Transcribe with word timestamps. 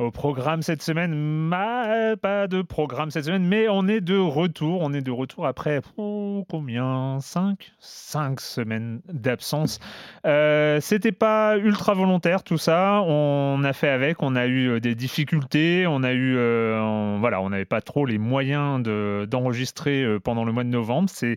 Au 0.00 0.10
programme 0.10 0.62
cette 0.62 0.82
semaine, 0.82 1.50
pas 1.50 2.46
de 2.46 2.62
programme 2.62 3.10
cette 3.10 3.26
semaine, 3.26 3.44
mais 3.44 3.68
on 3.68 3.86
est 3.86 4.00
de 4.00 4.16
retour. 4.16 4.80
On 4.80 4.94
est 4.94 5.02
de 5.02 5.10
retour 5.10 5.46
après 5.46 5.82
oh, 5.98 6.46
combien? 6.48 7.18
5 7.20 7.70
5 7.80 8.40
semaines 8.40 9.02
d'absence. 9.12 9.78
Euh, 10.26 10.80
C'était 10.80 11.12
pas 11.12 11.58
ultra 11.58 11.92
volontaire 11.92 12.44
tout 12.44 12.56
ça. 12.56 13.02
On 13.02 13.62
a 13.62 13.74
fait 13.74 13.90
avec. 13.90 14.22
On 14.22 14.36
a 14.36 14.46
eu 14.46 14.70
euh, 14.70 14.80
des 14.80 14.94
difficultés. 14.94 15.86
On 15.86 16.02
a 16.02 16.14
eu, 16.14 16.34
euh, 16.34 17.18
voilà, 17.20 17.42
on 17.42 17.50
n'avait 17.50 17.66
pas 17.66 17.82
trop 17.82 18.06
les 18.06 18.16
moyens 18.16 18.82
d'enregistrer 18.82 20.02
euh, 20.02 20.18
pendant 20.18 20.46
le 20.46 20.52
mois 20.52 20.64
de 20.64 20.70
novembre. 20.70 21.10
C'est 21.10 21.36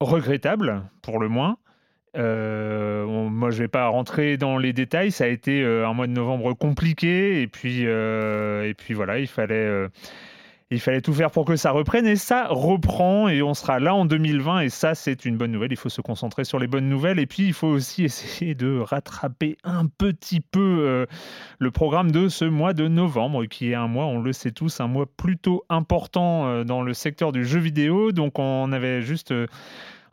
regrettable 0.00 0.88
pour 1.02 1.18
le 1.18 1.28
moins. 1.28 1.58
Euh, 2.16 3.06
moi, 3.06 3.50
je 3.50 3.58
vais 3.58 3.68
pas 3.68 3.88
rentrer 3.88 4.36
dans 4.36 4.58
les 4.58 4.72
détails. 4.72 5.10
Ça 5.10 5.24
a 5.24 5.26
été 5.28 5.62
euh, 5.62 5.88
un 5.88 5.94
mois 5.94 6.06
de 6.06 6.12
novembre 6.12 6.52
compliqué, 6.54 7.42
et 7.42 7.46
puis, 7.46 7.86
euh, 7.86 8.68
et 8.68 8.74
puis 8.74 8.94
voilà, 8.94 9.18
il 9.18 9.26
fallait, 9.26 9.88
il 10.70 10.80
fallait 10.80 11.00
tout 11.00 11.12
faire 11.12 11.30
pour 11.30 11.44
que 11.44 11.56
ça 11.56 11.72
reprenne, 11.72 12.06
et 12.06 12.16
ça 12.16 12.46
reprend, 12.48 13.28
et 13.28 13.42
on 13.42 13.54
sera 13.54 13.80
là 13.80 13.94
en 13.94 14.04
2020, 14.04 14.60
et 14.60 14.68
ça, 14.68 14.94
c'est 14.94 15.24
une 15.24 15.36
bonne 15.36 15.50
nouvelle. 15.50 15.72
Il 15.72 15.76
faut 15.76 15.88
se 15.88 16.00
concentrer 16.00 16.44
sur 16.44 16.58
les 16.58 16.68
bonnes 16.68 16.88
nouvelles, 16.88 17.18
et 17.18 17.26
puis 17.26 17.46
il 17.46 17.52
faut 17.52 17.68
aussi 17.68 18.04
essayer 18.04 18.54
de 18.54 18.78
rattraper 18.78 19.56
un 19.64 19.86
petit 19.86 20.40
peu 20.40 21.06
le 21.58 21.70
programme 21.70 22.12
de 22.12 22.28
ce 22.28 22.44
mois 22.44 22.74
de 22.74 22.86
novembre, 22.86 23.46
qui 23.46 23.70
est 23.70 23.74
un 23.74 23.88
mois, 23.88 24.06
on 24.06 24.20
le 24.20 24.32
sait 24.32 24.52
tous, 24.52 24.80
un 24.80 24.86
mois 24.86 25.06
plutôt 25.06 25.64
important 25.68 26.64
dans 26.64 26.82
le 26.82 26.94
secteur 26.94 27.32
du 27.32 27.44
jeu 27.44 27.58
vidéo. 27.58 28.12
Donc, 28.12 28.38
on 28.38 28.70
avait 28.72 29.02
juste 29.02 29.34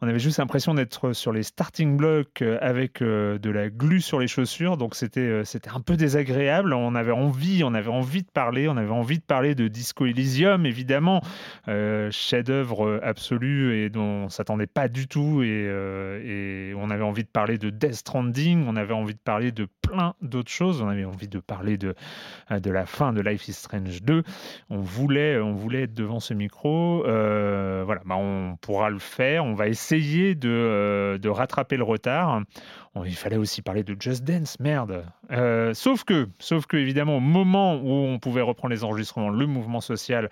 on 0.03 0.07
avait 0.07 0.19
juste 0.19 0.39
l'impression 0.39 0.73
d'être 0.73 1.13
sur 1.13 1.31
les 1.31 1.43
starting 1.43 1.95
blocks 1.95 2.41
euh, 2.41 2.57
avec 2.59 3.03
euh, 3.03 3.37
de 3.37 3.51
la 3.51 3.69
glu 3.69 4.01
sur 4.01 4.19
les 4.19 4.27
chaussures, 4.27 4.75
donc 4.75 4.95
c'était 4.95 5.19
euh, 5.19 5.43
c'était 5.43 5.69
un 5.69 5.79
peu 5.79 5.95
désagréable. 5.95 6.73
On 6.73 6.95
avait 6.95 7.11
envie, 7.11 7.63
on 7.63 7.75
avait 7.75 7.91
envie 7.91 8.23
de 8.23 8.31
parler, 8.31 8.67
on 8.67 8.77
avait 8.77 8.89
envie 8.89 9.19
de 9.19 9.23
parler 9.23 9.53
de 9.53 9.67
Disco 9.67 10.07
Elysium 10.07 10.65
évidemment, 10.65 11.21
chef-d'œuvre 11.67 12.99
absolu 13.03 13.77
et 13.77 13.89
dont 13.89 14.25
on 14.25 14.29
s'attendait 14.29 14.65
pas 14.65 14.87
du 14.87 15.07
tout. 15.07 15.43
Et, 15.43 15.65
et, 15.65 16.73
on 16.75 16.89
avait 16.89 17.03
envie 17.03 17.23
de 17.23 17.29
parler 17.29 17.59
de 17.59 17.69
Death 17.69 17.93
Stranding, 17.93 18.65
on 18.67 18.75
avait 18.75 18.93
envie 18.93 19.13
de 19.13 19.19
parler 19.19 19.51
de 19.51 19.67
plein 19.81 20.15
d'autres 20.21 20.49
choses, 20.49 20.81
on 20.81 20.87
avait 20.87 21.05
envie 21.05 21.27
de 21.27 21.39
parler 21.39 21.77
de 21.77 21.93
de 22.49 22.71
la 22.71 22.85
fin 22.85 23.13
de 23.13 23.21
Life 23.21 23.47
is 23.47 23.53
Strange 23.53 24.01
2. 24.01 24.23
On 24.69 24.79
voulait 24.79 25.39
on 25.39 25.53
voulait 25.53 25.83
être 25.83 25.93
devant 25.93 26.19
ce 26.19 26.33
micro, 26.33 27.03
voilà, 27.03 28.01
bah 28.05 28.15
on 28.17 28.57
pourra 28.61 28.89
le 28.89 28.99
faire, 28.99 29.45
on 29.45 29.53
va 29.53 29.67
essayer 29.67 29.90
essayer 29.91 30.35
de, 30.35 30.49
euh, 30.49 31.17
de, 31.17 31.29
rattraper 31.29 31.77
le 31.77 31.83
retard. 31.83 32.41
il 33.05 33.15
fallait 33.15 33.37
aussi 33.37 33.61
parler 33.61 33.83
de 33.83 33.95
Just 33.99 34.23
Dance, 34.23 34.59
merde. 34.59 35.05
Euh, 35.31 35.73
sauf 35.73 36.03
que, 36.03 36.29
sauf 36.39 36.65
que, 36.65 36.77
évidemment, 36.77 37.17
au 37.17 37.21
moment 37.21 37.75
où 37.75 37.89
on 37.89 38.19
pouvait 38.19 38.41
reprendre 38.41 38.73
les 38.73 38.83
enregistrements, 38.83 39.29
le 39.29 39.45
mouvement 39.45 39.81
social 39.81 40.29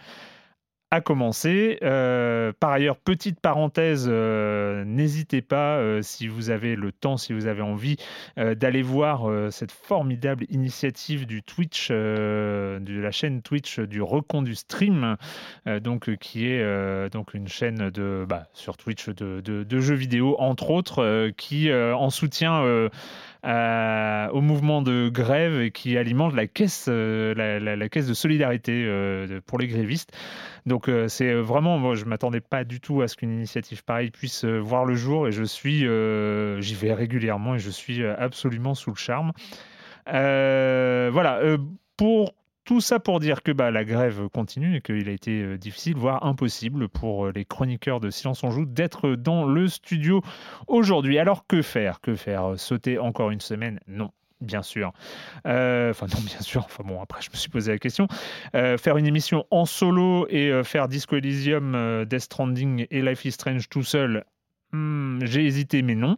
a 0.91 1.01
commencé. 1.01 1.77
Euh, 1.83 2.51
par 2.59 2.71
ailleurs, 2.71 2.97
petite 2.97 3.39
parenthèse, 3.39 4.07
euh, 4.09 4.83
n'hésitez 4.85 5.41
pas, 5.41 5.77
euh, 5.77 6.01
si 6.01 6.27
vous 6.27 6.49
avez 6.49 6.75
le 6.75 6.91
temps, 6.91 7.17
si 7.17 7.33
vous 7.33 7.45
avez 7.45 7.61
envie, 7.61 7.97
d'aller 8.37 8.81
voir 8.81 9.29
cette 9.51 9.71
formidable 9.71 10.45
initiative 10.49 11.25
du 11.25 11.43
Twitch, 11.43 11.89
de 11.89 12.79
la 13.01 13.11
chaîne 13.11 13.41
Twitch 13.41 13.79
du 13.79 14.01
Recon 14.01 14.41
du 14.41 14.55
Stream, 14.55 15.17
donc, 15.65 16.15
qui 16.17 16.47
est 16.47 17.09
donc 17.11 17.33
une 17.33 17.47
chaîne 17.47 17.89
de, 17.89 18.25
bah, 18.27 18.47
sur 18.53 18.77
Twitch 18.77 19.09
de, 19.09 19.41
de, 19.41 19.79
jeux 19.79 19.95
vidéo, 19.95 20.35
entre 20.39 20.69
autres, 20.71 21.29
qui 21.37 21.71
en 21.73 22.09
soutient 22.09 22.89
au 23.43 24.41
mouvement 24.41 24.81
de 24.81 25.09
grève 25.09 25.61
et 25.61 25.71
qui 25.71 25.97
alimente 25.97 26.33
la 26.33 26.47
caisse, 26.47 26.87
la, 26.87 27.59
la, 27.59 27.89
caisse 27.89 28.07
de 28.07 28.13
solidarité 28.13 28.85
pour 29.45 29.59
les 29.59 29.67
grévistes. 29.67 30.11
Donc 30.65 30.87
euh, 30.87 31.07
c'est 31.07 31.31
euh, 31.31 31.41
vraiment, 31.41 31.77
moi 31.77 31.95
je 31.95 32.05
m'attendais 32.05 32.41
pas 32.41 32.63
du 32.63 32.79
tout 32.79 33.01
à 33.01 33.07
ce 33.07 33.15
qu'une 33.15 33.31
initiative 33.31 33.83
pareille 33.83 34.11
puisse 34.11 34.45
euh, 34.45 34.59
voir 34.59 34.85
le 34.85 34.95
jour 34.95 35.27
et 35.27 35.31
je 35.31 35.43
suis, 35.43 35.79
j'y 35.79 36.75
vais 36.75 36.93
régulièrement 36.93 37.55
et 37.55 37.59
je 37.59 37.69
suis 37.69 38.05
absolument 38.05 38.75
sous 38.75 38.91
le 38.91 38.95
charme. 38.95 39.31
voilà, 40.05 41.41
pour 41.97 42.33
tout 42.69 42.81
ça 42.81 42.99
pour 42.99 43.19
dire 43.19 43.41
que 43.41 43.51
bah, 43.51 43.71
la 43.71 43.83
grève 43.83 44.29
continue 44.29 44.75
et 44.75 44.81
qu'il 44.81 45.09
a 45.09 45.11
été 45.11 45.57
difficile, 45.57 45.95
voire 45.95 46.23
impossible 46.23 46.87
pour 46.87 47.31
les 47.31 47.43
chroniqueurs 47.43 47.99
de 47.99 48.11
Silence 48.11 48.43
on 48.43 48.51
Joue 48.51 48.67
d'être 48.67 49.15
dans 49.15 49.43
le 49.45 49.67
studio 49.67 50.21
aujourd'hui. 50.67 51.17
Alors 51.17 51.47
que 51.47 51.63
faire? 51.63 51.99
Que 51.99 52.13
faire? 52.13 52.53
Sauter 52.57 52.99
encore 52.99 53.31
une 53.31 53.41
semaine? 53.41 53.79
Non 53.87 54.11
bien 54.39 54.61
sûr. 54.61 54.93
Euh, 55.47 55.89
enfin, 55.89 56.05
non, 56.13 56.21
bien 56.23 56.41
sûr. 56.41 56.61
Enfin, 56.63 56.83
bon, 56.85 57.01
après, 57.01 57.23
je 57.23 57.31
me 57.31 57.35
suis 57.37 57.49
posé 57.49 57.71
la 57.71 57.79
question. 57.79 58.07
Euh, 58.53 58.77
faire 58.77 58.97
une 58.97 59.07
émission 59.07 59.47
en 59.49 59.65
solo 59.65 60.27
et 60.29 60.51
euh, 60.51 60.63
faire 60.63 60.87
Disco 60.87 61.15
Elysium, 61.15 62.05
Death 62.05 62.21
Stranding 62.21 62.85
et 62.91 63.01
Life 63.01 63.25
is 63.25 63.31
Strange 63.31 63.67
tout 63.67 63.83
seul, 63.83 64.25
hmm, 64.73 65.25
j'ai 65.25 65.43
hésité, 65.43 65.81
mais 65.81 65.95
non. 65.95 66.17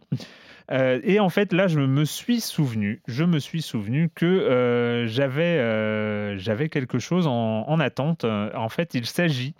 Et 0.70 1.20
en 1.20 1.28
fait, 1.28 1.52
là, 1.52 1.66
je 1.66 1.78
me 1.80 2.04
suis 2.04 2.40
souvenu, 2.40 3.02
je 3.06 3.24
me 3.24 3.38
suis 3.38 3.62
souvenu 3.62 4.10
que 4.14 5.04
j'avais, 5.08 6.38
j'avais 6.38 6.68
quelque 6.68 6.98
chose 6.98 7.26
en, 7.26 7.64
en 7.68 7.80
attente. 7.80 8.24
En 8.24 8.68
fait, 8.68 8.94
il 8.94 9.06
s'agit 9.06 9.54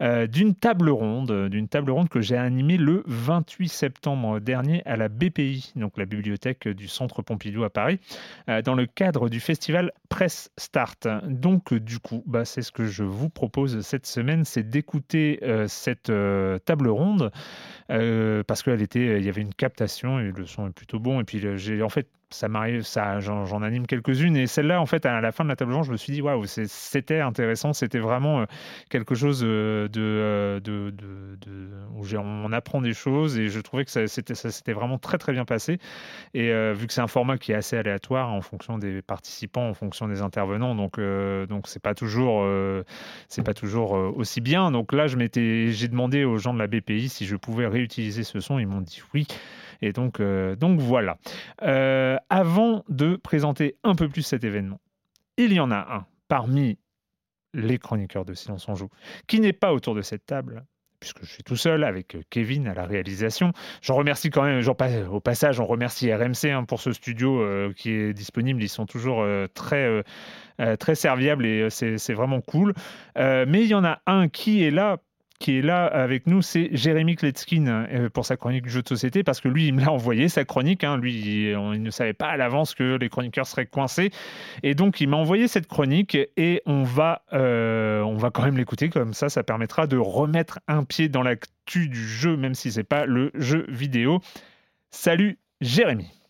euh, 0.00 0.26
d'une 0.26 0.54
table 0.54 0.90
ronde, 0.90 1.48
d'une 1.48 1.68
table 1.68 1.90
ronde 1.90 2.08
que 2.08 2.20
j'ai 2.20 2.36
animée 2.36 2.76
le 2.76 3.02
28 3.06 3.68
septembre 3.68 4.40
dernier 4.40 4.82
à 4.86 4.96
la 4.96 5.08
BPI, 5.08 5.72
donc 5.76 5.96
la 5.96 6.06
bibliothèque 6.06 6.68
du 6.68 6.88
Centre 6.88 7.22
Pompidou 7.22 7.64
à 7.64 7.70
Paris, 7.70 8.00
euh, 8.48 8.62
dans 8.62 8.74
le 8.74 8.86
cadre 8.86 9.28
du 9.28 9.40
festival 9.40 9.92
Presse 10.08 10.50
Start. 10.56 11.06
Donc 11.26 11.74
du 11.74 11.98
coup, 11.98 12.22
bah, 12.26 12.44
c'est 12.44 12.62
ce 12.62 12.72
que 12.72 12.86
je 12.86 13.04
vous 13.04 13.28
propose 13.28 13.80
cette 13.80 14.06
semaine, 14.06 14.44
c'est 14.44 14.68
d'écouter 14.68 15.40
euh, 15.42 15.66
cette 15.68 16.12
table 16.64 16.88
ronde 16.88 17.30
parce 17.88 18.62
qu'il 18.62 19.24
y 19.24 19.28
avait 19.28 19.42
une 19.42 19.54
captation 19.54 20.18
et 20.18 20.32
le 20.32 20.46
son 20.46 20.68
est 20.68 20.72
plutôt 20.72 20.98
bon. 20.98 21.20
Et 21.20 21.24
puis 21.24 21.40
j'ai 21.56 21.82
en 21.82 21.88
fait 21.88 22.08
ça 22.32 22.48
m'arrive, 22.48 22.82
ça, 22.82 23.20
j'en 23.20 23.62
anime 23.62 23.86
quelques-unes. 23.86 24.36
Et 24.36 24.46
celle-là, 24.46 24.80
en 24.80 24.86
fait, 24.86 25.06
à 25.06 25.20
la 25.20 25.32
fin 25.32 25.44
de 25.44 25.48
la 25.48 25.56
table 25.56 25.72
ronde, 25.72 25.84
je 25.84 25.92
me 25.92 25.96
suis 25.96 26.12
dit, 26.12 26.22
waouh, 26.22 26.44
c'était 26.46 27.20
intéressant. 27.20 27.72
C'était 27.72 27.98
vraiment 27.98 28.40
euh, 28.40 28.44
quelque 28.90 29.14
chose 29.14 29.42
euh, 29.44 29.88
euh, 29.96 30.60
de, 30.60 30.90
de, 30.90 31.38
où 31.94 32.04
on 32.16 32.52
apprend 32.52 32.80
des 32.80 32.94
choses. 32.94 33.38
Et 33.38 33.48
je 33.48 33.60
trouvais 33.60 33.84
que 33.84 33.90
ça 33.90 34.06
s'était 34.06 34.72
vraiment 34.72 34.98
très, 34.98 35.18
très 35.18 35.32
bien 35.32 35.44
passé. 35.44 35.78
Et 36.34 36.52
vu 36.72 36.86
que 36.86 36.92
c'est 36.92 37.00
un 37.00 37.06
format 37.06 37.38
qui 37.38 37.52
est 37.52 37.54
assez 37.56 37.76
aléatoire 37.76 38.30
en 38.30 38.40
fonction 38.40 38.78
des 38.78 39.02
participants, 39.02 39.68
en 39.68 39.74
fonction 39.74 40.08
des 40.08 40.22
intervenants, 40.22 40.74
donc 40.74 40.98
donc 41.48 41.68
c'est 41.68 41.82
pas 41.82 41.94
toujours, 41.94 42.46
c'est 43.28 43.42
pas 43.42 43.54
toujours 43.54 43.92
aussi 43.92 44.40
bien. 44.40 44.70
Donc 44.70 44.92
là, 44.92 45.06
je 45.06 45.16
m'étais, 45.16 45.68
j'ai 45.70 45.88
demandé 45.88 46.24
aux 46.24 46.38
gens 46.38 46.54
de 46.54 46.58
la 46.58 46.66
BPI 46.66 47.08
si 47.08 47.26
je 47.26 47.36
pouvais 47.36 47.66
réutiliser 47.66 48.24
ce 48.24 48.40
son. 48.40 48.58
Ils 48.58 48.66
m'ont 48.66 48.80
dit 48.80 49.02
oui. 49.14 49.26
Et 49.82 49.92
donc, 49.92 50.20
euh, 50.20 50.56
donc 50.56 50.80
voilà. 50.80 51.18
Euh, 51.62 52.16
avant 52.30 52.84
de 52.88 53.16
présenter 53.16 53.76
un 53.82 53.94
peu 53.94 54.08
plus 54.08 54.22
cet 54.22 54.44
événement, 54.44 54.80
il 55.36 55.52
y 55.52 55.60
en 55.60 55.70
a 55.70 55.94
un 55.94 56.06
parmi 56.28 56.78
les 57.52 57.78
chroniqueurs 57.78 58.24
de 58.24 58.32
Silence 58.32 58.66
on 58.68 58.74
Joue 58.74 58.88
qui 59.26 59.40
n'est 59.40 59.52
pas 59.52 59.74
autour 59.74 59.94
de 59.94 60.00
cette 60.00 60.24
table, 60.24 60.64
puisque 61.00 61.22
je 61.24 61.30
suis 61.30 61.42
tout 61.42 61.56
seul 61.56 61.84
avec 61.84 62.16
Kevin 62.30 62.68
à 62.68 62.74
la 62.74 62.86
réalisation. 62.86 63.52
J'en 63.82 63.96
remercie 63.96 64.30
quand 64.30 64.44
même, 64.44 64.62
au 65.10 65.20
passage, 65.20 65.60
on 65.60 65.66
remercie 65.66 66.14
RMC 66.14 66.46
hein, 66.46 66.64
pour 66.64 66.80
ce 66.80 66.92
studio 66.92 67.42
euh, 67.42 67.72
qui 67.76 67.90
est 67.90 68.14
disponible. 68.14 68.62
Ils 68.62 68.68
sont 68.68 68.86
toujours 68.86 69.26
très, 69.52 70.04
très 70.78 70.94
serviables 70.94 71.44
et 71.44 71.68
c'est 71.70 72.14
vraiment 72.14 72.40
cool. 72.40 72.72
mais 73.16 73.62
il 73.62 73.66
y 73.66 73.74
en 73.74 73.84
a 73.84 74.00
un 74.06 74.28
qui 74.28 74.62
est 74.62 74.70
là 74.70 74.98
qui 75.42 75.58
est 75.58 75.62
là 75.62 75.86
avec 75.86 76.28
nous, 76.28 76.40
c'est 76.40 76.68
Jérémy 76.70 77.16
Kletskin 77.16 77.66
euh, 77.66 78.08
pour 78.08 78.24
sa 78.24 78.36
chronique 78.36 78.68
jeu 78.68 78.80
de 78.80 78.86
société, 78.86 79.24
parce 79.24 79.40
que 79.40 79.48
lui, 79.48 79.66
il 79.66 79.74
me 79.74 79.80
l'a 79.80 79.90
envoyé, 79.90 80.28
sa 80.28 80.44
chronique. 80.44 80.84
Hein. 80.84 80.98
lui, 80.98 81.50
il, 81.50 81.82
ne 81.82 81.90
savait 81.90 82.12
pas 82.12 82.28
à 82.28 82.36
l'avance 82.36 82.74
que 82.74 82.96
les 82.96 83.08
chroniqueurs 83.08 83.46
seraient 83.46 83.66
coincés. 83.66 84.12
Et 84.62 84.76
donc, 84.76 85.00
il 85.00 85.08
m'a 85.08 85.16
envoyé 85.16 85.48
cette 85.48 85.66
chronique 85.66 86.16
et 86.36 86.62
on 86.64 86.84
va, 86.84 87.22
euh, 87.32 88.02
on 88.02 88.16
va 88.16 88.30
quand 88.30 88.44
même 88.44 88.56
l'écouter. 88.56 88.88
Comme 88.88 89.14
ça, 89.14 89.28
ça 89.28 89.42
permettra 89.42 89.88
de 89.88 89.96
remettre 89.96 90.60
un 90.68 90.84
pied 90.84 91.08
dans 91.08 91.22
l'actu 91.22 91.88
du 91.88 92.06
jeu, 92.06 92.36
même 92.36 92.54
si 92.54 92.70
c'est 92.70 92.84
pas 92.84 93.04
le 93.04 93.32
jeu 93.34 93.66
vidéo. 93.68 94.20
Salut 94.90 95.38
Jérémy. 95.60 96.21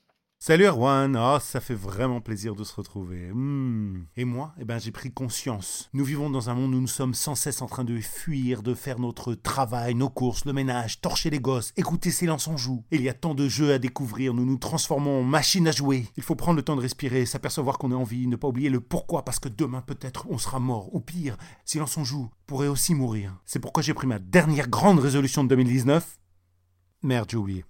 Salut 0.44 0.64
Erwan, 0.64 1.16
oh, 1.16 1.38
ça 1.40 1.60
fait 1.60 1.72
vraiment 1.76 2.20
plaisir 2.20 2.56
de 2.56 2.64
se 2.64 2.74
retrouver. 2.74 3.30
Hmm. 3.32 4.06
Et 4.16 4.24
moi, 4.24 4.52
eh 4.58 4.64
ben, 4.64 4.80
j'ai 4.80 4.90
pris 4.90 5.12
conscience. 5.12 5.88
Nous 5.92 6.04
vivons 6.04 6.30
dans 6.30 6.50
un 6.50 6.54
monde 6.54 6.74
où 6.74 6.80
nous 6.80 6.88
sommes 6.88 7.14
sans 7.14 7.36
cesse 7.36 7.62
en 7.62 7.68
train 7.68 7.84
de 7.84 7.96
fuir, 8.00 8.64
de 8.64 8.74
faire 8.74 8.98
notre 8.98 9.34
travail, 9.34 9.94
nos 9.94 10.08
courses, 10.08 10.44
le 10.44 10.52
ménage, 10.52 11.00
torcher 11.00 11.30
les 11.30 11.38
gosses, 11.38 11.72
écouter 11.76 12.10
Silence 12.10 12.48
en 12.48 12.56
joue. 12.56 12.82
il 12.90 13.02
y 13.02 13.08
a 13.08 13.14
tant 13.14 13.36
de 13.36 13.46
jeux 13.46 13.72
à 13.72 13.78
découvrir, 13.78 14.34
nous 14.34 14.44
nous 14.44 14.56
transformons 14.56 15.20
en 15.20 15.22
machines 15.22 15.68
à 15.68 15.70
jouer. 15.70 16.08
Il 16.16 16.24
faut 16.24 16.34
prendre 16.34 16.56
le 16.56 16.64
temps 16.64 16.74
de 16.74 16.80
respirer, 16.80 17.24
s'apercevoir 17.24 17.78
qu'on 17.78 17.92
est 17.92 17.94
en 17.94 18.02
vie, 18.02 18.26
ne 18.26 18.34
pas 18.34 18.48
oublier 18.48 18.68
le 18.68 18.80
pourquoi, 18.80 19.24
parce 19.24 19.38
que 19.38 19.48
demain 19.48 19.80
peut-être 19.80 20.26
on 20.28 20.38
sera 20.38 20.58
mort, 20.58 20.92
ou 20.92 20.98
pire, 20.98 21.36
Silence 21.64 21.96
en 21.98 22.02
joue 22.02 22.28
pourrait 22.48 22.66
aussi 22.66 22.96
mourir. 22.96 23.38
C'est 23.46 23.60
pourquoi 23.60 23.84
j'ai 23.84 23.94
pris 23.94 24.08
ma 24.08 24.18
dernière 24.18 24.68
grande 24.68 24.98
résolution 24.98 25.44
de 25.44 25.50
2019. 25.50 26.18
Merde, 27.04 27.28
j'ai 27.30 27.36
oublié. 27.36 27.64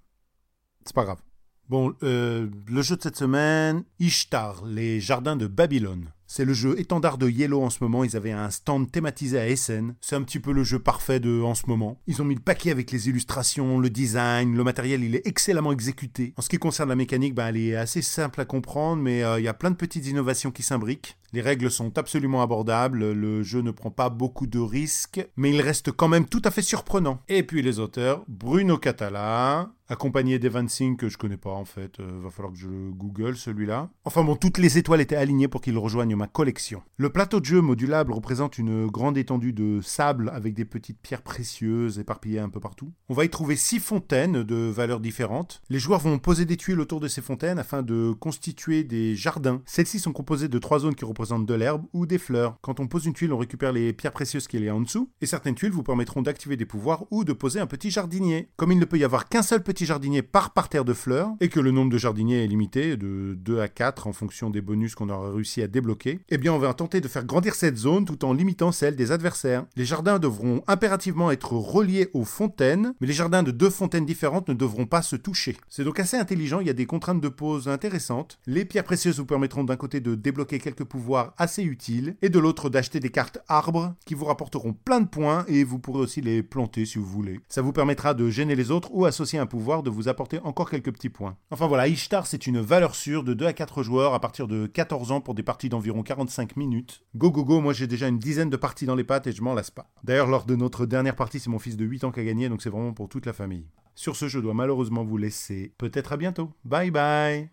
C'est 0.87 0.95
pas 0.95 1.05
grave. 1.05 1.21
Bon, 1.69 1.95
euh, 2.03 2.49
le 2.67 2.83
jeu 2.83 2.97
de 2.97 3.03
cette 3.03 3.17
semaine, 3.17 3.85
Ishtar, 3.99 4.65
les 4.67 5.01
jardins 5.01 5.37
de 5.37 5.47
Babylone. 5.47 6.11
C'est 6.35 6.47
le 6.47 6.55
jeu 6.55 6.81
étendard 6.81 7.19
de 7.19 7.29
Yellow 7.29 7.63
en 7.63 7.69
ce 7.69 7.85
moment. 7.85 8.05
Ils 8.05 8.17
avaient 8.17 8.33
un 8.33 8.49
stand 8.49 8.91
thématisé 8.91 9.39
à 9.39 9.47
Essen. 9.47 9.95
C'est 10.01 10.17
un 10.17 10.23
petit 10.23 10.41
peu 10.41 10.53
le 10.53 10.65
jeu 10.65 10.79
parfait 10.79 11.21
en 11.27 11.55
ce 11.55 11.67
moment. 11.67 12.01
Ils 12.07 12.23
ont 12.23 12.25
mis 12.25 12.35
le 12.35 12.41
paquet 12.41 12.71
avec 12.71 12.91
les 12.91 13.11
illustrations, 13.11 13.79
le 13.79 13.91
design, 13.91 14.57
le 14.57 14.65
matériel, 14.65 15.05
il 15.05 15.15
est 15.15 15.27
excellemment 15.27 15.73
exécuté. 15.73 16.33
En 16.39 16.41
ce 16.41 16.49
qui 16.49 16.57
concerne 16.57 16.89
la 16.89 16.97
mécanique, 16.97 17.35
ben, 17.35 17.49
elle 17.49 17.59
est 17.59 17.77
assez 17.77 18.01
simple 18.01 18.41
à 18.41 18.47
comprendre, 18.47 19.03
mais 19.03 19.23
euh, 19.23 19.41
il 19.41 19.45
y 19.45 19.49
a 19.49 19.53
plein 19.53 19.71
de 19.71 19.77
petites 19.77 20.07
innovations 20.07 20.51
qui 20.51 20.63
s'imbriquent. 20.63 21.19
Les 21.35 21.43
règles 21.43 21.71
sont 21.71 21.99
absolument 21.99 22.43
abordables, 22.43 23.13
le 23.13 23.43
jeu 23.43 23.61
ne 23.61 23.71
prend 23.71 23.91
pas 23.91 24.09
beaucoup 24.09 24.47
de 24.47 24.59
risques, 24.59 25.27
mais 25.37 25.51
il 25.51 25.61
reste 25.61 25.93
quand 25.93 26.09
même 26.09 26.27
tout 26.27 26.43
à 26.45 26.51
fait 26.51 26.63
surprenant. 26.63 27.21
Et 27.29 27.43
puis 27.43 27.61
les 27.61 27.79
auteurs, 27.79 28.25
Bruno 28.27 28.79
Catala, 28.79 29.71
accompagné 29.93 30.39
d'Evan 30.39 30.69
Singh 30.69 30.97
que 30.97 31.09
je 31.09 31.19
connais 31.19 31.37
pas 31.37 31.51
en 31.51 31.67
fait, 31.67 32.01
euh, 32.01 32.21
va 32.23 32.31
falloir 32.31 32.53
que 32.53 32.59
je 32.59 32.69
le 32.69 32.91
google 32.93 33.37
celui-là. 33.37 33.91
Enfin 34.05 34.25
bon, 34.25 34.37
toutes 34.37 34.59
les 34.59 34.79
étoiles 34.79 35.03
étaient 35.03 35.17
alignées 35.17 35.49
pour 35.49 35.61
qu'il 35.61 35.77
rejoigne 35.77 36.17
ma 36.17 36.27
collection. 36.27 36.83
Le 36.97 37.11
plateau 37.11 37.41
de 37.41 37.45
jeu 37.45 37.61
modulable 37.61 38.13
représente 38.13 38.59
une 38.59 38.87
grande 38.87 39.19
étendue 39.19 39.53
de 39.53 39.81
sable 39.83 40.31
avec 40.35 40.55
des 40.55 40.65
petites 40.65 40.99
pierres 41.01 41.23
précieuses 41.23 41.99
éparpillées 41.99 42.39
un 42.39 42.49
peu 42.49 42.59
partout. 42.59 42.93
On 43.11 43.15
va 43.15 43.27
y 43.27 43.29
trouver 43.29 43.55
six 43.55 43.81
fontaines 43.81 44.43
de 44.43 44.57
valeurs 44.57 45.01
différentes. 45.01 45.61
Les 45.69 45.79
joueurs 45.79 46.01
vont 46.01 46.19
poser 46.19 46.47
des 46.47 46.57
tuiles 46.57 46.81
autour 46.81 47.01
de 47.01 47.09
ces 47.09 47.21
fontaines 47.21 47.59
afin 47.59 47.83
de 47.83 48.13
constituer 48.13 48.85
des 48.85 49.15
jardins. 49.15 49.61
Celles-ci 49.67 49.99
sont 49.99 50.13
composées 50.13 50.49
de 50.49 50.59
trois 50.59 50.79
zones 50.79 50.95
qui 50.95 51.05
représentent 51.05 51.47
de 51.47 51.55
l'herbe 51.55 51.85
ou 51.93 52.07
des 52.07 52.19
fleurs. 52.19 52.57
Quand 52.63 52.81
on 52.81 52.87
pose 52.87 53.05
une 53.05 53.13
tuile, 53.13 53.33
on 53.35 53.39
récupère 53.39 53.73
les 53.73 53.93
pierres 53.93 54.13
précieuses 54.13 54.49
qu'il 54.49 54.65
y 54.65 54.69
a 54.71 54.75
en 54.75 54.81
dessous, 54.81 55.11
et 55.21 55.27
certaines 55.27 55.55
tuiles 55.55 55.73
vous 55.73 55.83
permettront 55.83 56.23
d'activer 56.23 56.57
des 56.57 56.65
pouvoirs 56.65 57.05
ou 57.11 57.25
de 57.25 57.33
poser 57.33 57.61
un 57.61 57.67
petit 57.67 57.91
jardinier. 57.91 58.49
Comme 58.57 58.73
il 58.73 58.79
ne 58.79 58.85
peut 58.87 58.99
y 58.99 59.05
avoir 59.05 59.29
qu'un 59.29 59.43
seul 59.43 59.63
petit 59.63 59.82
jardinier 59.87 60.23
par 60.23 60.53
parterre 60.53 60.85
de 60.85 60.93
fleurs, 60.93 61.31
et 61.41 61.49
que 61.49 61.61
le 61.61 61.71
nombre 61.71 61.91
de 61.91 61.99
jardiniers 61.99 62.45
est 62.45 62.47
limité, 62.47 62.97
de 62.97 63.35
2 63.35 63.61
à 63.61 63.69
4 63.69 64.07
en 64.07 64.13
fonction 64.13 64.51
des 64.51 64.61
bonus 64.61 64.95
qu'on 64.95 65.09
aura 65.09 65.33
réussi 65.33 65.63
à 65.63 65.67
débloquer, 65.67 66.21
eh 66.29 66.39
bien 66.39 66.53
on 66.53 66.59
va 66.59 66.75
tenter 66.75 67.01
de 67.01 67.09
faire 67.09 67.25
grandir 67.25 67.55
cette 67.55 67.77
zone 67.77 68.05
tout 68.05 68.25
en 68.25 68.33
limitant 68.33 68.73
celle 68.73 68.97
des 68.97 69.13
adversaires. 69.13 69.65
Les 69.77 69.85
jardins 69.85 70.19
devront 70.19 70.63
impérativement 70.67 71.31
être 71.31 71.53
reliés 71.53 72.11
aux 72.15 72.25
fontaines, 72.25 72.95
mais 73.01 73.07
les 73.07 73.13
jardins 73.13 73.43
de 73.43 73.51
deux 73.51 73.71
fontaines 73.71 74.07
différentes 74.07 74.49
ne 74.49 74.55
devront 74.55 74.87
pas 74.87 75.03
se 75.03 75.17
toucher. 75.17 75.57
C'est 75.69 75.85
donc 75.85 76.01
assez 76.01 76.17
intelligent, 76.17 76.61
il 76.61 76.67
y 76.67 76.71
a 76.71 76.75
des 76.75 76.87
contraintes 76.87 77.21
de 77.21 77.29
pose 77.29 77.69
intéressantes. 77.69 78.39
Les 78.47 78.65
pierres 78.65 78.85
précieuses 78.85 79.19
vous 79.19 79.27
permettront 79.27 79.65
d'un 79.65 79.77
côté 79.77 80.01
de 80.01 80.15
débloquer 80.15 80.59
quelques 80.59 80.85
pouvoirs 80.85 81.35
assez 81.39 81.63
utile, 81.63 82.17
et 82.23 82.29
de 82.29 82.39
l'autre 82.39 82.69
d'acheter 82.69 83.01
des 83.01 83.11
cartes 83.11 83.39
arbres 83.49 83.95
qui 84.05 84.15
vous 84.15 84.25
rapporteront 84.25 84.73
plein 84.73 85.01
de 85.01 85.09
points 85.09 85.45
et 85.49 85.65
vous 85.65 85.79
pourrez 85.79 86.01
aussi 86.01 86.21
les 86.21 86.43
planter 86.43 86.85
si 86.85 86.99
vous 86.99 87.07
voulez. 87.07 87.41
Ça 87.49 87.63
vous 87.63 87.73
permettra 87.73 88.15
de 88.15 88.29
gêner 88.29 88.55
les 88.55 88.71
autres 88.71 88.91
ou 88.93 89.05
associer 89.05 89.39
un 89.39 89.47
pouvoir 89.47 89.72
de 89.81 89.89
vous 89.89 90.09
apporter 90.09 90.39
encore 90.41 90.69
quelques 90.69 90.93
petits 90.93 91.09
points. 91.09 91.39
Enfin 91.51 91.67
voilà, 91.67 91.89
Ishtar 91.89 92.27
c'est 92.27 92.47
une 92.47 92.61
valeur 92.61 92.95
sûre 92.95 93.25
de 93.25 93.33
2 93.33 93.47
à 93.47 93.55
4 93.55 93.83
joueurs 93.83 94.13
à 94.13 94.21
partir 94.21 94.47
de 94.49 94.67
14 94.67 95.13
ans 95.13 95.23
pour 95.23 95.35
des 95.35 95.43
parties 95.43 95.71
d'environ 95.71 96.03
45 96.03 96.57
minutes. 96.57 97.03
Go 97.17 97.31
go 97.31 97.43
go, 97.43 97.63
moi 97.63 97.73
j'ai 97.73 97.87
déjà 97.87 98.09
une 98.09 98.19
dizaine 98.19 98.51
de 98.51 98.57
parties 98.59 98.85
dans 98.85 98.95
les 98.95 99.05
pattes 99.05 99.27
et 99.27 99.33
je 99.33 99.41
m'en 99.41 99.55
lasse 99.55 99.71
pas. 99.71 99.89
D'ailleurs 100.05 100.27
lors 100.27 100.45
de 100.45 100.55
notre 100.55 100.85
dernière 100.85 101.17
partie 101.17 101.41
c'est 101.41 101.49
mon 101.49 101.59
fils 101.59 101.79
de 101.79 101.87
8 101.87 102.05
ans 102.05 102.13
qui 102.13 102.21
a 102.21 102.25
gagné 102.25 102.51
donc 102.51 102.61
c'est 102.61 102.69
vraiment 102.69 102.93
pour 102.93 103.09
toute 103.09 103.25
la 103.25 103.33
famille. 103.33 103.67
Sur 103.95 104.17
ce 104.17 104.29
je 104.29 104.39
dois 104.39 104.53
malheureusement 104.53 105.05
vous 105.05 105.17
laisser. 105.17 105.73
Peut-être 105.79 106.13
à 106.13 106.19
bientôt. 106.19 106.51
Bye 106.67 106.91
bye 106.91 107.51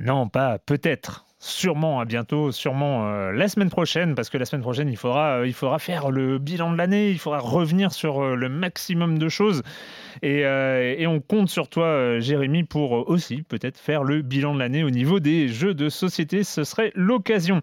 Non, 0.00 0.30
pas 0.30 0.58
peut-être 0.58 1.26
sûrement 1.42 1.98
à 1.98 2.04
bientôt, 2.04 2.52
sûrement 2.52 3.08
euh, 3.08 3.32
la 3.32 3.48
semaine 3.48 3.68
prochaine, 3.68 4.14
parce 4.14 4.30
que 4.30 4.38
la 4.38 4.44
semaine 4.44 4.62
prochaine, 4.62 4.88
il 4.88 4.96
faudra, 4.96 5.40
euh, 5.40 5.46
il 5.46 5.52
faudra 5.52 5.80
faire 5.80 6.12
le 6.12 6.38
bilan 6.38 6.70
de 6.70 6.78
l'année, 6.78 7.10
il 7.10 7.18
faudra 7.18 7.40
revenir 7.40 7.92
sur 7.92 8.22
euh, 8.22 8.36
le 8.36 8.48
maximum 8.48 9.18
de 9.18 9.28
choses. 9.28 9.62
Et, 10.22 10.40
et 10.42 11.06
on 11.06 11.20
compte 11.20 11.48
sur 11.48 11.68
toi, 11.68 12.20
Jérémy, 12.20 12.64
pour 12.64 13.08
aussi 13.08 13.42
peut-être 13.42 13.78
faire 13.78 14.04
le 14.04 14.20
bilan 14.20 14.54
de 14.54 14.58
l'année 14.58 14.84
au 14.84 14.90
niveau 14.90 15.20
des 15.20 15.48
jeux 15.48 15.74
de 15.74 15.88
société. 15.88 16.44
Ce 16.44 16.64
serait 16.64 16.92
l'occasion. 16.94 17.62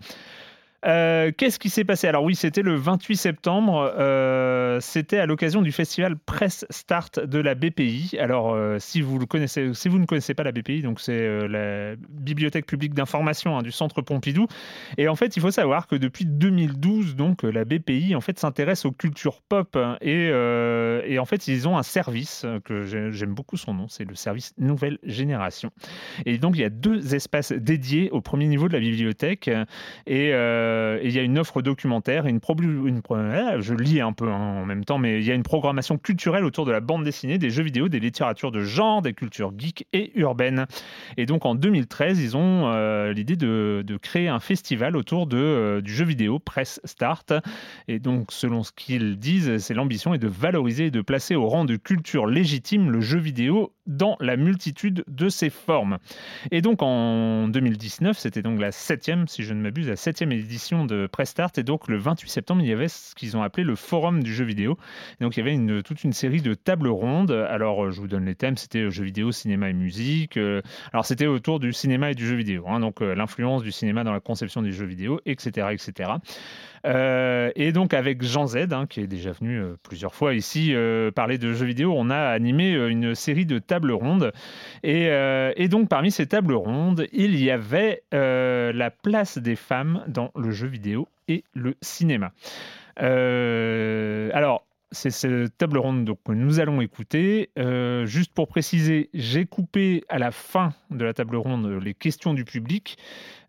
Euh, 0.85 1.31
qu'est-ce 1.35 1.59
qui 1.59 1.69
s'est 1.69 1.83
passé? 1.83 2.07
Alors 2.07 2.23
oui, 2.23 2.35
c'était 2.35 2.61
le 2.61 2.75
28 2.75 3.17
septembre. 3.17 3.93
Euh, 3.97 4.79
c'était 4.79 5.19
à 5.19 5.25
l'occasion 5.25 5.61
du 5.61 5.71
festival 5.71 6.15
Presse 6.17 6.65
Start 6.69 7.19
de 7.19 7.39
la 7.39 7.55
BPI. 7.55 8.17
Alors 8.19 8.53
euh, 8.53 8.77
si 8.79 9.01
vous 9.01 9.19
ne 9.19 9.25
connaissez 10.05 10.33
pas 10.33 10.43
la 10.43 10.51
BPI, 10.51 10.81
donc 10.81 10.99
c'est 10.99 11.47
la 11.47 11.95
Bibliothèque 12.09 12.65
publique 12.65 12.93
d'information 12.93 13.57
hein, 13.57 13.61
du 13.61 13.71
Centre 13.71 14.01
Pompidou. 14.01 14.47
Et 14.97 15.07
en 15.07 15.15
fait, 15.15 15.35
il 15.35 15.41
faut 15.41 15.51
savoir 15.51 15.87
que 15.87 15.95
depuis 15.95 16.25
2012, 16.25 17.15
donc 17.15 17.43
la 17.43 17.65
BPI 17.65 18.15
en 18.15 18.21
fait 18.21 18.39
s'intéresse 18.39 18.85
aux 18.85 18.91
cultures 18.91 19.41
pop 19.41 19.75
hein, 19.75 19.97
et, 20.01 20.27
et, 20.27 21.19
en 21.19 21.25
fait 21.25 21.47
ils 21.47 21.67
ont 21.67 21.77
un 21.77 21.83
service 21.83 22.45
que 22.63 22.83
j'aime 22.83 23.33
beaucoup 23.33 23.57
son 23.57 23.73
nom, 23.73 23.87
c'est 23.87 24.05
le 24.05 24.15
service 24.15 24.53
Nouvelle 24.57 24.97
Génération. 25.03 25.71
Et 26.25 26.37
donc 26.37 26.55
il 26.55 26.61
y 26.61 26.65
a 26.65 26.69
deux 26.69 27.15
espaces 27.15 27.51
dédiés 27.51 28.09
au 28.11 28.21
premier 28.21 28.47
niveau 28.47 28.67
de 28.67 28.73
la 28.73 28.79
bibliothèque 28.79 29.49
et 30.07 30.31
et 31.01 31.07
il 31.07 31.11
y 31.11 31.19
a 31.19 31.23
une 31.23 31.37
offre 31.37 31.61
documentaire, 31.61 32.25
une, 32.25 32.39
je 32.39 33.73
lis 33.73 34.01
un 34.01 34.13
peu 34.13 34.29
hein, 34.29 34.61
en 34.61 34.65
même 34.65 34.85
temps, 34.85 34.97
mais 34.97 35.19
il 35.19 35.25
y 35.25 35.31
a 35.31 35.35
une 35.35 35.43
programmation 35.43 35.97
culturelle 35.97 36.45
autour 36.45 36.65
de 36.65 36.71
la 36.71 36.79
bande 36.79 37.03
dessinée, 37.03 37.37
des 37.37 37.49
jeux 37.49 37.63
vidéo, 37.63 37.89
des 37.89 37.99
littératures 37.99 38.51
de 38.51 38.61
genre, 38.61 39.01
des 39.01 39.13
cultures 39.13 39.53
geeks 39.57 39.87
et 39.93 40.11
urbaines. 40.19 40.65
Et 41.17 41.25
donc 41.25 41.45
en 41.45 41.55
2013, 41.55 42.19
ils 42.19 42.37
ont 42.37 42.71
l'idée 43.11 43.35
de, 43.35 43.83
créer 44.01 44.29
un 44.29 44.39
festival 44.39 44.95
autour 44.95 45.27
de, 45.27 45.81
du 45.83 45.93
jeu 45.93 46.05
vidéo 46.05 46.39
Press 46.39 46.79
Start. 46.85 47.33
Et 47.87 47.99
donc 47.99 48.31
selon 48.31 48.63
ce 48.63 48.71
qu'ils 48.71 49.17
disent, 49.17 49.57
c'est 49.57 49.73
l'ambition 49.73 50.13
est 50.13 50.19
de 50.19 50.27
valoriser 50.27 50.87
et 50.87 50.91
de 50.91 51.01
placer 51.01 51.35
au 51.35 51.47
rang 51.47 51.65
de 51.65 51.75
culture 51.75 52.25
légitime 52.27 52.91
le 52.91 53.01
jeu 53.01 53.19
vidéo 53.19 53.73
dans 53.89 54.15
la 54.21 54.37
multitude 54.37 55.03
de 55.07 55.27
ses 55.27 55.49
formes. 55.49 55.97
Et 56.51 56.61
donc 56.61 56.81
en 56.81 57.49
2019, 57.49 58.17
c'était 58.17 58.41
donc 58.41 58.59
la 58.59 58.71
septième, 58.71 59.27
si 59.27 59.43
je 59.43 59.53
ne 59.53 59.61
m'abuse, 59.61 59.89
la 59.89 59.97
septième 59.97 60.31
édition 60.31 60.85
de 60.85 61.07
Press 61.07 61.31
Start. 61.31 61.57
Et 61.57 61.63
donc 61.63 61.87
le 61.89 61.97
28 61.97 62.29
septembre, 62.29 62.61
il 62.61 62.69
y 62.69 62.73
avait 62.73 62.87
ce 62.87 63.15
qu'ils 63.15 63.35
ont 63.35 63.43
appelé 63.43 63.63
le 63.63 63.75
forum 63.75 64.23
du 64.23 64.33
jeu 64.33 64.45
vidéo. 64.45 64.77
donc 65.19 65.35
il 65.35 65.45
y 65.45 65.49
avait 65.49 65.81
toute 65.83 66.03
une 66.03 66.13
série 66.13 66.41
de 66.41 66.53
tables 66.53 66.87
rondes. 66.87 67.31
Alors 67.31 67.91
je 67.91 67.99
vous 67.99 68.07
donne 68.07 68.25
les 68.25 68.35
thèmes, 68.35 68.57
c'était 68.57 68.89
jeu 68.89 69.03
vidéo, 69.03 69.31
cinéma 69.31 69.69
et 69.69 69.73
musique. 69.73 70.37
Euh, 70.37 70.61
alors 70.93 71.05
c'était 71.05 71.27
autour 71.27 71.59
du 71.59 71.73
cinéma 71.73 72.11
et 72.11 72.15
du 72.15 72.27
jeu 72.27 72.35
vidéo. 72.35 72.65
Hein. 72.67 72.79
donc 72.79 73.01
euh, 73.01 73.15
l'influence 73.15 73.63
du 73.63 73.71
cinéma 73.71 74.03
dans 74.03 74.13
la 74.13 74.19
conception 74.19 74.61
du 74.61 74.73
jeu 74.73 74.85
vidéo, 74.85 75.19
etc. 75.25 75.67
etc. 75.71 76.11
Euh, 76.85 77.51
et 77.55 77.71
donc 77.71 77.93
avec 77.93 78.23
Jean 78.23 78.47
Z, 78.47 78.57
hein, 78.71 78.85
qui 78.87 79.01
est 79.01 79.07
déjà 79.07 79.31
venu 79.31 79.61
plusieurs 79.83 80.13
fois 80.13 80.33
ici 80.33 80.73
parler 81.15 81.37
de 81.37 81.53
jeux 81.53 81.65
vidéo, 81.65 81.93
on 81.95 82.09
a 82.09 82.17
animé 82.17 82.73
une 82.73 83.15
série 83.15 83.45
de 83.45 83.59
tables 83.59 83.78
rondes. 83.87 84.31
Et, 84.83 85.09
et 85.55 85.67
donc 85.67 85.89
parmi 85.89 86.11
ces 86.11 86.27
tables 86.27 86.53
rondes, 86.53 87.07
il 87.11 87.41
y 87.41 87.51
avait 87.51 88.03
la 88.11 88.91
place 88.91 89.37
des 89.37 89.55
femmes 89.55 90.03
dans 90.07 90.31
le 90.35 90.51
jeu 90.51 90.67
vidéo 90.67 91.07
et 91.27 91.43
le 91.53 91.75
cinéma. 91.81 92.31
alors, 92.97 94.63
c'est 94.91 95.11
cette 95.11 95.57
table 95.57 95.77
ronde 95.77 96.05
donc, 96.05 96.19
que 96.25 96.31
nous 96.31 96.59
allons 96.59 96.81
écouter. 96.81 97.51
Euh, 97.57 98.05
juste 98.05 98.33
pour 98.33 98.47
préciser, 98.47 99.09
j'ai 99.13 99.45
coupé 99.45 100.03
à 100.09 100.17
la 100.17 100.31
fin 100.31 100.73
de 100.89 101.05
la 101.05 101.13
table 101.13 101.35
ronde 101.35 101.67
les 101.83 101.93
questions 101.93 102.33
du 102.33 102.43
public, 102.43 102.97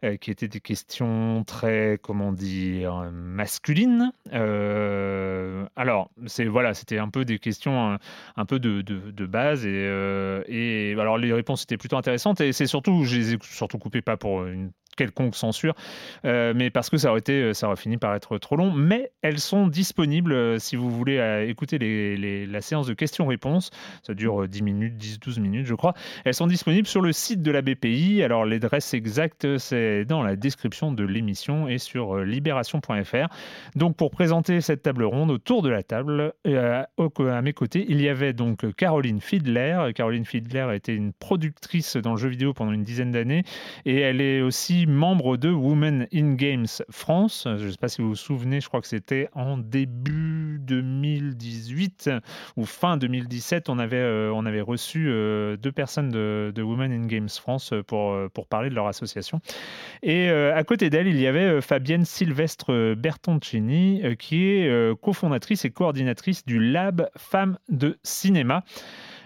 euh, 0.05 0.17
qui 0.17 0.31
étaient 0.31 0.49
des 0.49 0.61
questions 0.61 1.43
très, 1.45 1.99
comment 2.03 2.33
dire, 2.33 3.11
masculines. 3.13 4.13
Euh, 4.33 5.67
alors, 5.77 6.11
c'est 6.27 6.45
voilà, 6.45 6.75
c'était 6.75 6.99
un 6.99 7.09
peu 7.09 7.25
des 7.25 7.39
questions 7.39 7.99
un, 8.37 8.45
peu 8.45 8.59
de, 8.59 8.83
de, 8.83 9.27
base 9.27 9.65
et, 9.65 9.89
et 10.49 10.93
alors 10.99 11.17
les 11.17 11.33
réponses 11.33 11.63
étaient 11.63 11.79
plutôt 11.79 11.97
intéressantes 11.97 12.41
et 12.41 12.53
c'est 12.53 12.67
surtout, 12.67 13.05
je 13.05 13.17
les 13.17 13.35
ai 13.35 13.39
surtout 13.43 13.79
coupées 13.79 14.03
pas 14.03 14.17
pour 14.17 14.45
une 14.45 14.73
quelconque 14.97 15.35
censure, 15.35 15.75
euh, 16.25 16.53
mais 16.55 16.71
parce 16.71 16.91
que 16.91 16.97
ça 16.97 17.11
aurait, 17.11 17.21
été, 17.21 17.55
ça 17.55 17.67
aurait 17.67 17.77
fini 17.77 17.97
par 17.97 18.15
être 18.15 18.39
trop 18.39 18.57
long. 18.57 18.73
Mais 18.73 19.13
elles 19.23 19.39
sont 19.39 19.67
disponibles 19.67 20.33
euh, 20.33 20.59
si 20.59 20.77
vous 20.77 20.91
voulez 20.91 21.19
euh, 21.19 21.49
écouter 21.49 21.79
la 22.47 22.61
séance 22.61 22.87
de 22.87 22.95
questions-réponses. 22.95 23.71
Ça 24.03 24.15
dure 24.15 24.49
10 24.49 24.63
minutes, 24.63 24.95
10-12 24.99 25.41
minutes, 25.41 25.67
je 25.67 25.75
crois. 25.75 25.95
Elles 26.25 26.35
sont 26.35 26.47
disponibles 26.47 26.87
sur 26.87 27.01
le 27.01 27.13
site 27.13 27.43
de 27.43 27.51
la 27.51 27.63
BPI. 27.63 28.23
Alors, 28.23 28.45
l'adresse 28.45 28.95
exacte, 28.95 29.59
c'est 29.59 30.05
dans 30.05 30.23
la 30.23 30.37
description 30.37 30.93
de 30.93 31.05
l'émission 31.05 31.69
et 31.69 31.79
sur 31.79 32.19
libération.fr. 32.19 33.29
Donc, 33.77 33.97
pour 33.97 34.11
présenter 34.11 34.61
cette 34.61 34.83
table 34.83 35.05
ronde, 35.05 35.31
autour 35.31 35.63
de 35.63 35.69
la 35.69 35.83
table, 35.83 36.35
à 36.47 37.43
mes 37.43 37.53
côtés, 37.53 37.87
il 37.89 38.01
y 38.01 38.09
avait 38.09 38.33
donc 38.33 38.75
Caroline 38.75 39.21
Fiedler. 39.21 39.91
Caroline 39.95 40.25
Fiedler 40.25 40.67
été 40.75 40.95
une 40.95 41.13
productrice 41.13 41.97
dans 41.97 42.13
le 42.13 42.17
jeu 42.17 42.29
vidéo 42.29 42.53
pendant 42.53 42.73
une 42.73 42.83
dizaine 42.83 43.11
d'années 43.11 43.45
et 43.85 44.01
elle 44.01 44.21
est 44.21 44.41
aussi 44.41 44.80
membre 44.87 45.37
de 45.37 45.51
Women 45.51 46.07
in 46.13 46.35
Games 46.35 46.67
France. 46.91 47.47
Je 47.47 47.67
ne 47.67 47.71
sais 47.71 47.77
pas 47.77 47.89
si 47.89 48.03
vous 48.03 48.11
vous 48.11 48.17
souvenez, 48.17 48.61
je 48.61 48.69
crois 48.69 48.81
que 48.81 48.87
c'était 48.87 49.29
en 49.35 49.59
début 49.59 50.59
2018 50.61 52.11
ou 52.57 52.65
fin 52.65 52.97
2017, 52.97 53.69
on 53.69 53.79
avait, 53.79 53.97
euh, 53.97 54.33
on 54.35 54.47
avait 54.47 54.61
reçu 54.61 55.09
euh, 55.09 55.57
deux 55.57 55.73
personnes 55.73 56.11
de, 56.11 56.63
Women 56.63 56.93
in 56.93 57.07
Games 57.07 57.29
France 57.29 57.73
pour, 57.87 58.13
euh, 58.13 58.29
pour 58.33 58.47
parler 58.47 58.71
de 58.71 58.75
leur 58.75 58.87
association. 58.87 59.41
Et 60.03 60.29
à 60.31 60.63
côté 60.65 60.91
d'elle, 60.91 61.07
il 61.07 61.21
y 61.21 61.27
avait 61.27 61.61
Fabienne 61.61 62.05
Sylvestre 62.05 62.95
Bertoncini, 62.95 64.03
qui 64.19 64.45
est 64.47 65.01
cofondatrice 65.01 65.65
et 65.65 65.71
coordinatrice 65.71 66.45
du 66.45 66.59
Lab 66.59 67.09
Femmes 67.17 67.59
de 67.69 67.99
Cinéma. 68.03 68.65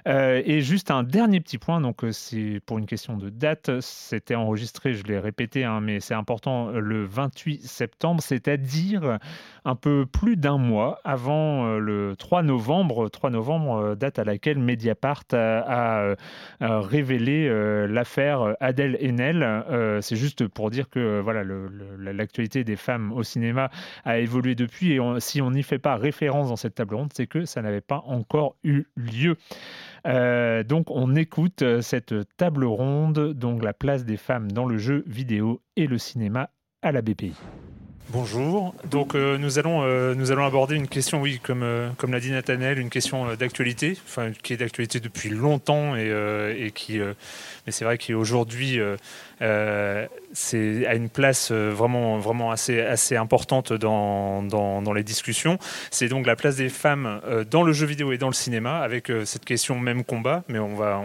Euh, 0.07 0.43
et 0.45 0.61
juste 0.61 0.91
un 0.91 1.03
dernier 1.03 1.41
petit 1.41 1.57
point, 1.57 1.81
donc 1.81 2.05
euh, 2.05 2.13
c'est 2.13 2.61
pour 2.67 2.79
une 2.79 2.85
question 2.85 3.17
de 3.17 3.31
date, 3.31 3.81
c'était 3.81 4.35
enregistré, 4.35 4.93
je 4.93 5.05
l'ai 5.05 5.19
répété, 5.19 5.65
hein, 5.65 5.81
mais 5.81 5.99
c'est 6.01 6.15
important, 6.15 6.69
le 6.71 7.05
28 7.05 7.63
septembre, 7.63 8.23
c'est-à-dire 8.23 9.19
un 9.65 9.75
peu 9.75 10.05
plus 10.05 10.37
d'un 10.37 10.59
mois 10.59 11.01
avant 11.05 11.67
euh, 11.67 11.79
le 11.79 12.17
3 12.19 12.43
novembre, 12.43 13.09
3 13.09 13.31
novembre, 13.31 13.95
date 13.95 14.19
à 14.19 14.25
laquelle 14.25 14.59
Mediapart 14.59 15.25
a, 15.33 16.15
révélé 16.61 17.49
l'affaire 17.89 18.57
Adèle 18.61 18.97
Haenel. 19.01 20.01
c'est 20.03 20.17
juste 20.17 20.47
pour 20.49 20.71
dire 20.71 20.89
que 20.91 21.21
voilà, 21.21 21.43
l'actualité 21.99 22.65
des 22.65 22.77
femmes 22.77 23.13
au 23.13 23.23
cinéma 23.23 23.71
a 24.05 24.19
évolué 24.19 24.55
depuis, 24.55 24.93
et 24.93 25.01
si 25.19 25.41
on 25.41 25.51
n'y 25.51 25.63
fait 25.63 25.79
pas 25.79 25.97
référence 25.97 26.49
dans 26.49 26.57
cette 26.57 26.75
table 26.75 26.95
ronde, 26.95 27.13
c'est 27.15 27.27
que 27.27 27.45
ça 27.45 27.63
n'avait 27.63 27.81
pas 27.81 28.03
encore 28.07 28.57
eu 28.65 28.85
lieu. 28.97 29.37
Euh, 30.07 30.63
donc 30.63 30.91
on 30.91 31.15
écoute 31.17 31.63
euh, 31.63 31.81
cette 31.81 32.15
table 32.37 32.65
ronde, 32.65 33.33
donc 33.33 33.65
la 33.65 33.73
place 33.73 34.05
des 34.05 34.19
femmes 34.19 34.53
dans 34.53 34.67
le 34.67 34.77
jeu 34.77 35.03
vidéo 35.07 35.63
et 35.77 35.87
le 35.87 35.97
cinéma 35.97 36.51
à 36.83 36.93
la 36.93 37.01
BPI. 37.01 37.33
Bonjour. 38.11 38.75
Donc 38.91 39.15
euh, 39.15 39.39
nous 39.39 39.59
allons 39.59 39.83
nous 40.15 40.31
allons 40.31 40.45
aborder 40.45 40.77
une 40.77 40.89
question, 40.89 41.23
oui, 41.23 41.41
comme 41.43 41.65
comme 41.97 42.13
l'a 42.13 42.21
dit 42.21 42.31
Nathanel, 42.31 42.79
une 42.79 42.91
question 42.91 43.35
d'actualité, 43.35 43.97
enfin 44.05 44.33
qui 44.43 44.53
est 44.53 44.59
d'actualité 44.59 45.01
depuis 45.01 45.31
longtemps 45.31 45.97
et, 45.97 46.11
et 46.59 46.71
qui, 46.71 46.99
mais 46.99 47.73
c'est 47.73 47.87
vrai 47.87 47.97
qu'aujourd'hui 47.97 48.79
euh, 49.45 50.07
c'est 50.33 50.85
à 50.87 50.95
une 50.95 51.09
place 51.09 51.51
euh, 51.53 51.71
vraiment, 51.71 52.19
vraiment 52.19 52.51
assez, 52.51 53.17
importante 53.17 53.73
dans, 53.73 54.93
les 54.95 55.05
discussions. 55.05 55.59
C'est 55.91 56.09
donc 56.09 56.27
la 56.27 56.35
place 56.35 56.57
des 56.57 56.69
femmes 56.69 57.21
euh, 57.27 57.45
dans 57.45 57.63
le 57.63 57.73
jeu 57.73 57.87
vidéo 57.87 58.13
et 58.13 58.19
dans 58.19 58.29
le 58.29 58.35
cinéma, 58.35 58.79
avec 58.79 59.13
cette 59.25 59.45
question 59.45 59.79
même 59.79 60.03
combat, 60.03 60.43
mais 60.49 60.59
on 60.59 60.75
va, 60.75 61.03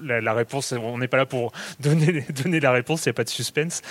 la, 0.00 0.32
réponse, 0.32 0.72
on 0.72 0.98
n'est 0.98 1.08
pas 1.08 1.16
là 1.16 1.26
pour 1.26 1.52
donner, 1.80 2.60
la 2.60 2.72
réponse, 2.72 3.04
il 3.04 3.08
n'y 3.08 3.10
a 3.10 3.14
pas 3.14 3.24
de 3.24 3.30
suspense. 3.30 3.82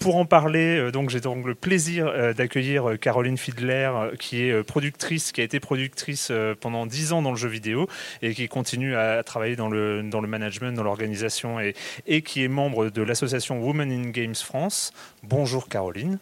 pour 0.00 0.16
en 0.16 0.24
parler, 0.24 0.90
donc 0.90 1.10
j'ai 1.10 1.20
donc 1.20 1.46
le 1.46 1.54
plaisir 1.54 2.34
d'accueillir 2.34 2.98
Caroline 3.00 3.36
Fiedler, 3.36 3.90
qui 4.18 4.42
est 4.42 4.62
productrice, 4.62 5.32
qui 5.32 5.40
a 5.40 5.44
été 5.44 5.60
productrice 5.60 6.32
pendant 6.60 6.86
dix 6.86 7.12
ans 7.12 7.22
dans 7.22 7.30
le 7.30 7.36
jeu 7.36 7.48
vidéo 7.48 7.88
et 8.22 8.34
qui 8.34 8.48
continue 8.48 8.96
à 8.96 9.22
travailler 9.22 9.56
dans 9.56 9.68
le, 9.68 10.02
dans 10.02 10.20
le 10.20 10.28
management, 10.28 10.72
dans 10.72 10.84
l'organisation 10.84 11.60
et, 11.60 11.74
et 12.06 12.22
qui 12.22 12.42
est 12.42 12.48
membre 12.48 12.61
de 12.70 13.02
l'association 13.02 13.60
Women 13.62 13.90
in 13.90 14.10
Games 14.10 14.34
France. 14.34 14.92
Bonjour 15.22 15.68
Caroline. 15.68 16.18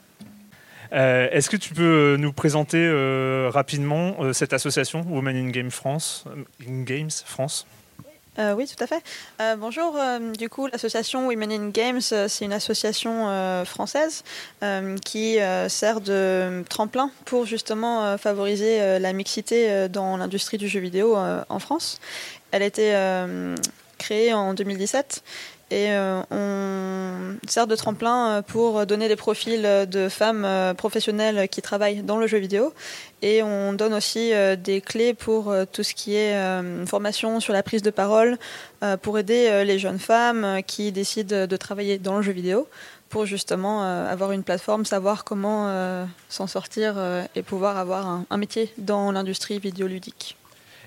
Euh, 0.92 1.28
est-ce 1.30 1.49
que 1.50 1.56
tu 1.56 1.75
peux 1.75 2.16
nous 2.18 2.32
présenter 2.32 2.78
euh, 2.78 3.49
rapidement 3.52 4.16
euh, 4.20 4.32
cette 4.32 4.52
association 4.52 5.04
Women 5.09 5.37
in 5.37 5.50
Games 5.50 5.70
France, 5.70 6.25
in 6.66 6.82
Games 6.82 7.11
France? 7.25 7.66
Oui, 8.56 8.66
tout 8.66 8.82
à 8.82 8.87
fait. 8.87 9.02
bonjour. 9.59 9.99
du 10.38 10.49
coup, 10.49 10.66
l'association 10.66 11.26
Women 11.26 11.52
in 11.52 11.68
Games, 11.68 12.00
c'est 12.00 12.42
une 12.42 12.54
association 12.54 13.64
française 13.66 14.25
qui 15.04 15.37
sert 15.68 16.00
de 16.00 16.64
tremplin 16.70 17.11
pour 17.26 17.44
justement 17.44 18.16
favoriser 18.16 18.99
la 18.99 19.12
mixité 19.12 19.90
dans 19.90 20.16
l'industrie 20.16 20.56
du 20.56 20.68
jeu 20.68 20.80
vidéo 20.80 21.18
en 21.18 21.59
France. 21.59 22.00
Elle 22.50 22.62
a 22.62 22.66
été 22.66 22.94
créée 24.00 24.32
en 24.32 24.54
2017 24.54 25.23
et 25.71 25.93
euh, 25.93 26.21
on 26.33 27.49
sert 27.49 27.69
de 27.69 27.77
tremplin 27.77 28.29
euh, 28.29 28.43
pour 28.43 28.87
donner 28.87 29.07
des 29.07 29.15
profils 29.15 29.62
de 29.62 30.09
femmes 30.09 30.45
euh, 30.45 30.75
professionnelles 30.75 31.49
qui 31.49 31.62
travaillent 31.62 32.03
dans 32.03 32.17
le 32.17 32.27
jeu 32.27 32.39
vidéo. 32.39 32.73
Et 33.23 33.43
on 33.43 33.73
donne 33.73 33.95
aussi 33.95 34.33
des 34.57 34.81
clés 34.81 35.12
pour 35.12 35.55
tout 35.73 35.83
ce 35.83 35.93
qui 35.93 36.17
est 36.17 36.35
formation 36.87 37.39
sur 37.39 37.53
la 37.53 37.62
prise 37.62 37.83
de 37.83 37.91
parole, 37.91 38.39
pour 39.03 39.19
aider 39.19 39.62
les 39.67 39.79
jeunes 39.79 39.99
femmes 39.99 40.62
qui 40.67 40.91
décident 40.91 41.47
de 41.47 41.57
travailler 41.59 41.99
dans 41.99 42.17
le 42.17 42.23
jeu 42.23 42.33
vidéo, 42.33 42.67
pour 43.11 43.27
justement 43.27 43.83
avoir 43.83 44.33
une 44.33 44.43
plateforme, 44.43 44.87
savoir 44.87 45.25
comment 45.25 46.07
s'en 46.31 46.47
sortir 46.47 46.95
et 47.35 47.43
pouvoir 47.43 47.77
avoir 47.77 48.23
un 48.31 48.37
métier 48.39 48.73
dans 48.79 49.12
l'industrie 49.12 49.59
vidéoludique. 49.59 50.39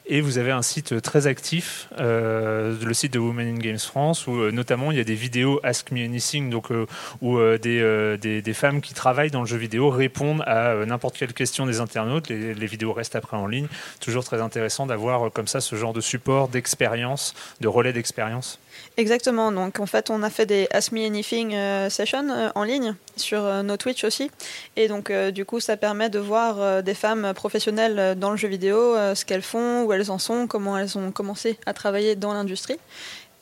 Et 0.05 0.19
vous 0.19 0.37
avez 0.37 0.51
un 0.51 0.61
site 0.61 1.01
très 1.01 1.27
actif, 1.27 1.87
euh, 1.97 2.75
le 2.83 2.93
site 2.93 3.13
de 3.13 3.19
Women 3.19 3.55
in 3.55 3.57
Games 3.57 3.79
France, 3.79 4.27
où 4.27 4.35
euh, 4.35 4.51
notamment 4.51 4.91
il 4.91 4.97
y 4.97 5.01
a 5.01 5.05
des 5.05 5.15
vidéos 5.15 5.61
Ask 5.63 5.91
Me 5.91 6.03
Anything, 6.03 6.49
donc, 6.49 6.71
euh, 6.71 6.85
où 7.21 7.39
des, 7.57 8.53
femmes 8.53 8.81
qui 8.81 8.93
travaillent 8.93 9.31
dans 9.31 9.39
le 9.39 9.47
jeu 9.47 9.57
vidéo 9.57 9.89
répondent 9.89 10.43
à 10.45 10.85
n'importe 10.85 11.17
quelle 11.17 11.33
question 11.33 11.65
des 11.65 11.79
internautes. 11.79 12.27
Les, 12.29 12.67
vidéos 12.67 12.91
restent 12.91 13.15
après 13.15 13.37
en 13.37 13.47
ligne. 13.47 13.67
Toujours 14.01 14.23
très 14.25 14.41
intéressant 14.41 14.85
d'avoir 14.85 15.31
comme 15.31 15.47
ça 15.47 15.61
ce 15.61 15.75
genre 15.75 15.93
de 15.93 16.01
support, 16.01 16.49
d'expérience, 16.49 17.33
de 17.61 17.67
relais 17.67 17.93
d'expérience. 17.93 18.59
Exactement. 18.97 19.51
Donc 19.51 19.79
en 19.79 19.85
fait, 19.85 20.09
on 20.09 20.23
a 20.23 20.29
fait 20.29 20.45
des 20.45 20.67
Ask 20.71 20.91
Me 20.91 21.05
Anything 21.05 21.55
sessions 21.89 22.51
en 22.55 22.63
ligne 22.63 22.95
sur 23.15 23.41
nos 23.63 23.77
Twitch 23.77 24.03
aussi. 24.03 24.29
Et 24.75 24.87
donc 24.87 25.11
du 25.11 25.45
coup, 25.45 25.59
ça 25.59 25.77
permet 25.77 26.09
de 26.09 26.19
voir 26.19 26.83
des 26.83 26.93
femmes 26.93 27.33
professionnelles 27.33 28.17
dans 28.17 28.31
le 28.31 28.37
jeu 28.37 28.47
vidéo, 28.47 28.95
ce 29.15 29.25
qu'elles 29.25 29.41
font, 29.41 29.91
elles 29.91 30.11
en 30.11 30.19
sont, 30.19 30.47
comment 30.47 30.77
elles 30.77 30.97
ont 30.97 31.11
commencé 31.11 31.57
à 31.65 31.73
travailler 31.73 32.15
dans 32.15 32.33
l'industrie. 32.33 32.77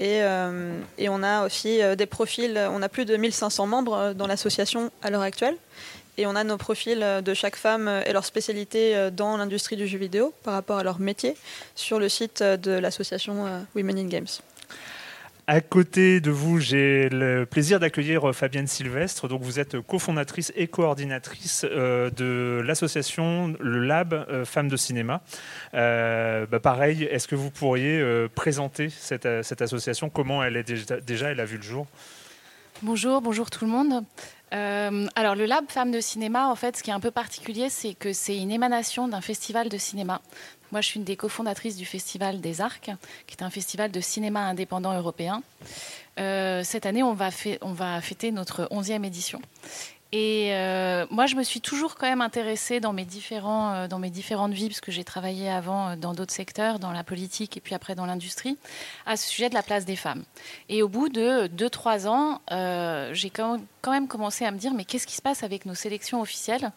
Et, 0.02 0.24
euh, 0.24 0.80
et, 0.98 1.10
on 1.10 1.22
a 1.22 1.46
aussi 1.46 1.80
euh, 1.82 1.96
des 1.96 2.08
profils, 2.08 2.60
on 2.72 2.82
a 2.82 2.90
plus 2.90 3.06
de 3.06 3.16
1500 3.16 3.68
membres 3.68 3.94
euh, 3.94 4.14
dans 4.16 4.26
l'association 4.26 4.90
à 5.04 5.12
l'heure 5.12 5.22
actuelle. 5.22 5.56
Et 6.18 6.26
on 6.26 6.36
a 6.36 6.44
nos 6.44 6.58
profils 6.58 7.00
de 7.24 7.34
chaque 7.34 7.56
femme 7.56 7.88
et 8.06 8.12
leur 8.12 8.26
spécialité 8.26 9.10
dans 9.14 9.38
l'industrie 9.38 9.78
du 9.78 9.88
jeu 9.88 9.98
vidéo 9.98 10.34
par 10.44 10.54
rapport 10.54 10.78
à 10.78 10.84
leur 10.84 11.00
métier 11.00 11.38
sur 11.74 12.00
le 12.00 12.10
site 12.10 12.44
de 12.44 12.72
l'association 12.72 13.46
Women 13.76 13.98
in 13.98 14.08
Games. 14.08 14.28
À 15.52 15.60
côté 15.60 16.22
de 16.22 16.32
vous, 16.32 16.62
j'ai 16.62 17.10
le 17.10 17.46
plaisir 17.46 17.82
d'accueillir 17.82 18.30
euh, 18.30 18.32
Fabienne 18.32 18.68
Sylvestre. 18.68 19.28
Donc, 19.28 19.42
vous 19.42 19.60
êtes 19.60 19.82
cofondatrice 19.82 20.54
et 20.56 20.68
coordinatrice 20.68 21.66
euh, 21.70 22.10
de 22.10 22.62
l'association 22.66 23.54
Le 23.60 23.80
Lab 23.80 24.14
euh, 24.14 24.46
Femmes 24.46 24.70
de 24.70 24.78
Cinéma. 24.78 25.24
Bah, 25.74 26.60
pareil, 26.64 27.04
est-ce 27.04 27.28
que 27.28 27.36
vous 27.36 27.52
pourriez 27.52 28.02
présenter 28.34 28.88
cette, 28.88 29.26
association? 29.62 30.10
Comment 30.10 30.42
elle 30.42 30.56
est 30.56 30.64
déjà, 30.64 31.02
déjà, 31.02 31.32
elle 31.32 31.42
a 31.42 31.46
vu 31.46 31.58
le 31.58 31.64
jour? 31.64 31.86
Bonjour, 32.84 33.22
bonjour 33.22 33.52
tout 33.52 33.64
le 33.66 33.70
monde. 33.70 34.04
alors 34.52 35.36
le 35.36 35.46
Lab 35.46 35.66
Femmes 35.70 35.92
de 35.92 36.02
Cinéma, 36.02 36.48
en 36.48 36.56
fait, 36.56 36.78
ce 36.78 36.82
qui 36.82 36.90
est 36.90 36.94
un 36.94 37.00
peu 37.00 37.12
particulier, 37.12 37.70
c'est 37.70 37.94
que 37.94 38.12
c'est 38.12 38.36
une 38.36 38.50
émanation 38.50 39.08
d'un 39.08 39.22
festival 39.22 39.70
de 39.70 39.78
cinéma. 39.78 40.20
Moi, 40.72 40.82
je 40.82 40.88
suis 40.88 40.98
une 41.00 41.04
des 41.04 41.16
cofondatrices 41.16 41.76
du 41.76 41.86
Festival 41.86 42.42
des 42.42 42.60
Arcs, 42.60 42.90
qui 43.28 43.36
est 43.36 43.44
un 43.44 43.52
festival 43.52 43.92
de 43.92 44.02
cinéma 44.02 44.40
indépendant 44.40 44.98
européen. 44.98 45.44
Euh, 46.20 46.64
cette 46.64 46.88
année, 46.88 47.04
on 47.04 47.14
va, 47.14 47.30
on 47.62 47.74
va 47.74 48.02
fêter 48.02 48.32
notre 48.32 48.64
11e 48.72 49.06
édition. 49.06 49.42
Et 50.14 50.50
euh, 50.52 51.06
moi, 51.10 51.26
je 51.26 51.38
me 51.38 51.44
suis 51.44 51.62
toujours 51.62 51.96
quand 51.96 52.06
même 52.06 52.20
intéressée 52.20 52.82
dans 52.82 52.92
mes, 52.92 53.06
différents, 53.06 53.72
euh, 53.72 53.88
dans 53.88 53.98
mes 53.98 54.10
différentes 54.10 54.52
vies, 54.52 54.68
parce 54.68 54.82
que 54.82 54.92
j'ai 54.92 55.06
travaillé 55.06 55.50
avant 55.50 55.90
euh, 55.90 55.96
dans 55.96 56.14
d'autres 56.14 56.34
secteurs, 56.34 56.80
dans 56.80 56.92
la 56.92 57.06
politique 57.06 57.56
et 57.56 57.62
puis 57.62 57.76
après 57.76 57.96
dans 57.96 58.06
l'industrie, 58.06 58.58
à 59.06 59.16
ce 59.16 59.30
sujet 59.30 59.48
de 59.48 59.54
la 59.54 59.64
place 59.64 59.86
des 59.86 59.96
femmes. 59.96 60.24
Et 60.68 60.84
au 60.84 60.90
bout 60.90 61.08
de 61.08 61.48
2-3 61.48 62.08
ans, 62.10 62.42
j'ai 63.14 63.30
quand, 63.30 63.62
même 63.88 64.10
commencé 64.10 64.44
à 64.44 64.52
me 64.52 64.58
dire, 64.58 64.74
mais 64.74 64.84
qu'est-ce 64.84 65.08
qui 65.08 65.16
se 65.16 65.22
passe 65.22 65.44
avec 65.44 65.66
nos 65.66 65.76
sélections 65.76 66.20
officielles? 66.20 66.72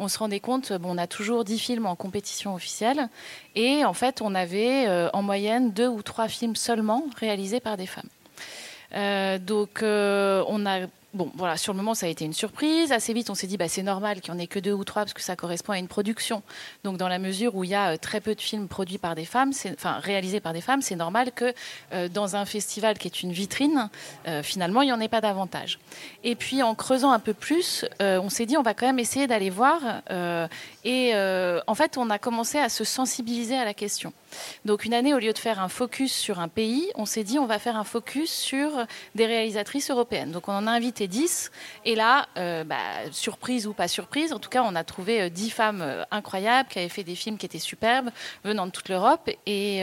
On 0.00 0.08
se 0.08 0.18
rendait 0.18 0.40
compte, 0.40 0.72
bon, 0.72 0.96
on 0.96 0.98
a 0.98 1.06
toujours 1.06 1.44
10 1.44 1.58
films 1.60 1.86
en 1.86 1.94
compétition 1.94 2.54
officielle, 2.54 3.08
et 3.54 3.84
en 3.84 3.94
fait, 3.94 4.20
on 4.20 4.34
avait 4.34 4.88
en 5.12 5.22
moyenne 5.22 5.70
2 5.70 5.86
ou 5.86 6.02
3 6.02 6.26
films 6.28 6.56
seulement 6.56 7.04
réalisés 7.16 7.60
par 7.60 7.76
des 7.76 7.86
femmes. 7.86 9.38
donc, 9.46 9.78
on 9.82 10.66
a 10.66 10.86
Bon, 11.12 11.28
voilà, 11.34 11.56
sur 11.56 11.72
le 11.72 11.76
moment, 11.76 11.94
ça 11.94 12.06
a 12.06 12.08
été 12.08 12.24
une 12.24 12.32
surprise. 12.32 12.92
Assez 12.92 13.12
vite, 13.12 13.30
on 13.30 13.34
s'est 13.34 13.48
dit, 13.48 13.56
bah, 13.56 13.66
c'est 13.66 13.82
normal 13.82 14.20
qu'il 14.20 14.32
n'y 14.32 14.38
en 14.38 14.42
ait 14.42 14.46
que 14.46 14.60
deux 14.60 14.72
ou 14.72 14.84
trois, 14.84 15.02
parce 15.02 15.12
que 15.12 15.22
ça 15.22 15.34
correspond 15.34 15.72
à 15.72 15.78
une 15.78 15.88
production. 15.88 16.44
Donc, 16.84 16.98
dans 16.98 17.08
la 17.08 17.18
mesure 17.18 17.56
où 17.56 17.64
il 17.64 17.70
y 17.70 17.74
a 17.74 17.94
euh, 17.94 17.96
très 17.96 18.20
peu 18.20 18.36
de 18.36 18.40
films 18.40 18.68
produits 18.68 18.98
par 18.98 19.16
des 19.16 19.24
femmes, 19.24 19.50
enfin, 19.72 19.98
réalisés 19.98 20.38
par 20.38 20.52
des 20.52 20.60
femmes, 20.60 20.82
c'est 20.82 20.94
normal 20.94 21.32
que 21.32 21.52
euh, 21.92 22.08
dans 22.08 22.36
un 22.36 22.44
festival 22.44 22.96
qui 22.96 23.08
est 23.08 23.24
une 23.24 23.32
vitrine, 23.32 23.90
euh, 24.28 24.44
finalement, 24.44 24.82
il 24.82 24.86
n'y 24.86 24.92
en 24.92 25.00
ait 25.00 25.08
pas 25.08 25.20
davantage. 25.20 25.80
Et 26.22 26.36
puis, 26.36 26.62
en 26.62 26.76
creusant 26.76 27.10
un 27.10 27.18
peu 27.18 27.34
plus, 27.34 27.84
on 27.98 28.28
s'est 28.28 28.46
dit, 28.46 28.56
on 28.56 28.62
va 28.62 28.74
quand 28.74 28.86
même 28.86 29.00
essayer 29.00 29.26
d'aller 29.26 29.50
voir. 29.50 29.80
et 30.84 31.12
en 31.66 31.74
fait, 31.74 31.98
on 31.98 32.08
a 32.10 32.18
commencé 32.18 32.58
à 32.58 32.68
se 32.68 32.84
sensibiliser 32.84 33.56
à 33.56 33.64
la 33.64 33.74
question. 33.74 34.12
Donc 34.64 34.84
une 34.84 34.94
année, 34.94 35.14
au 35.14 35.18
lieu 35.18 35.32
de 35.32 35.38
faire 35.38 35.60
un 35.60 35.68
focus 35.68 36.12
sur 36.12 36.40
un 36.40 36.48
pays, 36.48 36.90
on 36.94 37.06
s'est 37.06 37.24
dit 37.24 37.38
on 37.38 37.46
va 37.46 37.58
faire 37.58 37.76
un 37.76 37.84
focus 37.84 38.30
sur 38.30 38.70
des 39.14 39.26
réalisatrices 39.26 39.90
européennes. 39.90 40.32
Donc 40.32 40.48
on 40.48 40.52
en 40.52 40.66
a 40.66 40.70
invité 40.70 41.08
10. 41.08 41.50
Et 41.84 41.94
là, 41.94 42.28
euh, 42.38 42.64
bah, 42.64 42.76
surprise 43.10 43.66
ou 43.66 43.72
pas 43.72 43.88
surprise, 43.88 44.32
en 44.32 44.38
tout 44.38 44.50
cas, 44.50 44.62
on 44.64 44.74
a 44.74 44.84
trouvé 44.84 45.30
10 45.30 45.46
euh, 45.46 45.50
femmes 45.50 45.82
euh, 45.82 46.04
incroyables 46.10 46.68
qui 46.68 46.78
avaient 46.78 46.88
fait 46.88 47.04
des 47.04 47.14
films 47.14 47.36
qui 47.36 47.46
étaient 47.46 47.58
superbes, 47.58 48.10
venant 48.44 48.66
de 48.66 48.70
toute 48.70 48.88
l'Europe. 48.88 49.30
Et 49.46 49.82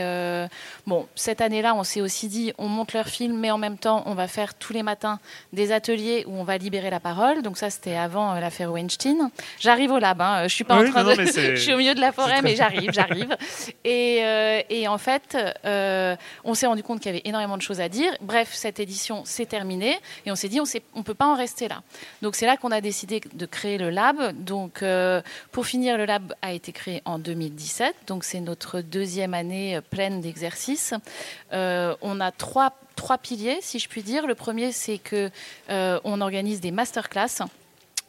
bon, 0.86 1.06
cette 1.14 1.40
année-là, 1.40 1.74
on 1.74 1.84
s'est 1.84 2.00
aussi 2.00 2.28
dit 2.28 2.52
on 2.58 2.68
monte 2.68 2.92
leurs 2.92 3.08
films, 3.08 3.38
mais 3.38 3.50
en 3.50 3.58
même 3.58 3.78
temps, 3.78 4.02
on 4.06 4.14
va 4.14 4.28
faire 4.28 4.54
tous 4.54 4.72
les 4.72 4.82
matins 4.82 5.18
des 5.52 5.72
ateliers 5.72 6.24
où 6.26 6.34
on 6.36 6.44
va 6.44 6.58
libérer 6.58 6.90
la 6.90 7.00
parole. 7.00 7.42
Donc 7.42 7.58
ça, 7.58 7.70
c'était 7.70 7.96
avant 7.96 8.34
l'affaire 8.34 8.72
Weinstein. 8.72 9.30
J'arrive 9.58 9.92
au 9.92 9.98
lab, 9.98 10.20
hein. 10.20 10.42
je 10.44 10.54
suis 10.54 10.64
pas 10.64 10.76
en 10.76 10.90
train 10.90 11.04
de... 11.04 11.14
je 11.24 11.56
suis 11.56 11.72
au 11.72 11.78
milieu 11.78 11.94
de 11.94 12.00
la 12.00 12.12
forêt, 12.12 12.42
mais 12.42 12.56
j'arrive, 12.56 12.90
j'arrive. 12.92 13.36
Et 13.84 14.20
euh, 14.38 14.62
et 14.70 14.88
en 14.88 14.98
fait, 14.98 15.36
euh, 15.64 16.16
on 16.44 16.54
s'est 16.54 16.66
rendu 16.66 16.82
compte 16.82 17.00
qu'il 17.00 17.12
y 17.12 17.14
avait 17.14 17.26
énormément 17.28 17.56
de 17.56 17.62
choses 17.62 17.80
à 17.80 17.88
dire. 17.88 18.12
Bref, 18.20 18.50
cette 18.52 18.80
édition 18.80 19.24
s'est 19.24 19.46
terminée 19.46 19.98
et 20.26 20.32
on 20.32 20.36
s'est 20.36 20.48
dit 20.48 20.60
on 20.60 20.64
ne 20.98 21.02
peut 21.02 21.14
pas 21.14 21.26
en 21.26 21.34
rester 21.34 21.68
là. 21.68 21.82
Donc 22.22 22.36
c'est 22.36 22.46
là 22.46 22.56
qu'on 22.56 22.70
a 22.70 22.80
décidé 22.80 23.20
de 23.32 23.46
créer 23.46 23.78
le 23.78 23.90
lab. 23.90 24.32
Donc 24.44 24.82
euh, 24.82 25.20
pour 25.52 25.66
finir, 25.66 25.98
le 25.98 26.04
lab 26.04 26.34
a 26.42 26.52
été 26.52 26.72
créé 26.72 27.02
en 27.04 27.18
2017. 27.18 27.94
Donc 28.06 28.24
c'est 28.24 28.40
notre 28.40 28.80
deuxième 28.80 29.34
année 29.34 29.80
pleine 29.90 30.20
d'exercices. 30.20 30.94
on 31.52 32.20
a 32.20 32.30
trois, 32.32 32.72
piliers, 33.22 33.58
si 33.60 33.78
je 33.78 33.88
puis 33.88 34.02
dire. 34.02 34.26
Le 34.26 34.34
premier, 34.34 34.72
c'est 34.72 34.98
que 34.98 35.30
on 35.68 36.20
organise 36.20 36.60
des 36.60 36.70
masterclass 36.70 37.42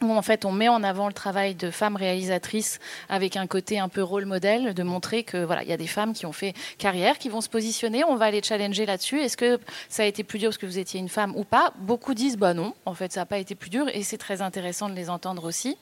où 0.01 0.11
en 0.11 0.21
fait 0.21 0.45
on 0.45 0.51
met 0.51 0.69
en 0.69 0.83
avant 0.83 1.07
le 1.07 1.13
travail 1.13 1.55
de 1.55 1.71
femmes 1.71 1.95
réalisatrices 1.95 2.79
avec 3.09 3.35
un 3.35 3.47
côté 3.47 3.79
un 3.79 3.89
peu 3.89 4.01
rôle 4.01 4.25
modèle, 4.25 4.73
de 4.73 4.83
montrer 4.83 5.23
que 5.23 5.43
voilà, 5.43 5.63
il 5.63 5.69
y 5.69 5.73
a 5.73 5.77
des 5.77 5.87
femmes 5.87 6.13
qui 6.13 6.25
ont 6.25 6.31
fait 6.31 6.53
carrière, 6.77 7.17
qui 7.17 7.29
vont 7.29 7.41
se 7.41 7.49
positionner, 7.49 8.03
on 8.03 8.15
va 8.15 8.31
les 8.31 8.41
challenger 8.41 8.85
là-dessus. 8.85 9.19
Est-ce 9.19 9.37
que 9.37 9.59
ça 9.89 10.03
a 10.03 10.05
été 10.05 10.23
plus 10.23 10.39
dur 10.39 10.49
parce 10.49 10.57
que 10.57 10.65
vous 10.65 10.79
étiez 10.79 10.99
une 10.99 11.09
femme 11.09 11.33
ou 11.35 11.43
pas? 11.43 11.73
Beaucoup 11.79 12.13
disent 12.13 12.37
bah 12.37 12.53
non, 12.53 12.73
en 12.85 12.93
fait 12.93 13.11
ça 13.11 13.21
n'a 13.21 13.25
pas 13.25 13.37
été 13.37 13.55
plus 13.55 13.69
dur 13.69 13.85
et 13.93 14.03
c'est 14.03 14.17
très 14.17 14.41
intéressant 14.41 14.89
de 14.89 14.95
les 14.95 15.09
entendre 15.09 15.43
aussi. 15.45 15.77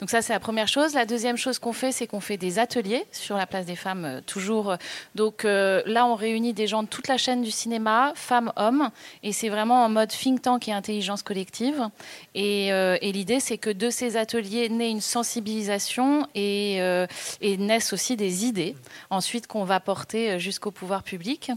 Donc 0.00 0.10
ça, 0.10 0.22
c'est 0.22 0.32
la 0.32 0.40
première 0.40 0.68
chose. 0.68 0.94
La 0.94 1.06
deuxième 1.06 1.36
chose 1.36 1.58
qu'on 1.58 1.72
fait, 1.72 1.90
c'est 1.90 2.06
qu'on 2.06 2.20
fait 2.20 2.36
des 2.36 2.58
ateliers 2.58 3.04
sur 3.10 3.36
la 3.36 3.46
place 3.46 3.66
des 3.66 3.74
femmes, 3.74 4.04
euh, 4.04 4.20
toujours. 4.20 4.76
Donc 5.14 5.44
euh, 5.44 5.82
là, 5.86 6.06
on 6.06 6.14
réunit 6.14 6.52
des 6.52 6.66
gens 6.66 6.84
de 6.84 6.88
toute 6.88 7.08
la 7.08 7.16
chaîne 7.16 7.42
du 7.42 7.50
cinéma, 7.50 8.12
femmes, 8.14 8.52
hommes, 8.56 8.90
et 9.22 9.32
c'est 9.32 9.48
vraiment 9.48 9.84
en 9.84 9.88
mode 9.88 10.10
think 10.10 10.42
tank 10.42 10.68
et 10.68 10.72
intelligence 10.72 11.22
collective. 11.22 11.88
Et, 12.34 12.72
euh, 12.72 12.96
l'idée, 13.02 13.40
c'est 13.40 13.58
que 13.58 13.70
de 13.70 13.90
ces 13.90 14.16
ateliers 14.16 14.68
naît 14.68 14.90
une 14.90 15.00
sensibilisation 15.00 16.28
et, 16.34 16.76
et 17.40 17.56
naissent 17.56 17.92
aussi 17.92 18.16
des 18.16 18.44
idées, 18.44 18.76
ensuite 19.10 19.46
qu'on 19.46 19.64
va 19.64 19.80
porter 19.80 20.38
jusqu'au 20.38 20.70
pouvoir 20.70 21.02
public. 21.02 21.50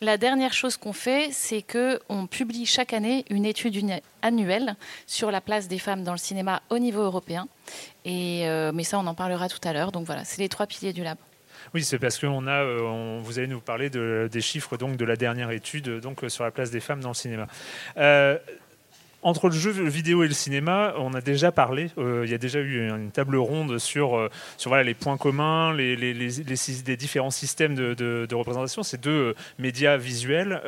La 0.00 0.16
dernière 0.16 0.52
chose 0.52 0.76
qu'on 0.76 0.92
fait, 0.92 1.28
c'est 1.32 1.62
qu'on 1.62 2.26
publie 2.26 2.66
chaque 2.66 2.92
année 2.92 3.24
une 3.30 3.44
étude 3.44 3.76
annuelle 4.26 4.76
sur 5.06 5.30
la 5.30 5.40
place 5.40 5.68
des 5.68 5.78
femmes 5.78 6.02
dans 6.04 6.12
le 6.12 6.18
cinéma 6.18 6.62
au 6.70 6.78
niveau 6.78 7.02
européen. 7.02 7.48
Et, 8.04 8.48
euh, 8.48 8.72
mais 8.74 8.84
ça, 8.84 8.98
on 8.98 9.06
en 9.06 9.14
parlera 9.14 9.48
tout 9.48 9.66
à 9.68 9.72
l'heure. 9.72 9.92
Donc 9.92 10.06
voilà, 10.06 10.24
c'est 10.24 10.40
les 10.40 10.48
trois 10.48 10.66
piliers 10.66 10.92
du 10.92 11.02
lab. 11.02 11.18
Oui, 11.74 11.82
c'est 11.82 11.98
parce 11.98 12.18
que 12.18 12.26
on 12.26 12.46
a, 12.46 12.62
euh, 12.62 13.18
vous 13.20 13.38
allez 13.38 13.48
nous 13.48 13.60
parler 13.60 13.90
de, 13.90 14.28
des 14.30 14.40
chiffres 14.40 14.76
donc 14.76 14.96
de 14.96 15.04
la 15.04 15.16
dernière 15.16 15.50
étude 15.50 16.00
donc 16.00 16.24
sur 16.28 16.44
la 16.44 16.50
place 16.50 16.70
des 16.70 16.80
femmes 16.80 17.00
dans 17.00 17.10
le 17.10 17.14
cinéma. 17.14 17.46
Euh, 19.26 19.30
entre 19.36 19.48
le 19.48 19.54
jeu 19.54 19.70
vidéo 19.70 20.22
et 20.22 20.28
le 20.28 20.34
cinéma, 20.34 20.94
on 20.98 21.12
a 21.12 21.20
déjà 21.20 21.50
parlé. 21.50 21.90
Euh, 21.98 22.22
il 22.24 22.30
y 22.30 22.34
a 22.34 22.38
déjà 22.38 22.60
eu 22.60 22.88
une 22.88 23.10
table 23.10 23.36
ronde 23.36 23.78
sur, 23.78 24.16
euh, 24.16 24.30
sur 24.56 24.70
voilà, 24.70 24.84
les 24.84 24.94
points 24.94 25.16
communs, 25.16 25.74
les, 25.74 25.96
les, 25.96 26.14
les, 26.14 26.96
différents 26.96 27.32
systèmes 27.32 27.74
de, 27.74 27.94
de, 27.94 28.34
représentation. 28.34 28.84
Ces 28.84 28.98
deux 28.98 29.10
euh, 29.10 29.34
médias 29.58 29.96
visuels, 29.96 30.60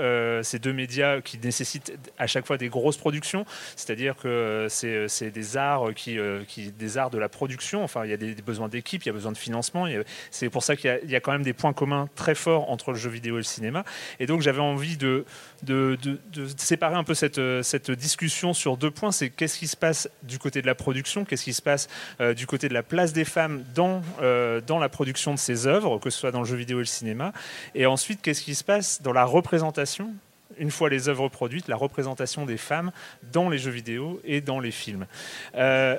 ces 0.43 0.59
deux 0.59 0.73
médias 0.73 1.21
qui 1.21 1.39
nécessitent 1.39 1.97
à 2.19 2.27
chaque 2.27 2.47
fois 2.47 2.59
des 2.59 2.69
grosses 2.69 2.97
productions, 2.97 3.45
c'est-à-dire 3.77 4.17
que 4.17 4.67
c'est 4.69 5.31
des 5.31 5.57
arts 5.57 5.95
qui, 5.95 6.19
qui, 6.49 6.73
des 6.73 6.99
arts 6.99 7.11
de 7.11 7.19
la 7.19 7.29
production. 7.29 7.85
Enfin, 7.85 8.05
il 8.05 8.11
y 8.11 8.15
a 8.15 8.17
des, 8.17 8.35
besoins 8.43 8.69
d'équipe, 8.69 9.05
il 9.05 9.07
y 9.07 9.11
a 9.11 9.13
besoin 9.13 9.33
de 9.33 9.39
financement. 9.39 9.87
C'est 10.31 10.51
pour 10.51 10.63
ça 10.63 10.77
qu'il 10.77 11.01
y, 11.07 11.17
a 11.17 11.21
quand 11.21 11.33
même 11.33 11.43
des 11.43 11.53
points 11.53 11.73
communs 11.73 12.09
très 12.17 12.35
forts 12.35 12.71
entre 12.71 12.91
le 12.91 12.99
jeu 12.99 13.11
vidéo 13.11 13.37
et 13.37 13.39
le 13.39 13.45
cinéma. 13.45 13.85
Et 14.19 14.27
donc, 14.27 14.43
j'avais 14.43 14.61
envie 14.61 14.97
de, 14.97 15.25
de, 15.63 15.97
de, 16.03 16.47
séparer 16.57 16.97
un 16.97 17.05
peu 17.05 17.15
cette, 17.15 17.41
cette 17.63 17.91
discussion 17.91 18.48
sur 18.53 18.77
deux 18.77 18.91
points. 18.91 19.13
C'est 19.13 19.31
qu'est-ce 19.31 19.59
qui 19.59 19.69
se 19.69 19.77
passe 19.77 20.09
du 20.23 20.39
côté 20.39 20.63
de 20.63 20.67
la 20.67 20.75
production, 20.75 21.25
qu'est-ce 21.25 21.45
qui 21.45 21.53
se 21.53 21.63
passe 21.63 21.89
euh, 22.21 22.35
du 22.35 22.47
côté 22.47 22.69
de 22.69 22.75
la 22.75 22.83
place 22.83 23.13
des 23.13 23.25
femmes 23.25 23.65
dans, 23.75 24.03
euh, 24.21 24.61
dans 24.61 24.79
la 24.79 24.89
production 24.89 25.33
de 25.33 25.39
ces 25.39 25.67
œuvres, 25.67 25.99
que 25.99 26.11
ce 26.11 26.19
soit 26.19 26.31
dans 26.31 26.41
le 26.41 26.47
jeu 26.47 26.57
vidéo 26.57 26.79
et 26.79 26.83
le 26.83 26.87
cinéma. 26.87 27.33
Et 27.75 27.87
ensuite, 27.87 28.23
qu'est-ce 28.23 28.43
qui 28.43 28.55
se 28.55 28.65
passe 28.65 29.03
dans 29.03 29.13
la 29.13 29.25
représentation 29.25 30.13
une 30.57 30.71
fois 30.71 30.89
les 30.89 31.09
œuvres 31.09 31.29
produites, 31.29 31.69
la 31.69 31.77
représentation 31.77 32.45
des 32.45 32.57
femmes 32.57 32.91
dans 33.33 33.49
les 33.49 33.59
jeux 33.59 33.71
vidéo 33.71 34.21
et 34.25 34.41
dans 34.41 34.61
les 34.61 34.71
films. 34.71 35.07
Euh, 35.55 35.97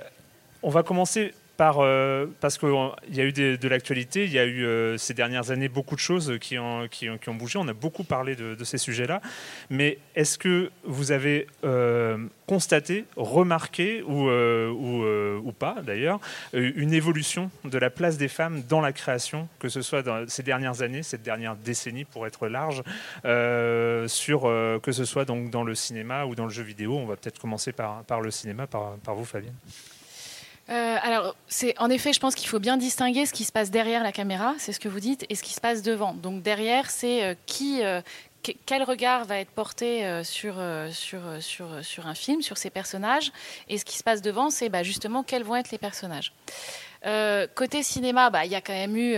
on 0.61 0.69
va 0.69 0.83
commencer 0.83 1.33
euh, 1.61 2.27
parce 2.39 2.57
qu'il 2.57 2.69
y 3.11 3.19
a 3.19 3.23
eu 3.23 3.33
de 3.33 3.67
l'actualité, 3.67 4.25
il 4.25 4.31
y 4.31 4.39
a 4.39 4.45
eu 4.45 4.65
euh, 4.65 4.97
ces 4.97 5.13
dernières 5.13 5.51
années 5.51 5.69
beaucoup 5.69 5.95
de 5.95 5.99
choses 5.99 6.37
qui 6.39 6.57
ont, 6.57 6.87
bougé. 7.33 7.59
On 7.59 7.67
a 7.67 7.73
beaucoup 7.73 8.03
parlé 8.03 8.35
de, 8.35 8.63
ces 8.63 8.77
sujets-là. 8.77 9.21
Mais 9.69 9.97
est-ce 10.15 10.37
que 10.37 10.71
vous 10.83 11.11
avez 11.11 11.47
euh, 11.63 12.17
constaté, 12.47 13.05
remarqué, 13.15 14.01
ou, 14.03 15.51
pas 15.57 15.77
d'ailleurs, 15.83 16.19
une 16.53 16.93
évolution 16.93 17.51
de 17.65 17.77
la 17.77 17.89
place 17.89 18.17
des 18.17 18.27
femmes 18.27 18.63
dans 18.69 18.81
la 18.81 18.93
création, 18.93 19.49
que 19.59 19.67
ce 19.67 19.81
soit 19.81 20.03
ces 20.27 20.43
dernières 20.43 20.81
années, 20.81 21.03
cette 21.03 21.23
dernière 21.23 21.55
décennie 21.55 22.05
pour 22.05 22.25
être 22.25 22.47
large, 22.47 22.83
sur, 24.07 24.41
que 24.43 24.91
ce 24.91 25.05
soit 25.05 25.25
donc 25.25 25.49
dans 25.49 25.63
le 25.63 25.75
cinéma 25.75 26.25
ou 26.25 26.35
dans 26.35 26.45
le 26.45 26.51
jeu 26.51 26.63
vidéo? 26.63 26.97
On 26.97 27.05
va 27.05 27.15
peut-être 27.15 27.39
commencer 27.39 27.71
par, 27.71 28.03
par 28.03 28.21
le 28.21 28.31
cinéma, 28.31 28.67
par, 28.67 28.93
par 29.03 29.15
vous, 29.15 29.25
Fabienne. 29.25 29.55
Euh, 30.69 30.97
alors, 31.01 31.35
c'est 31.47 31.77
en 31.79 31.89
effet, 31.89 32.13
je 32.13 32.19
pense 32.19 32.35
qu'il 32.35 32.47
faut 32.47 32.59
bien 32.59 32.77
distinguer 32.77 33.25
ce 33.25 33.33
qui 33.33 33.43
se 33.43 33.51
passe 33.51 33.71
derrière 33.71 34.03
la 34.03 34.11
caméra, 34.11 34.53
c'est 34.59 34.71
ce 34.71 34.79
que 34.79 34.89
vous 34.89 34.99
dites, 34.99 35.25
et 35.29 35.35
ce 35.35 35.43
qui 35.43 35.53
se 35.53 35.61
passe 35.61 35.81
devant. 35.81 36.13
Donc 36.13 36.43
derrière, 36.43 36.91
c'est 36.91 37.23
euh, 37.23 37.33
qui, 37.47 37.83
euh, 37.83 38.01
quel 38.65 38.83
regard 38.83 39.25
va 39.25 39.39
être 39.39 39.49
porté 39.49 40.23
sur, 40.23 40.59
un 40.59 40.89
film, 42.15 42.41
sur 42.41 42.57
ses 42.57 42.69
personnages, 42.69 43.31
et 43.67 43.77
ce 43.77 43.85
qui 43.85 43.97
se 43.97 44.03
passe 44.03 44.21
devant, 44.21 44.49
c'est 44.49 44.69
bah, 44.69 44.83
justement 44.83 45.23
quels 45.23 45.43
vont 45.43 45.55
être 45.55 45.71
les 45.71 45.77
personnages. 45.77 46.31
côté 47.55 47.83
cinéma, 47.83 48.29
bah, 48.29 48.45
il 48.45 48.51
y 48.51 48.55
a 48.55 48.61
quand 48.61 48.73
même 48.73 48.95
eu 48.95 49.13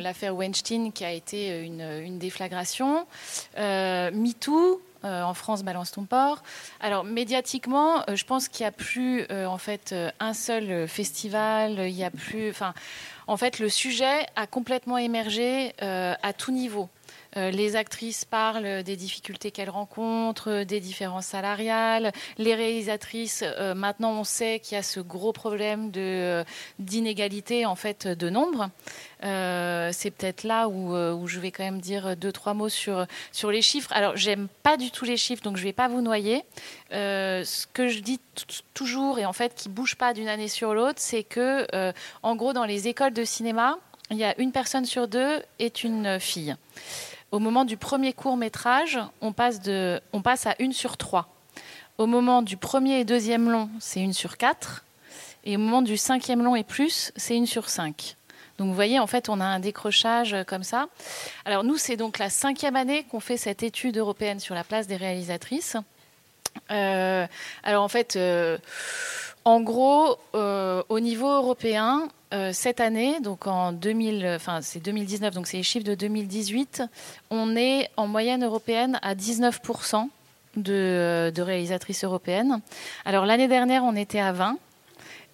l'affaire 0.00 0.36
Weinstein 0.36 0.92
qui 0.92 1.04
a 1.04 1.12
été 1.12 1.60
une, 1.60 1.80
une 1.80 2.18
déflagration. 2.18 3.06
MeToo, 3.56 4.82
euh, 5.04 5.22
en 5.22 5.34
France, 5.34 5.62
Balance 5.62 5.92
ton 5.92 6.04
port. 6.04 6.42
Alors 6.80 7.04
médiatiquement, 7.04 8.02
euh, 8.08 8.16
je 8.16 8.24
pense 8.24 8.48
qu'il 8.48 8.64
n'y 8.64 8.68
a 8.68 8.72
plus 8.72 9.24
euh, 9.30 9.46
en 9.46 9.58
fait 9.58 9.94
un 10.20 10.34
seul 10.34 10.88
festival. 10.88 11.78
Il 11.78 11.96
y 11.96 12.04
a 12.04 12.10
plus, 12.10 12.50
enfin, 12.50 12.74
en 13.26 13.36
fait, 13.36 13.58
le 13.58 13.68
sujet 13.68 14.26
a 14.36 14.46
complètement 14.46 14.98
émergé 14.98 15.72
à 15.80 16.32
tout 16.32 16.52
niveau. 16.52 16.88
Euh, 17.38 17.50
les 17.50 17.76
actrices 17.76 18.24
parlent 18.24 18.82
des 18.82 18.96
difficultés 18.96 19.50
qu'elles 19.50 19.70
rencontrent, 19.70 20.64
des 20.64 20.80
différences 20.80 21.26
salariales. 21.26 22.12
Les 22.36 22.54
réalisatrices, 22.54 23.44
euh, 23.44 23.74
maintenant, 23.74 24.12
on 24.12 24.24
sait 24.24 24.60
qu'il 24.60 24.74
y 24.74 24.78
a 24.78 24.82
ce 24.82 25.00
gros 25.00 25.32
problème 25.32 25.90
d'inégalité 26.78 27.64
en 27.64 27.76
fait 27.76 28.08
de 28.08 28.28
nombre. 28.28 28.70
Euh, 29.24 29.90
c'est 29.92 30.10
peut-être 30.10 30.44
là 30.44 30.68
où, 30.68 31.26
je 31.26 31.40
vais 31.40 31.50
quand 31.50 31.64
même 31.64 31.80
dire 31.80 32.16
deux 32.16 32.32
trois 32.32 32.54
mots 32.54 32.68
sur 32.68 33.06
sur 33.32 33.50
les 33.50 33.62
chiffres. 33.62 33.92
Alors 33.92 34.16
j'aime 34.16 34.48
pas 34.62 34.76
du 34.76 34.90
tout 34.90 35.04
les 35.04 35.16
chiffres, 35.16 35.42
donc 35.42 35.56
je 35.56 35.62
vais 35.62 35.72
pas 35.72 35.88
vous 35.88 36.00
noyer. 36.00 36.44
ce 36.90 37.66
que 37.72 37.88
je 37.88 38.00
dis 38.00 38.20
toujours 38.74 39.18
et 39.18 39.26
en 39.26 39.32
fait 39.32 39.54
qui 39.54 39.68
bouge 39.68 39.96
pas 39.96 40.14
d'une 40.14 40.28
année 40.28 40.48
sur 40.48 40.74
l'autre, 40.74 40.98
c'est 40.98 41.24
que 41.24 41.66
en 42.22 42.36
gros 42.36 42.52
dans 42.52 42.64
les 42.64 42.88
écoles 42.88 43.12
de 43.12 43.24
cinéma, 43.24 43.78
il 44.10 44.16
y 44.16 44.24
a 44.24 44.38
une 44.40 44.52
personne 44.52 44.86
sur 44.86 45.08
deux 45.08 45.42
est 45.58 45.84
une 45.84 46.18
fille. 46.18 46.56
Au 47.30 47.40
moment 47.40 47.64
du 47.64 47.76
premier 47.76 48.14
court 48.14 48.36
métrage, 48.38 48.98
on 49.20 49.32
passe, 49.32 49.60
à 50.46 50.54
une 50.58 50.72
sur 50.72 50.96
trois. 50.96 51.28
Au 51.98 52.06
moment 52.06 52.40
du 52.40 52.56
premier 52.56 53.00
et 53.00 53.04
deuxième 53.04 53.50
long, 53.50 53.68
c'est 53.80 54.00
une 54.00 54.14
sur 54.14 54.38
quatre. 54.38 54.84
Et 55.44 55.56
au 55.56 55.58
moment 55.58 55.82
du 55.82 55.96
cinquième 55.98 56.42
long 56.42 56.56
et 56.56 56.64
plus, 56.64 57.12
c'est 57.16 57.36
une 57.36 57.46
sur 57.46 57.68
cinq. 57.68 58.16
Donc 58.56 58.68
vous 58.68 58.74
voyez, 58.74 58.98
en 58.98 59.06
fait, 59.06 59.28
on 59.28 59.40
a 59.40 59.44
un 59.44 59.60
décrochage 59.60 60.34
comme 60.46 60.64
ça. 60.64 60.86
Alors 61.44 61.64
nous, 61.64 61.76
c'est 61.76 61.96
donc 61.96 62.18
la 62.18 62.30
cinquième 62.30 62.76
année 62.76 63.04
qu'on 63.04 63.20
fait 63.20 63.36
cette 63.36 63.62
étude 63.62 63.98
européenne 63.98 64.40
sur 64.40 64.54
la 64.54 64.64
place 64.64 64.86
des 64.86 64.96
réalisatrices. 64.96 65.76
Euh, 66.70 67.26
alors 67.62 67.84
en 67.84 67.88
fait, 67.88 68.16
euh, 68.16 68.58
en 69.48 69.62
gros, 69.62 70.18
euh, 70.34 70.82
au 70.90 71.00
niveau 71.00 71.26
européen, 71.26 72.06
euh, 72.34 72.50
cette 72.52 72.80
année, 72.80 73.18
donc 73.20 73.46
en 73.46 73.72
2000, 73.72 74.34
enfin 74.36 74.60
c'est 74.60 74.78
2019, 74.78 75.32
donc 75.32 75.46
c'est 75.46 75.56
les 75.56 75.62
chiffres 75.62 75.86
de 75.86 75.94
2018, 75.94 76.82
on 77.30 77.56
est 77.56 77.88
en 77.96 78.06
moyenne 78.06 78.44
européenne 78.44 78.98
à 79.00 79.14
19% 79.14 80.10
de, 80.56 81.32
de, 81.34 81.42
réalisatrices 81.42 82.04
européennes. 82.04 82.60
Alors 83.06 83.24
l'année 83.24 83.48
dernière, 83.48 83.84
on 83.84 83.96
était 83.96 84.20
à 84.20 84.32
20. 84.32 84.58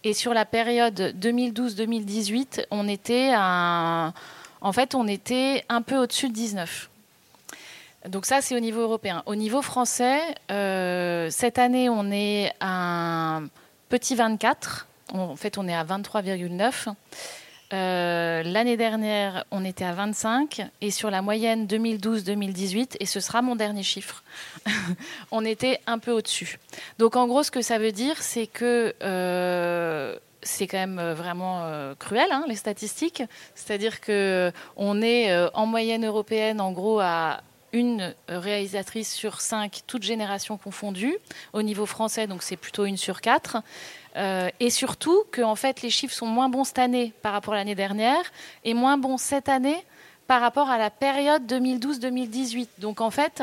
Et 0.04 0.12
sur 0.12 0.32
la 0.32 0.44
période 0.44 1.12
2012-2018, 1.20 2.66
on 2.70 2.86
était 2.86 3.32
à, 3.34 4.12
en 4.60 4.72
fait, 4.72 4.94
on 4.94 5.08
était 5.08 5.64
un 5.68 5.82
peu 5.82 5.96
au-dessus 5.96 6.28
de 6.28 6.34
19. 6.34 6.88
Donc 8.10 8.26
ça, 8.26 8.40
c'est 8.42 8.54
au 8.54 8.60
niveau 8.60 8.82
européen. 8.82 9.24
Au 9.26 9.34
niveau 9.34 9.60
français, 9.60 10.20
euh, 10.52 11.30
cette 11.30 11.58
année, 11.58 11.88
on 11.88 12.12
est 12.12 12.52
à 12.60 13.40
petit 13.94 14.16
24 14.16 14.88
en 15.12 15.36
fait, 15.36 15.56
on 15.56 15.68
est 15.68 15.74
à 15.74 15.84
23,9. 15.84 16.88
Euh, 17.72 18.42
l'année 18.42 18.76
dernière, 18.76 19.44
on 19.52 19.64
était 19.64 19.84
à 19.84 19.92
25 19.92 20.62
et 20.80 20.90
sur 20.90 21.12
la 21.12 21.22
moyenne 21.22 21.68
2012-2018, 21.68 22.96
et 22.98 23.06
ce 23.06 23.20
sera 23.20 23.40
mon 23.40 23.54
dernier 23.54 23.84
chiffre, 23.84 24.24
on 25.30 25.44
était 25.44 25.78
un 25.86 26.00
peu 26.00 26.10
au-dessus. 26.10 26.58
Donc 26.98 27.14
en 27.14 27.28
gros, 27.28 27.44
ce 27.44 27.52
que 27.52 27.62
ça 27.62 27.78
veut 27.78 27.92
dire, 27.92 28.20
c'est 28.20 28.48
que 28.48 28.96
euh, 29.04 30.16
c'est 30.42 30.66
quand 30.66 30.78
même 30.78 30.98
euh, 30.98 31.14
vraiment 31.14 31.62
cruel, 32.00 32.26
hein, 32.32 32.46
les 32.48 32.56
statistiques. 32.56 33.22
C'est-à-dire 33.54 34.00
que 34.00 34.50
on 34.76 35.02
est 35.02 35.32
en 35.54 35.66
moyenne 35.66 36.04
européenne, 36.04 36.60
en 36.60 36.72
gros, 36.72 36.98
à 36.98 37.42
une 37.74 38.14
réalisatrice 38.28 39.12
sur 39.12 39.40
cinq, 39.40 39.80
toutes 39.86 40.04
générations 40.04 40.56
confondues. 40.56 41.18
Au 41.52 41.60
niveau 41.60 41.86
français, 41.86 42.26
donc 42.26 42.42
c'est 42.42 42.56
plutôt 42.56 42.84
une 42.84 42.96
sur 42.96 43.20
quatre. 43.20 43.58
Euh, 44.16 44.48
et 44.60 44.70
surtout 44.70 45.24
que 45.32 45.42
fait, 45.56 45.82
les 45.82 45.90
chiffres 45.90 46.14
sont 46.14 46.26
moins 46.26 46.48
bons 46.48 46.62
cette 46.62 46.78
année 46.78 47.12
par 47.20 47.32
rapport 47.32 47.54
à 47.54 47.56
l'année 47.56 47.74
dernière 47.74 48.22
et 48.62 48.74
moins 48.74 48.96
bons 48.96 49.18
cette 49.18 49.48
année 49.48 49.84
par 50.26 50.40
rapport 50.40 50.70
à 50.70 50.78
la 50.78 50.90
période 50.90 51.42
2012-2018. 51.50 52.68
Donc 52.78 53.00
en 53.00 53.10
fait, 53.10 53.42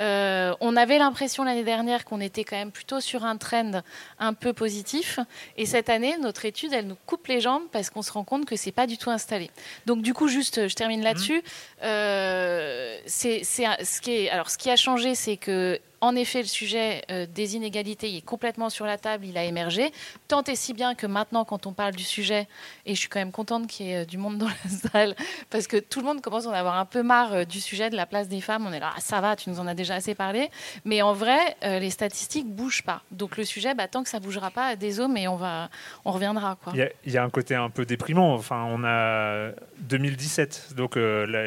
euh, 0.00 0.54
on 0.60 0.76
avait 0.76 0.98
l'impression 0.98 1.44
l'année 1.44 1.64
dernière 1.64 2.04
qu'on 2.04 2.20
était 2.20 2.44
quand 2.44 2.56
même 2.56 2.70
plutôt 2.70 3.00
sur 3.00 3.24
un 3.24 3.36
trend 3.36 3.82
un 4.18 4.34
peu 4.34 4.52
positif. 4.52 5.18
Et 5.56 5.66
cette 5.66 5.88
année, 5.88 6.16
notre 6.18 6.44
étude, 6.44 6.72
elle 6.72 6.86
nous 6.86 6.96
coupe 7.06 7.26
les 7.28 7.40
jambes 7.40 7.64
parce 7.72 7.90
qu'on 7.90 8.02
se 8.02 8.12
rend 8.12 8.24
compte 8.24 8.44
que 8.44 8.56
c'est 8.56 8.72
pas 8.72 8.86
du 8.86 8.98
tout 8.98 9.10
installé. 9.10 9.50
Donc 9.86 10.02
du 10.02 10.14
coup, 10.14 10.28
juste, 10.28 10.68
je 10.68 10.74
termine 10.74 11.02
là-dessus. 11.02 11.38
Mmh. 11.38 11.84
Euh, 11.84 12.98
c'est 13.06 13.42
ce 13.44 14.00
qui 14.00 14.12
est, 14.12 14.30
alors 14.30 14.50
ce 14.50 14.58
qui 14.58 14.70
a 14.70 14.76
changé, 14.76 15.14
c'est 15.14 15.36
que 15.36 15.80
en 16.00 16.14
effet, 16.14 16.42
le 16.42 16.48
sujet 16.48 17.02
euh, 17.10 17.26
des 17.26 17.56
inégalités 17.56 18.16
est 18.16 18.24
complètement 18.24 18.70
sur 18.70 18.86
la 18.86 18.98
table, 18.98 19.26
il 19.26 19.36
a 19.36 19.44
émergé, 19.44 19.90
tant 20.28 20.42
et 20.44 20.54
si 20.54 20.72
bien 20.72 20.94
que 20.94 21.06
maintenant, 21.06 21.44
quand 21.44 21.66
on 21.66 21.72
parle 21.72 21.94
du 21.94 22.04
sujet, 22.04 22.46
et 22.86 22.94
je 22.94 23.00
suis 23.00 23.08
quand 23.08 23.18
même 23.18 23.32
contente 23.32 23.66
qu'il 23.66 23.86
y 23.86 23.90
ait 23.90 24.02
euh, 24.02 24.04
du 24.04 24.16
monde 24.16 24.38
dans 24.38 24.46
la 24.46 24.90
salle, 24.92 25.16
parce 25.50 25.66
que 25.66 25.76
tout 25.76 26.00
le 26.00 26.06
monde 26.06 26.20
commence 26.20 26.46
à 26.46 26.50
en 26.50 26.52
avoir 26.52 26.78
un 26.78 26.84
peu 26.84 27.02
marre 27.02 27.32
euh, 27.32 27.44
du 27.44 27.60
sujet 27.60 27.90
de 27.90 27.96
la 27.96 28.06
place 28.06 28.28
des 28.28 28.40
femmes, 28.40 28.66
on 28.66 28.72
est 28.72 28.80
là, 28.80 28.92
ah, 28.96 29.00
ça 29.00 29.20
va, 29.20 29.34
tu 29.34 29.50
nous 29.50 29.58
en 29.58 29.66
as 29.66 29.74
déjà 29.74 29.96
assez 29.96 30.14
parlé, 30.14 30.50
mais 30.84 31.02
en 31.02 31.12
vrai, 31.12 31.38
les 31.62 31.90
statistiques 31.90 32.46
bougent 32.46 32.82
pas. 32.82 33.02
Donc 33.10 33.36
le 33.36 33.44
sujet, 33.44 33.74
bah, 33.74 33.88
tant 33.88 34.02
que 34.02 34.08
ça 34.08 34.20
bougera 34.20 34.50
pas, 34.50 34.76
désolé, 34.76 35.12
mais 35.12 35.28
on, 35.28 35.36
va, 35.36 35.68
on 36.04 36.12
reviendra. 36.12 36.56
Il, 36.74 37.12
y 37.12 37.16
a, 37.16 37.22
un 37.22 37.30
côté 37.30 37.54
un 37.54 37.70
peu 37.70 37.84
déprimant, 37.84 38.34
enfin, 38.34 38.64
on 38.68 38.84
a 38.84 39.50
2017, 39.80 40.74
donc 40.76 40.94
il 40.96 41.00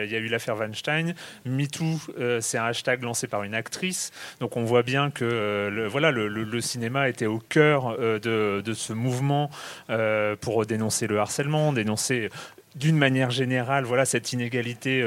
y 0.10 0.16
a 0.16 0.20
eu 0.20 0.28
l'affaire 0.28 0.58
Weinstein, 0.58 1.14
MeToo, 1.46 2.00
c'est 2.42 2.58
un 2.58 2.66
hashtag 2.66 3.04
lancé 3.04 3.28
par 3.28 3.44
une 3.44 3.56
actrice, 3.56 4.12
donc 4.42 4.58
on 4.58 4.64
voit 4.64 4.82
bien 4.82 5.12
que 5.12 5.24
euh, 5.24 5.70
le, 5.70 5.88
voilà, 5.88 6.10
le, 6.12 6.62
cinéma 6.62 7.08
était 7.08 7.28
au 7.28 7.38
cœur 7.38 7.96
euh, 8.00 8.18
de, 8.20 8.74
ce 8.74 8.92
mouvement 8.92 9.52
euh, 9.92 10.36
pour 10.36 10.66
dénoncer 10.66 11.06
le 11.06 11.20
harcèlement, 11.20 11.72
dénoncer 11.72 12.30
d'une 12.76 12.98
manière 12.98 13.30
générale, 13.30 13.84
voilà 13.84 14.04
cette 14.06 14.34
inégalité 14.34 15.04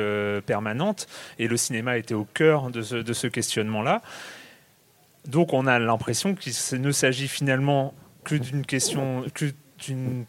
permanente. 0.46 1.08
Et 1.40 1.48
le 1.48 1.56
cinéma 1.56 1.96
était 1.98 2.14
au 2.14 2.24
cœur 2.24 2.70
de 2.70 2.82
ce, 2.82 3.26
questionnement-là. 3.26 4.02
Donc 5.26 5.52
on 5.52 5.66
a 5.66 5.78
l'impression 5.80 6.34
qu'il 6.34 6.52
ne 6.80 6.92
s'agit 6.92 7.26
finalement 7.26 7.92
que 8.22 8.36
d'une 8.36 8.64
question, 8.64 9.24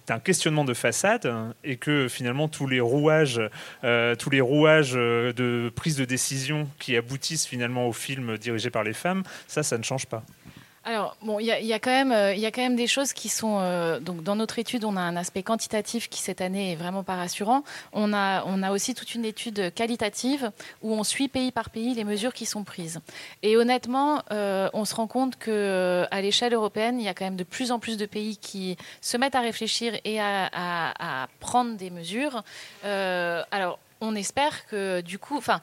un 0.09 0.19
questionnement 0.19 0.65
de 0.65 0.73
façade 0.73 1.31
et 1.63 1.77
que 1.77 2.07
finalement 2.07 2.47
tous 2.47 2.67
les 2.67 2.79
rouages, 2.79 3.41
euh, 3.83 4.15
tous 4.15 4.29
les 4.29 4.41
rouages 4.41 4.93
euh, 4.95 5.33
de 5.33 5.71
prise 5.73 5.95
de 5.95 6.05
décision 6.05 6.67
qui 6.79 6.95
aboutissent 6.95 7.45
finalement 7.45 7.87
au 7.87 7.93
film 7.93 8.37
dirigé 8.37 8.69
par 8.69 8.83
les 8.83 8.93
femmes, 8.93 9.23
ça, 9.47 9.63
ça 9.63 9.77
ne 9.77 9.83
change 9.83 10.05
pas. 10.07 10.23
Alors, 10.87 11.17
bon, 11.23 11.39
il 11.39 11.47
y, 11.47 11.73
a, 11.73 11.79
quand 11.79 11.89
même, 11.89 12.11
euh, 12.11 12.35
y 12.35 12.45
a 12.45 12.51
quand 12.51 12.61
même 12.61 12.75
des 12.75 12.85
choses 12.85 13.11
qui 13.11 13.27
sont. 13.27 13.57
Euh, 13.59 13.99
donc, 13.99 14.21
dans 14.21 14.35
notre 14.35 14.59
étude, 14.59 14.85
on 14.85 14.95
a 14.95 15.01
un 15.01 15.15
aspect 15.15 15.41
quantitatif 15.41 16.09
qui 16.09 16.21
cette 16.21 16.41
année 16.41 16.73
est 16.73 16.75
vraiment 16.75 17.01
pas 17.01 17.15
rassurant. 17.15 17.63
On 17.91 18.13
a, 18.13 18.43
on 18.45 18.61
a 18.61 18.71
aussi 18.71 18.93
toute 18.93 19.15
une 19.15 19.25
étude 19.25 19.73
qualitative 19.73 20.51
où 20.83 20.93
on 20.93 21.03
suit 21.03 21.27
pays 21.27 21.51
par 21.51 21.71
pays 21.71 21.95
les 21.95 22.03
mesures 22.03 22.35
qui 22.35 22.45
sont 22.45 22.63
prises. 22.63 22.99
Et 23.41 23.57
honnêtement, 23.57 24.21
euh, 24.31 24.69
on 24.73 24.85
se 24.85 24.93
rend 24.93 25.07
compte 25.07 25.37
que 25.37 26.05
à 26.11 26.21
l'échelle 26.21 26.53
européenne, 26.53 26.99
il 26.99 27.05
y 27.05 27.09
a 27.09 27.15
quand 27.15 27.25
même 27.25 27.35
de 27.35 27.43
plus 27.43 27.71
en 27.71 27.79
plus 27.79 27.97
de 27.97 28.05
pays 28.05 28.37
qui 28.37 28.77
se 29.01 29.17
mettent 29.17 29.33
à 29.33 29.41
réfléchir 29.41 29.99
et 30.05 30.19
à, 30.19 30.51
à 30.53 31.27
prendre 31.39 31.77
des 31.77 31.89
mesures. 31.89 32.43
alors, 32.83 33.79
on 34.01 34.15
espère 34.15 34.67
que 34.67 35.01
du 35.01 35.17
coup, 35.17 35.37
enfin, 35.37 35.61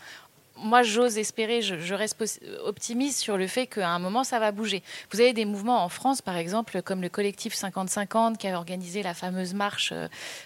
moi, 0.63 0.83
j'ose 0.83 1.19
espérer, 1.19 1.63
je, 1.63 1.95
reste 1.95 2.23
optimiste 2.65 3.21
sur 3.21 3.37
le 3.37 3.47
fait 3.47 3.67
qu'à 3.67 3.89
un 3.89 3.99
moment, 3.99 4.25
ça 4.25 4.39
va 4.39 4.53
bouger. 4.53 4.83
Vous 5.13 5.21
avez 5.21 5.33
des 5.33 5.45
mouvements 5.45 5.85
en 5.85 5.89
France, 5.89 6.23
par 6.23 6.37
exemple, 6.37 6.83
comme 6.83 7.03
le 7.03 7.09
collectif 7.09 7.55
50-50 7.55 8.37
qui 8.37 8.49
a 8.49 8.57
organisé 8.57 9.03
la 9.03 9.15
fameuse 9.15 9.55
marche, 9.55 9.93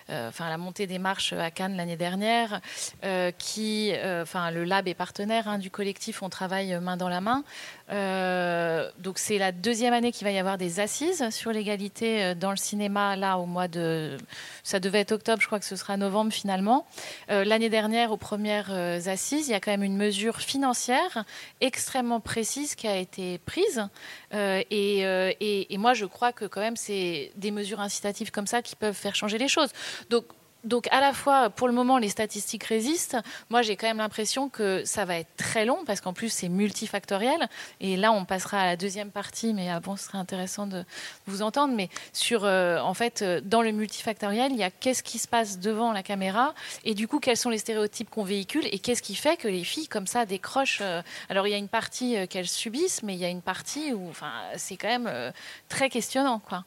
enfin 0.09 0.49
la 0.49 0.59
montée 0.59 0.87
des 0.87 0.99
marches 0.99 1.33
à 1.33 1.51
Cannes 1.51 1.77
l'année 1.77 1.97
dernière, 1.97 2.61
qui, 3.39 3.93
enfin 4.23 4.51
le 4.51 4.65
Lab 4.65 4.89
est 4.89 4.95
partenaire 4.95 5.49
hein, 5.49 5.59
du 5.59 5.71
collectif, 5.71 6.23
on 6.23 6.29
travaille 6.29 6.79
main 6.81 6.97
dans 6.97 7.09
la 7.09 7.21
main. 7.21 7.45
Donc 7.89 9.19
c'est 9.19 9.39
la 9.39 9.53
deuxième 9.53 9.95
année 9.95 10.13
qu'il 10.13 10.25
va 10.25 10.33
y 10.33 10.39
avoir 10.39 10.59
des 10.59 10.81
assises 10.81 11.29
sur 11.31 11.53
l'égalité 11.53 12.35
dans 12.35 12.51
le 12.51 12.57
cinéma, 12.57 13.17
là 13.17 13.39
au 13.39 13.47
mois 13.47 13.69
de, 13.69 14.17
ça 14.63 14.81
devait 14.81 15.01
être 15.01 15.13
octobre, 15.13 15.41
je 15.41 15.47
crois 15.47 15.59
que 15.59 15.65
ce 15.65 15.77
sera 15.77 15.97
novembre 15.97 16.33
finalement. 16.33 16.87
L'année 17.29 17.69
dernière, 17.69 18.13
aux 18.13 18.17
premières 18.17 18.73
assises, 19.09 19.49
il 19.49 19.53
y 19.53 19.55
a 19.55 19.61
quand 19.61 19.71
même 19.71 19.83
une 19.83 19.97
mesure 19.97 20.41
financière 20.41 21.25
extrêmement 21.61 22.21
précise 22.21 22.75
qui 22.75 22.87
a 22.87 22.97
été 22.97 23.39
prise. 23.39 23.89
Euh, 24.35 24.63
euh, 24.73 25.33
et, 25.41 25.75
et, 25.75 25.79
moi, 25.79 25.95
je 25.95 26.05
crois 26.05 26.33
que 26.33 26.45
quand 26.45 26.61
même, 26.61 26.77
c'est 26.77 27.33
des 27.37 27.51
mesures 27.51 27.81
incitatives 27.81 28.31
comme 28.31 28.47
ça 28.47 28.63
qui 28.63 28.77
peuvent 28.77 28.95
faire 28.95 29.15
changer 29.15 29.39
les 29.39 29.49
choses. 29.49 29.71
Donc, 30.11 30.25
donc 30.67 30.89
à 30.91 31.01
la 31.01 31.13
fois, 31.13 31.49
pour 31.49 31.69
le 31.69 31.73
moment, 31.73 31.97
les 31.97 32.09
statistiques 32.09 32.65
résistent. 32.65 33.17
Moi, 33.51 33.63
j'ai 33.63 33.77
quand 33.77 33.87
même 33.87 33.99
l'impression 33.99 34.49
que 34.49 34.85
ça 34.85 35.05
va 35.05 35.17
être 35.19 35.35
très 35.37 35.65
long 35.65 35.85
parce 35.87 36.01
qu'en 36.01 36.13
plus, 36.13 36.29
c'est 36.29 36.49
multifactoriel. 36.49 37.49
Et 37.81 37.97
là, 37.97 38.13
on 38.13 38.25
passera 38.25 38.61
à 38.61 38.67
la 38.67 38.77
deuxième 38.77 39.11
partie, 39.11 39.55
mais 39.55 39.71
ah 39.71 39.81
ce 39.97 40.05
serait 40.05 40.19
intéressant 40.19 40.67
de 40.67 40.85
vous 41.27 41.43
entendre. 41.43 41.75
Mais 41.75 41.89
sur, 42.13 42.45
euh, 42.45 42.81
en 42.81 42.95
fait, 42.95 43.23
euh, 43.23 43.41
dans 43.43 43.63
le 43.63 43.71
multifactoriel, 43.71 44.51
il 44.51 44.59
y 44.59 44.65
a 44.65 44.71
qu'est-ce 44.71 45.05
qui 45.05 45.19
se 45.19 45.29
passe 45.29 45.61
devant 45.61 45.93
la 45.93 46.03
caméra 46.03 46.55
et 46.85 46.95
du 46.95 47.07
coup, 47.07 47.21
quels 47.21 47.37
sont 47.37 47.51
les 47.51 47.59
stéréotypes 47.59 48.11
qu'on 48.11 48.25
véhicule 48.25 48.67
et 48.73 48.81
qu'est-ce 48.81 49.03
qui 49.03 49.15
fait 49.15 49.37
que 49.37 49.49
les 49.49 49.63
filles, 49.63 49.87
comme 49.87 50.09
ça, 50.09 50.27
décrochent. 50.27 50.81
Euh, 50.83 51.01
alors, 51.29 51.47
il 51.47 51.51
y 51.51 51.55
a 51.55 51.59
une 51.59 51.69
partie 51.69 52.17
qu'elles 52.29 52.49
subissent, 52.49 53.05
mais 53.05 53.15
il 53.15 53.21
y 53.21 53.25
a 53.25 53.29
une 53.29 53.43
partie 53.43 53.93
où, 53.93 54.09
enfin, 54.11 54.33
c'est 54.57 54.77
quand 54.77 54.89
même 54.89 55.33
très 55.69 55.89
questionnant, 55.89 56.41
quoi. 56.41 56.65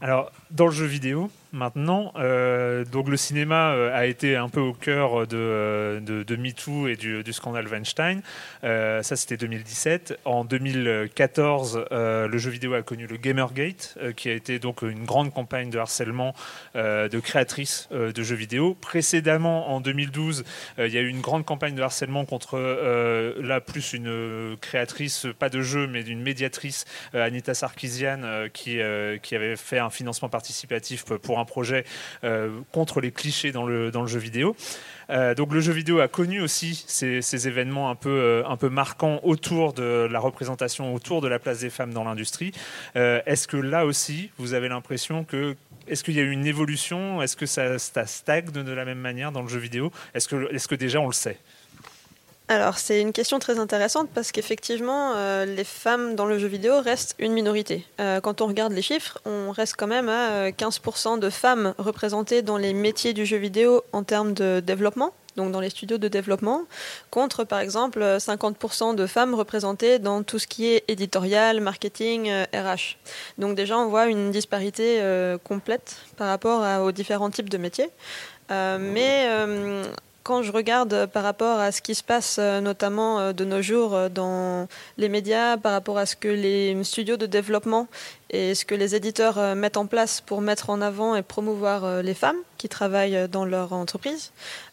Alors, 0.00 0.30
dans 0.50 0.66
le 0.66 0.72
jeu 0.72 0.86
vidéo, 0.86 1.28
maintenant. 1.52 2.12
Euh, 2.16 2.84
donc 2.84 3.08
le 3.08 3.16
cinéma 3.16 3.70
euh, 3.70 3.96
a 3.96 4.06
été 4.06 4.36
un 4.36 4.48
peu 4.48 4.60
au 4.60 4.72
cœur 4.72 5.26
de, 5.26 5.36
euh, 5.36 6.00
de, 6.00 6.36
MeToo 6.36 6.88
et 6.88 6.96
du, 6.96 7.32
scandale 7.32 7.66
Weinstein. 7.68 8.22
ça, 8.62 9.16
c'était 9.16 9.36
2017. 9.36 10.18
En 10.24 10.44
2014, 10.44 11.86
le 11.90 12.38
jeu 12.38 12.50
vidéo 12.50 12.74
a 12.74 12.82
connu 12.82 13.06
le 13.06 13.16
Gamergate, 13.16 13.98
qui 14.16 14.28
a 14.28 14.32
été 14.32 14.58
donc 14.58 14.82
une 14.82 15.04
grande 15.04 15.32
campagne 15.32 15.70
de 15.70 15.78
harcèlement 15.78 16.34
de 16.74 17.20
créatrices 17.20 17.88
de 17.90 18.22
jeux 18.22 18.36
vidéo. 18.36 18.76
Précédemment, 18.80 19.70
en 19.70 19.80
2012, 19.80 20.44
il 20.78 20.88
y 20.88 20.98
a 20.98 21.00
eu 21.00 21.08
une 21.08 21.20
grande 21.20 21.44
campagne 21.44 21.74
de 21.74 21.82
harcèlement 21.82 22.24
contre, 22.24 22.58
là, 23.40 23.60
plus 23.60 23.92
une 23.92 24.56
créatrice, 24.60 25.26
pas 25.38 25.48
de 25.48 25.60
jeu, 25.60 25.86
mais 25.86 26.02
d'une 26.02 26.22
médiatrice, 26.22 26.84
Anita 27.14 27.54
Sarkisian, 27.54 28.48
qui, 28.52 28.78
qui 29.22 29.36
avait 29.36 29.56
fait 29.56 29.78
un 29.78 29.90
financement 29.90 30.28
participatif 30.28 31.04
pour 31.04 31.37
un 31.40 31.44
projet 31.44 31.84
euh, 32.24 32.60
contre 32.72 33.00
les 33.00 33.12
clichés 33.12 33.52
dans 33.52 33.66
le, 33.66 33.90
jeu 34.06 34.18
vidéo. 34.18 34.56
Euh, 35.10 35.34
donc 35.34 35.52
le 35.52 35.60
jeu 35.60 35.72
vidéo 35.72 36.00
a 36.00 36.08
connu 36.08 36.40
aussi 36.40 36.84
ces, 36.86 37.48
événements 37.48 37.90
un 37.90 37.94
peu, 37.94 38.10
euh, 38.10 38.42
un 38.46 38.56
peu 38.56 38.68
marquants 38.68 39.20
autour 39.22 39.72
de 39.72 40.08
la 40.10 40.20
représentation, 40.20 40.94
autour 40.94 41.20
de 41.20 41.28
la 41.28 41.38
place 41.38 41.60
des 41.60 41.70
femmes 41.70 41.92
dans 41.92 42.04
l'industrie. 42.04 42.52
Est-ce 42.94 43.48
que 43.48 43.56
là 43.56 43.86
aussi, 43.86 44.30
vous 44.38 44.54
avez 44.54 44.68
l'impression 44.68 45.24
que 45.24 45.56
est-ce 45.86 46.04
qu'il 46.04 46.14
y 46.14 46.20
a 46.20 46.22
eu 46.22 46.30
une 46.30 46.46
évolution? 46.46 47.22
Est-ce 47.22 47.36
que 47.36 47.46
ça, 47.46 47.78
stagne 47.78 48.50
de 48.50 48.72
la 48.72 48.84
même 48.84 48.98
manière 48.98 49.32
dans 49.32 49.42
le 49.42 49.48
jeu 49.48 49.58
vidéo? 49.58 49.90
Est 50.14 50.18
-ce 50.18 50.68
que 50.68 50.74
déjà 50.74 51.00
on 51.00 51.06
le 51.06 51.12
sait? 51.14 51.38
Alors 52.48 52.78
c'est 52.78 53.02
une 53.02 53.12
question 53.12 53.38
très 53.38 53.58
intéressante 53.58 54.08
parce 54.14 54.32
qu'effectivement 54.32 55.12
euh, 55.14 55.44
les 55.44 55.64
femmes 55.64 56.14
dans 56.14 56.24
le 56.24 56.38
jeu 56.38 56.48
vidéo 56.48 56.80
restent 56.80 57.14
une 57.18 57.32
minorité. 57.32 57.84
Euh, 58.00 58.20
quand 58.20 58.40
on 58.40 58.46
regarde 58.46 58.72
les 58.72 58.80
chiffres, 58.80 59.18
on 59.26 59.50
reste 59.50 59.74
quand 59.76 59.86
même 59.86 60.08
à 60.08 60.48
15% 60.48 61.16
euh, 61.16 61.16
de 61.18 61.28
femmes 61.28 61.74
représentées 61.76 62.40
dans 62.40 62.56
les 62.56 62.72
métiers 62.72 63.12
du 63.12 63.26
jeu 63.26 63.36
vidéo 63.36 63.82
en 63.92 64.02
termes 64.02 64.32
de 64.32 64.60
développement, 64.60 65.12
donc 65.36 65.52
dans 65.52 65.60
les 65.60 65.68
studios 65.68 65.98
de 65.98 66.08
développement, 66.08 66.62
contre 67.10 67.44
par 67.44 67.60
exemple 67.60 68.00
50% 68.00 68.94
de 68.94 69.06
femmes 69.06 69.34
représentées 69.34 69.98
dans 69.98 70.22
tout 70.22 70.38
ce 70.38 70.46
qui 70.46 70.68
est 70.68 70.84
éditorial, 70.88 71.60
marketing, 71.60 72.30
RH. 72.54 72.96
Donc 73.36 73.56
déjà 73.56 73.76
on 73.76 73.88
voit 73.88 74.06
une 74.06 74.30
disparité 74.30 75.02
complète 75.44 75.96
par 76.16 76.28
rapport 76.28 76.82
aux 76.82 76.92
différents 76.92 77.30
types 77.30 77.50
de 77.50 77.58
métiers. 77.58 77.90
mais 78.50 79.28
quand 80.22 80.42
je 80.42 80.52
regarde 80.52 81.06
par 81.06 81.22
rapport 81.22 81.58
à 81.58 81.72
ce 81.72 81.80
qui 81.80 81.94
se 81.94 82.02
passe 82.02 82.36
euh, 82.38 82.60
notamment 82.60 83.18
euh, 83.18 83.32
de 83.32 83.44
nos 83.44 83.62
jours 83.62 83.94
euh, 83.94 84.08
dans 84.08 84.68
les 84.96 85.08
médias, 85.08 85.56
par 85.56 85.72
rapport 85.72 85.98
à 85.98 86.06
ce 86.06 86.16
que 86.16 86.28
les 86.28 86.76
studios 86.84 87.16
de 87.16 87.26
développement 87.26 87.88
et 88.30 88.54
ce 88.54 88.64
que 88.64 88.74
les 88.74 88.94
éditeurs 88.94 89.56
mettent 89.56 89.78
en 89.78 89.86
place 89.86 90.20
pour 90.20 90.42
mettre 90.42 90.68
en 90.68 90.82
avant 90.82 91.16
et 91.16 91.22
promouvoir 91.22 92.02
les 92.02 92.12
femmes 92.12 92.36
qui 92.58 92.68
travaillent 92.68 93.26
dans 93.28 93.46
leur 93.46 93.72
entreprise, 93.72 94.32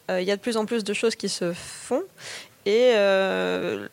il 0.10 0.24
y 0.24 0.32
a 0.32 0.36
de 0.36 0.42
plus 0.42 0.58
en 0.58 0.66
plus 0.66 0.84
de 0.84 0.94
choses 0.94 1.16
qui 1.16 1.30
se 1.30 1.54
font. 1.54 2.04
Et 2.66 2.92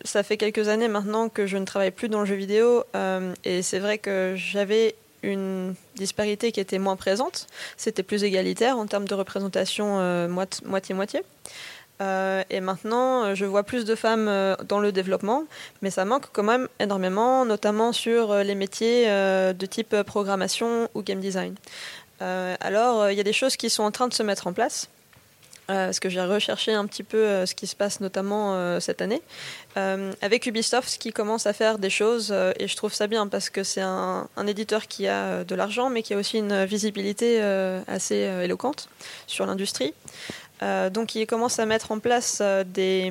ça 0.04 0.24
fait 0.24 0.36
quelques 0.36 0.66
années 0.66 0.88
maintenant 0.88 1.28
que 1.28 1.46
je 1.46 1.58
ne 1.58 1.64
travaille 1.64 1.92
plus 1.92 2.08
dans 2.08 2.20
le 2.20 2.26
jeu 2.26 2.34
vidéo. 2.34 2.82
et 3.44 3.62
c'est 3.62 3.78
vrai 3.78 3.98
que 3.98 4.34
j'avais 4.36 4.96
une 5.22 5.74
disparité 5.96 6.52
qui 6.52 6.60
était 6.60 6.78
moins 6.78 6.96
présente. 6.96 7.46
C'était 7.76 8.02
plus 8.02 8.24
égalitaire 8.24 8.76
en 8.78 8.86
termes 8.86 9.06
de 9.06 9.14
représentation 9.14 9.98
euh, 10.00 10.28
moitié-moitié. 10.28 11.22
Euh, 12.00 12.42
et 12.50 12.60
maintenant, 12.60 13.24
euh, 13.24 13.34
je 13.34 13.44
vois 13.44 13.62
plus 13.62 13.84
de 13.84 13.94
femmes 13.94 14.56
dans 14.68 14.80
le 14.80 14.90
développement, 14.92 15.44
mais 15.82 15.90
ça 15.90 16.04
manque 16.04 16.26
quand 16.32 16.42
même 16.42 16.68
énormément, 16.80 17.44
notamment 17.44 17.92
sur 17.92 18.34
les 18.36 18.54
métiers 18.54 19.06
de 19.06 19.66
type 19.66 20.02
programmation 20.02 20.88
ou 20.94 21.02
game 21.02 21.20
design. 21.20 21.54
alors, 22.20 23.10
il 23.10 23.16
y 23.16 23.20
a 23.20 23.24
des 23.24 23.32
choses 23.32 23.56
qui 23.56 23.70
sont 23.70 23.82
en 23.82 23.90
train 23.90 24.08
de 24.08 24.14
se 24.14 24.22
mettre 24.22 24.46
en 24.46 24.52
place. 24.52 24.88
Euh, 25.70 25.86
parce 25.86 26.00
que 26.00 26.08
j'ai 26.08 26.20
recherché 26.20 26.72
un 26.72 26.86
petit 26.86 27.04
peu 27.04 27.18
euh, 27.18 27.46
ce 27.46 27.54
qui 27.54 27.68
se 27.68 27.76
passe 27.76 28.00
notamment 28.00 28.54
euh, 28.54 28.80
cette 28.80 29.00
année, 29.00 29.22
avec 29.76 30.46
Ubisoft 30.46 30.98
qui 30.98 31.12
commence 31.12 31.46
à 31.46 31.52
faire 31.52 31.78
des 31.78 31.88
choses, 31.88 32.34
et 32.58 32.68
je 32.68 32.76
trouve 32.76 32.92
ça 32.92 33.06
bien 33.06 33.26
parce 33.26 33.48
que 33.48 33.62
c'est 33.62 33.80
un, 33.80 34.28
éditeur 34.46 34.86
qui 34.86 35.08
a 35.08 35.44
de 35.44 35.54
l'argent, 35.54 35.88
mais 35.88 36.02
qui 36.02 36.12
a 36.12 36.18
aussi 36.18 36.38
une 36.38 36.64
visibilité 36.64 37.40
assez 37.86 38.16
éloquente 38.16 38.90
sur 39.26 39.46
l'industrie. 39.46 39.94
donc 40.90 41.14
il 41.14 41.26
commence 41.26 41.58
à 41.58 41.64
mettre 41.64 41.90
en 41.90 42.00
place 42.00 42.42
des, 42.66 43.10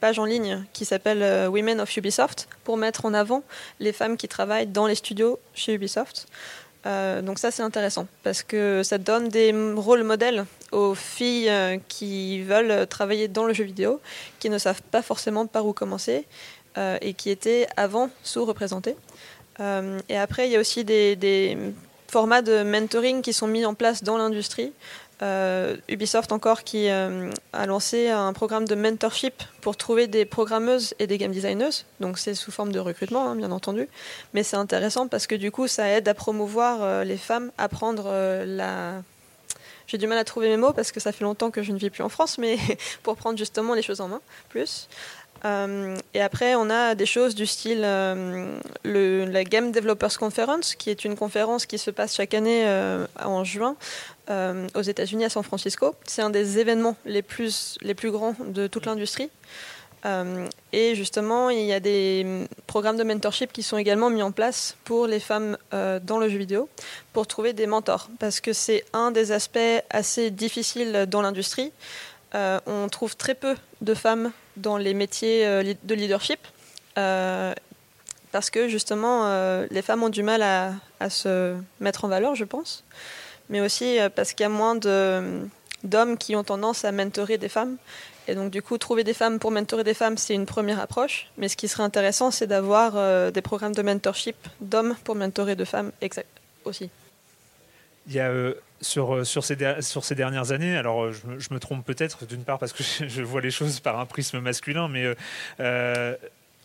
pages 0.00 0.20
en 0.20 0.26
ligne 0.26 0.64
qui 0.72 0.84
s'appellent 0.84 1.48
Women 1.48 1.80
of 1.80 1.96
Ubisoft 1.96 2.48
pour 2.62 2.76
mettre 2.76 3.04
en 3.04 3.12
avant 3.12 3.42
les 3.80 3.92
femmes 3.92 4.16
qui 4.16 4.28
travaillent 4.28 4.68
dans 4.68 4.86
les 4.86 4.94
studios 4.94 5.40
chez 5.54 5.74
Ubisoft. 5.74 6.28
Euh, 6.86 7.20
donc 7.20 7.38
ça 7.38 7.50
c'est 7.50 7.62
intéressant 7.62 8.06
parce 8.22 8.42
que 8.42 8.82
ça 8.82 8.96
donne 8.96 9.28
des 9.28 9.54
rôles 9.76 10.02
modèles 10.02 10.46
aux 10.72 10.94
filles 10.94 11.48
euh, 11.48 11.78
qui 11.88 12.42
veulent 12.42 12.86
travailler 12.86 13.28
dans 13.28 13.44
le 13.44 13.52
jeu 13.52 13.64
vidéo, 13.64 14.00
qui 14.38 14.50
ne 14.50 14.58
savent 14.58 14.82
pas 14.90 15.02
forcément 15.02 15.46
par 15.46 15.66
où 15.66 15.72
commencer 15.72 16.26
euh, 16.78 16.98
et 17.00 17.14
qui 17.14 17.30
étaient 17.30 17.66
avant 17.76 18.10
sous-représentées. 18.22 18.96
et 20.08 20.16
après 20.16 20.48
il 20.48 20.52
y 20.52 20.56
a 20.56 20.60
aussi 20.60 20.84
des, 20.84 21.58
formats 22.08 22.42
de 22.42 22.62
mentoring 22.62 23.22
qui 23.22 23.32
sont 23.32 23.46
mis 23.46 23.64
en 23.64 23.74
place 23.74 24.02
dans 24.02 24.16
l'industrie 24.16 24.72
euh, 25.22 25.76
Ubisoft 25.88 26.32
encore 26.32 26.64
qui 26.64 26.88
euh, 26.88 27.30
a 27.52 27.66
lancé 27.66 28.08
un 28.08 28.32
programme 28.32 28.66
de 28.66 28.74
mentorship 28.74 29.42
pour 29.60 29.76
trouver 29.76 30.06
des 30.06 30.24
programmeuses 30.24 30.94
et 30.98 31.06
des 31.06 31.18
game 31.18 31.32
designers. 31.32 31.84
Donc 32.00 32.18
c'est 32.18 32.34
sous 32.34 32.50
forme 32.50 32.72
de 32.72 32.78
recrutement, 32.78 33.28
hein, 33.28 33.36
bien 33.36 33.50
entendu. 33.50 33.88
Mais 34.32 34.42
c'est 34.42 34.56
intéressant 34.56 35.08
parce 35.08 35.26
que 35.26 35.34
du 35.34 35.50
coup, 35.50 35.68
ça 35.68 35.88
aide 35.88 36.08
à 36.08 36.14
promouvoir 36.14 36.82
euh, 36.82 37.04
les 37.04 37.18
femmes, 37.18 37.50
à 37.58 37.68
prendre 37.68 38.10
la... 38.46 39.02
J'ai 39.90 39.98
du 39.98 40.06
mal 40.06 40.18
à 40.18 40.24
trouver 40.24 40.48
mes 40.48 40.56
mots 40.56 40.72
parce 40.72 40.92
que 40.92 41.00
ça 41.00 41.10
fait 41.10 41.24
longtemps 41.24 41.50
que 41.50 41.64
je 41.64 41.72
ne 41.72 41.76
vis 41.76 41.90
plus 41.90 42.04
en 42.04 42.08
France, 42.08 42.38
mais 42.38 42.58
pour 43.02 43.16
prendre 43.16 43.36
justement 43.36 43.74
les 43.74 43.82
choses 43.82 44.00
en 44.00 44.06
main 44.06 44.20
plus. 44.48 44.86
Euh, 45.44 45.96
et 46.14 46.20
après, 46.20 46.54
on 46.54 46.70
a 46.70 46.94
des 46.94 47.06
choses 47.06 47.34
du 47.34 47.44
style 47.44 47.82
euh, 47.82 48.56
la 48.84 49.42
Game 49.42 49.72
Developers 49.72 50.16
Conference, 50.16 50.76
qui 50.76 50.90
est 50.90 51.04
une 51.04 51.16
conférence 51.16 51.66
qui 51.66 51.76
se 51.76 51.90
passe 51.90 52.14
chaque 52.14 52.34
année 52.34 52.62
euh, 52.66 53.04
en 53.20 53.42
juin 53.42 53.74
aux 54.76 54.82
États-Unis, 54.82 55.24
à 55.24 55.28
San 55.28 55.42
Francisco. 55.42 55.96
C'est 56.06 56.22
un 56.22 56.30
des 56.30 56.60
événements 56.60 56.94
les 57.04 57.22
plus, 57.22 57.76
les 57.80 57.94
plus 57.94 58.12
grands 58.12 58.36
de 58.46 58.68
toute 58.68 58.86
l'industrie. 58.86 59.28
Et 60.72 60.94
justement, 60.94 61.50
il 61.50 61.64
y 61.64 61.72
a 61.72 61.80
des 61.80 62.46
programmes 62.66 62.96
de 62.96 63.04
mentorship 63.04 63.52
qui 63.52 63.62
sont 63.62 63.76
également 63.76 64.08
mis 64.08 64.22
en 64.22 64.32
place 64.32 64.76
pour 64.84 65.06
les 65.06 65.20
femmes 65.20 65.58
dans 65.72 66.18
le 66.18 66.28
jeu 66.28 66.38
vidéo, 66.38 66.68
pour 67.12 67.26
trouver 67.26 67.52
des 67.52 67.66
mentors, 67.66 68.08
parce 68.18 68.40
que 68.40 68.52
c'est 68.52 68.84
un 68.92 69.10
des 69.10 69.32
aspects 69.32 69.58
assez 69.90 70.30
difficiles 70.30 71.06
dans 71.08 71.20
l'industrie. 71.22 71.72
on 72.34 72.88
trouve 72.90 73.16
très 73.16 73.34
peu 73.34 73.56
de 73.82 73.94
femmes 73.94 74.32
dans 74.60 74.76
les 74.76 74.94
métiers 74.94 75.46
euh, 75.46 75.74
de 75.82 75.94
leadership. 75.94 76.40
Euh, 76.98 77.54
parce 78.32 78.50
que 78.50 78.68
justement, 78.68 79.26
euh, 79.26 79.66
les 79.70 79.82
femmes 79.82 80.02
ont 80.02 80.08
du 80.08 80.22
mal 80.22 80.42
à, 80.42 81.10
se 81.10 81.56
mettre 81.80 82.04
en 82.04 82.08
valeur, 82.08 82.34
je 82.34 82.44
pense. 82.44 82.84
Mais 83.48 83.60
aussi 83.60 83.98
parce 84.14 84.32
qu'il 84.32 84.44
y 84.44 84.46
a 84.46 84.50
moins 84.50 84.76
d'hommes 84.76 86.18
qui 86.18 86.36
ont 86.36 86.44
tendance 86.44 86.84
à 86.84 86.92
mentorer 86.92 87.38
des 87.38 87.48
femmes. 87.48 87.76
Et 88.28 88.34
donc, 88.34 88.50
du 88.50 88.62
coup, 88.62 88.78
trouver 88.78 89.04
des 89.04 89.14
femmes 89.14 89.38
pour 89.38 89.50
mentorer 89.50 89.84
des 89.84 89.94
femmes, 89.94 90.16
c'est 90.16 90.34
une 90.34 90.46
première 90.46 90.80
approche. 90.80 91.28
Mais 91.36 91.48
ce 91.48 91.56
qui 91.56 91.68
serait 91.68 91.82
intéressant, 91.82 92.30
c'est 92.30 92.46
d'avoir 92.46 92.92
euh, 92.96 93.30
des 93.30 93.42
programmes 93.42 93.74
de 93.74 93.82
mentorship 93.82 94.36
d'hommes 94.60 94.94
pour 95.04 95.14
mentorer 95.14 95.56
de 95.56 95.64
femmes 95.64 95.90
exact, 96.00 96.28
aussi. 96.64 96.90
Il 98.06 98.14
y 98.14 98.20
a 98.20 98.28
euh, 98.28 98.54
sur, 98.80 99.14
euh, 99.14 99.24
sur, 99.24 99.44
ces, 99.44 99.56
sur 99.80 100.04
ces 100.04 100.14
dernières 100.14 100.52
années, 100.52 100.76
alors 100.76 101.12
je, 101.12 101.52
me 101.52 101.58
trompe 101.58 101.84
peut-être 101.84 102.26
d'une 102.26 102.44
part 102.44 102.58
parce 102.58 102.72
que 102.72 102.82
je, 103.08 103.22
vois 103.22 103.40
les 103.40 103.50
choses 103.50 103.80
par 103.80 103.98
un 103.98 104.06
prisme 104.06 104.40
masculin, 104.40 104.88
mais 104.88 105.14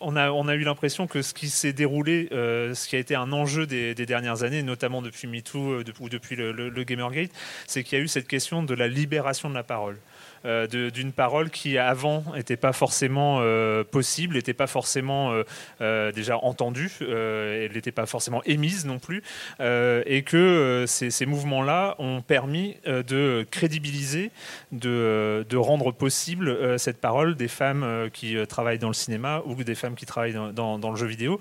on 0.01 0.15
a, 0.17 0.29
on 0.29 0.47
a, 0.47 0.55
eu 0.55 0.63
l'impression 0.63 1.07
que 1.07 1.21
ce 1.21 1.33
qui 1.33 1.49
s'est 1.49 1.73
déroulé, 1.73 2.27
ce 2.31 2.87
qui 2.87 2.95
a 2.95 2.99
été 2.99 3.15
un 3.15 3.31
enjeu 3.31 3.65
des, 3.65 3.95
dernières 3.95 4.43
années, 4.43 4.61
notamment 4.61 5.01
depuis 5.01 5.27
MeToo 5.27 5.83
ou 5.99 6.09
depuis 6.09 6.35
le 6.35 6.83
Gamergate, 6.83 7.31
c'est 7.65 7.83
qu'il 7.83 7.97
y 7.97 8.01
a 8.01 8.03
eu 8.03 8.07
cette 8.07 8.27
question 8.27 8.61
de 8.61 8.73
la 8.73 8.87
libération 8.87 9.49
de 9.49 9.55
la 9.55 9.63
parole. 9.63 9.97
Euh, 10.45 10.67
d'une 10.91 11.11
parole 11.11 11.49
qui 11.49 11.77
avant 11.77 12.23
n'était 12.35 12.57
pas 12.57 12.73
forcément 12.73 13.39
euh, 13.39 13.83
possible, 13.83 14.35
n'était 14.35 14.53
pas 14.53 14.67
forcément 14.67 15.33
euh, 15.81 16.11
déjà 16.11 16.37
entendue, 16.37 16.91
elle 17.01 17.71
n'était 17.73 17.91
pas 17.91 18.05
forcément 18.05 18.43
émise 18.43 18.85
non 18.85 18.99
plus, 18.99 19.23
et 19.59 20.23
que 20.23 20.85
ces, 20.87 21.25
mouvements-là 21.25 21.95
ont 21.99 22.21
permis 22.21 22.77
de 22.85 23.45
crédibiliser, 23.49 24.31
de, 24.71 25.55
rendre 25.55 25.91
possible 25.91 26.77
cette 26.77 26.99
parole 27.01 27.35
des 27.35 27.47
femmes 27.47 28.09
qui 28.13 28.35
travaillent 28.47 28.79
dans 28.79 28.89
le 28.89 28.93
cinéma 28.93 29.41
ou 29.45 29.55
des 29.63 29.75
femmes 29.75 29.95
qui 29.95 30.05
travaillent 30.05 30.37
dans 30.53 30.91
le 30.91 30.95
jeu 30.95 31.07
vidéo. 31.07 31.39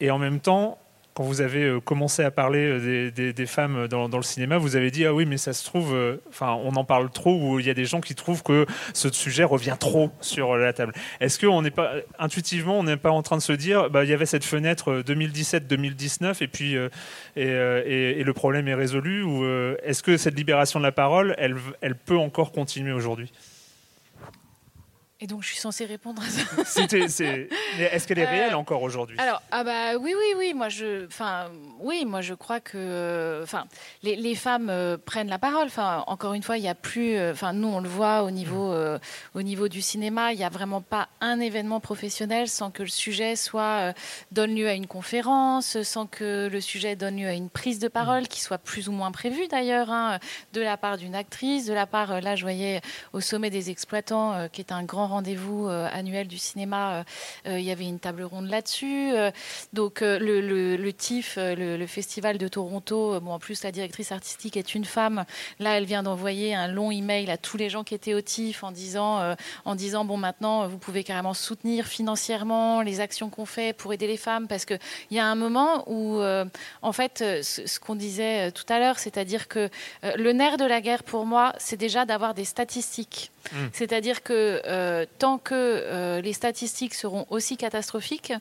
Et 0.00 0.10
en 0.10 0.18
même 0.18 0.40
temps, 0.40 0.78
quand 1.14 1.22
vous 1.22 1.40
avez 1.40 1.62
euh, 1.62 1.80
commencé 1.80 2.24
à 2.24 2.30
parler 2.32 2.58
euh, 2.58 3.10
des, 3.10 3.46
femmes 3.46 3.86
dans, 3.86 4.08
le 4.08 4.22
cinéma, 4.22 4.58
vous 4.58 4.74
avez 4.74 4.90
dit 4.90 5.06
ah 5.06 5.14
oui 5.14 5.26
mais 5.26 5.36
ça 5.36 5.52
se 5.52 5.64
trouve, 5.64 5.94
euh, 5.94 6.20
enfin 6.28 6.58
on 6.64 6.74
en 6.74 6.84
parle 6.84 7.10
trop 7.10 7.34
ou 7.40 7.60
il 7.60 7.66
y 7.66 7.70
a 7.70 7.74
des 7.74 7.84
gens 7.84 8.00
qui 8.00 8.16
trouvent 8.16 8.42
que 8.42 8.66
ce 8.92 9.10
sujet 9.12 9.44
revient 9.44 9.76
trop 9.78 10.10
sur 10.20 10.56
la 10.56 10.72
table. 10.72 10.92
Est-ce 11.20 11.38
qu'on 11.38 11.62
n'est 11.62 11.70
pas 11.70 11.92
intuitivement 12.18 12.78
on 12.80 12.82
n'est 12.82 12.96
pas 12.96 13.12
en 13.12 13.22
train 13.22 13.36
de 13.36 13.42
se 13.42 13.52
dire 13.52 13.90
bah 13.90 14.04
il 14.04 14.10
y 14.10 14.12
avait 14.12 14.26
cette 14.26 14.44
fenêtre 14.44 15.02
2017-2019 15.06 16.42
et 16.42 16.48
puis 16.48 16.74
et, 17.36 18.24
le 18.24 18.32
problème 18.32 18.66
est 18.66 18.74
résolu 18.74 19.22
ou 19.22 19.44
est-ce 19.84 20.02
que 20.02 20.16
cette 20.16 20.36
libération 20.36 20.80
de 20.80 20.84
la 20.84 20.92
parole 20.92 21.34
elle, 21.38 21.56
elle 21.80 21.94
peut 21.94 22.18
encore 22.18 22.50
continuer 22.50 22.92
aujourd'hui? 22.92 23.30
Et 25.24 25.26
donc, 25.26 25.42
je 25.42 25.46
suis 25.46 25.56
censée 25.56 25.86
répondre 25.86 26.20
à 26.20 26.28
ça. 26.28 26.42
Est-ce 26.76 28.06
qu'elle 28.06 28.18
est 28.18 28.26
réelle 28.26 28.52
euh, 28.52 28.58
encore 28.58 28.82
aujourd'hui? 28.82 29.18
Alors, 29.18 29.40
ah 29.52 29.64
bah 29.64 29.96
oui, 29.98 30.14
oui, 30.14 30.34
oui. 30.36 30.52
Moi, 30.52 30.68
je, 30.68 31.06
enfin, 31.06 31.46
oui, 31.80 32.04
moi, 32.04 32.20
je 32.20 32.34
crois 32.34 32.60
que, 32.60 33.40
enfin, 33.42 33.64
les, 34.02 34.16
les 34.16 34.34
femmes 34.34 34.68
euh, 34.68 34.98
prennent 34.98 35.30
la 35.30 35.38
parole. 35.38 35.64
Enfin, 35.68 36.04
encore 36.08 36.34
une 36.34 36.42
fois, 36.42 36.58
il 36.58 36.60
n'y 36.60 36.68
a 36.68 36.74
plus, 36.74 37.16
euh, 37.16 37.32
enfin, 37.32 37.54
nous, 37.54 37.68
on 37.68 37.80
le 37.80 37.88
voit 37.88 38.22
au 38.22 38.30
niveau, 38.30 38.70
mm. 38.74 38.98
au 39.34 39.40
niveau 39.40 39.68
du 39.68 39.80
cinéma, 39.80 40.34
il 40.34 40.36
n'y 40.36 40.44
a 40.44 40.50
vraiment 40.50 40.82
pas 40.82 41.08
un 41.22 41.40
événement 41.40 41.80
professionnel 41.80 42.46
sans 42.46 42.70
que 42.70 42.82
le 42.82 42.90
sujet 42.90 43.34
soit 43.34 43.94
donne 44.30 44.54
lieu 44.54 44.68
à 44.68 44.74
une 44.74 44.86
conférence, 44.86 45.80
sans 45.84 46.06
que 46.06 46.50
le 46.52 46.60
sujet 46.60 46.96
donne 46.96 47.16
lieu 47.16 47.28
à 47.28 47.32
une 47.32 47.48
prise 47.48 47.78
de 47.78 47.88
parole 47.88 48.24
mm. 48.24 48.28
qui 48.28 48.42
soit 48.42 48.58
plus 48.58 48.90
ou 48.90 48.92
moins 48.92 49.10
prévue 49.10 49.48
d'ailleurs, 49.48 49.90
hein, 49.90 50.18
de 50.52 50.60
la 50.60 50.76
part 50.76 50.98
d'une 50.98 51.14
actrice, 51.14 51.64
de 51.64 51.72
la 51.72 51.86
part, 51.86 52.20
là, 52.20 52.36
je 52.36 52.42
voyais 52.42 52.82
au 53.14 53.22
sommet 53.22 53.48
des 53.48 53.70
exploitants, 53.70 54.48
qui 54.52 54.60
est 54.60 54.70
un 54.70 54.82
grand 54.82 55.13
rendez-vous 55.14 55.68
euh, 55.68 55.88
annuel 55.92 56.26
du 56.26 56.38
cinéma, 56.38 56.94
euh, 56.94 57.04
euh, 57.46 57.58
il 57.60 57.64
y 57.64 57.70
avait 57.70 57.84
une 57.84 58.00
table 58.00 58.24
ronde 58.24 58.48
là-dessus. 58.48 59.12
donc 59.72 60.00
le, 60.00 60.90
TIFF, 60.90 61.38
le, 61.38 61.86
festival 61.86 62.36
de 62.36 62.48
Toronto, 62.48 63.20
bon, 63.20 63.32
en 63.32 63.38
plus 63.38 63.62
la 63.62 63.70
directrice 63.70 64.10
artistique 64.10 64.56
est 64.56 64.74
une 64.74 64.84
femme. 64.84 65.24
Là, 65.60 65.76
elle 65.76 65.84
vient 65.84 66.02
d'envoyer 66.02 66.54
un 66.54 66.66
long 66.66 66.90
email 66.90 67.30
à 67.30 67.36
tous 67.36 67.56
les 67.56 67.70
gens 67.70 67.84
qui 67.84 67.94
étaient 67.94 68.14
au 68.14 68.20
TIFF 68.20 68.64
en 68.64 68.72
disant, 68.72 69.36
en 69.64 69.74
disant 69.74 70.04
bon 70.04 70.16
maintenant 70.16 70.66
vous 70.66 70.78
pouvez 70.78 71.04
carrément 71.04 71.34
soutenir 71.34 71.86
financièrement 71.86 72.82
les 72.82 73.00
actions 73.00 73.30
qu'on 73.30 73.46
fait 73.46 73.76
pour 73.76 73.92
aider 73.92 74.06
les 74.06 74.16
femmes 74.16 74.48
parce 74.48 74.64
qu'il 74.64 74.78
y 75.12 75.18
a 75.18 75.26
un 75.26 75.34
moment 75.36 75.84
où 75.86 76.20
en 76.82 76.92
fait 76.92 77.18
ce, 77.42 77.78
qu'on 77.78 77.94
disait 77.94 78.50
tout 78.52 78.66
à 78.68 78.78
l'heure, 78.78 78.98
c'est-à-dire 78.98 79.46
que 79.48 79.68
le 80.02 80.32
nerf 80.32 80.56
de 80.56 80.64
la 80.64 80.80
guerre 80.80 81.04
pour 81.04 81.26
moi, 81.26 81.52
c'est 81.58 81.76
déjà 81.76 82.04
d'avoir 82.04 82.34
des 82.34 82.44
statistiques. 82.44 83.30
Mmh. 83.52 83.56
C'est-à-dire 83.72 84.22
que 84.22 84.62
euh, 84.66 85.06
tant 85.18 85.38
que 85.38 85.54
euh, 85.54 86.20
les 86.20 86.32
statistiques 86.32 86.94
seront 86.94 87.26
aussi 87.30 87.56
catastrophiques, 87.56 88.32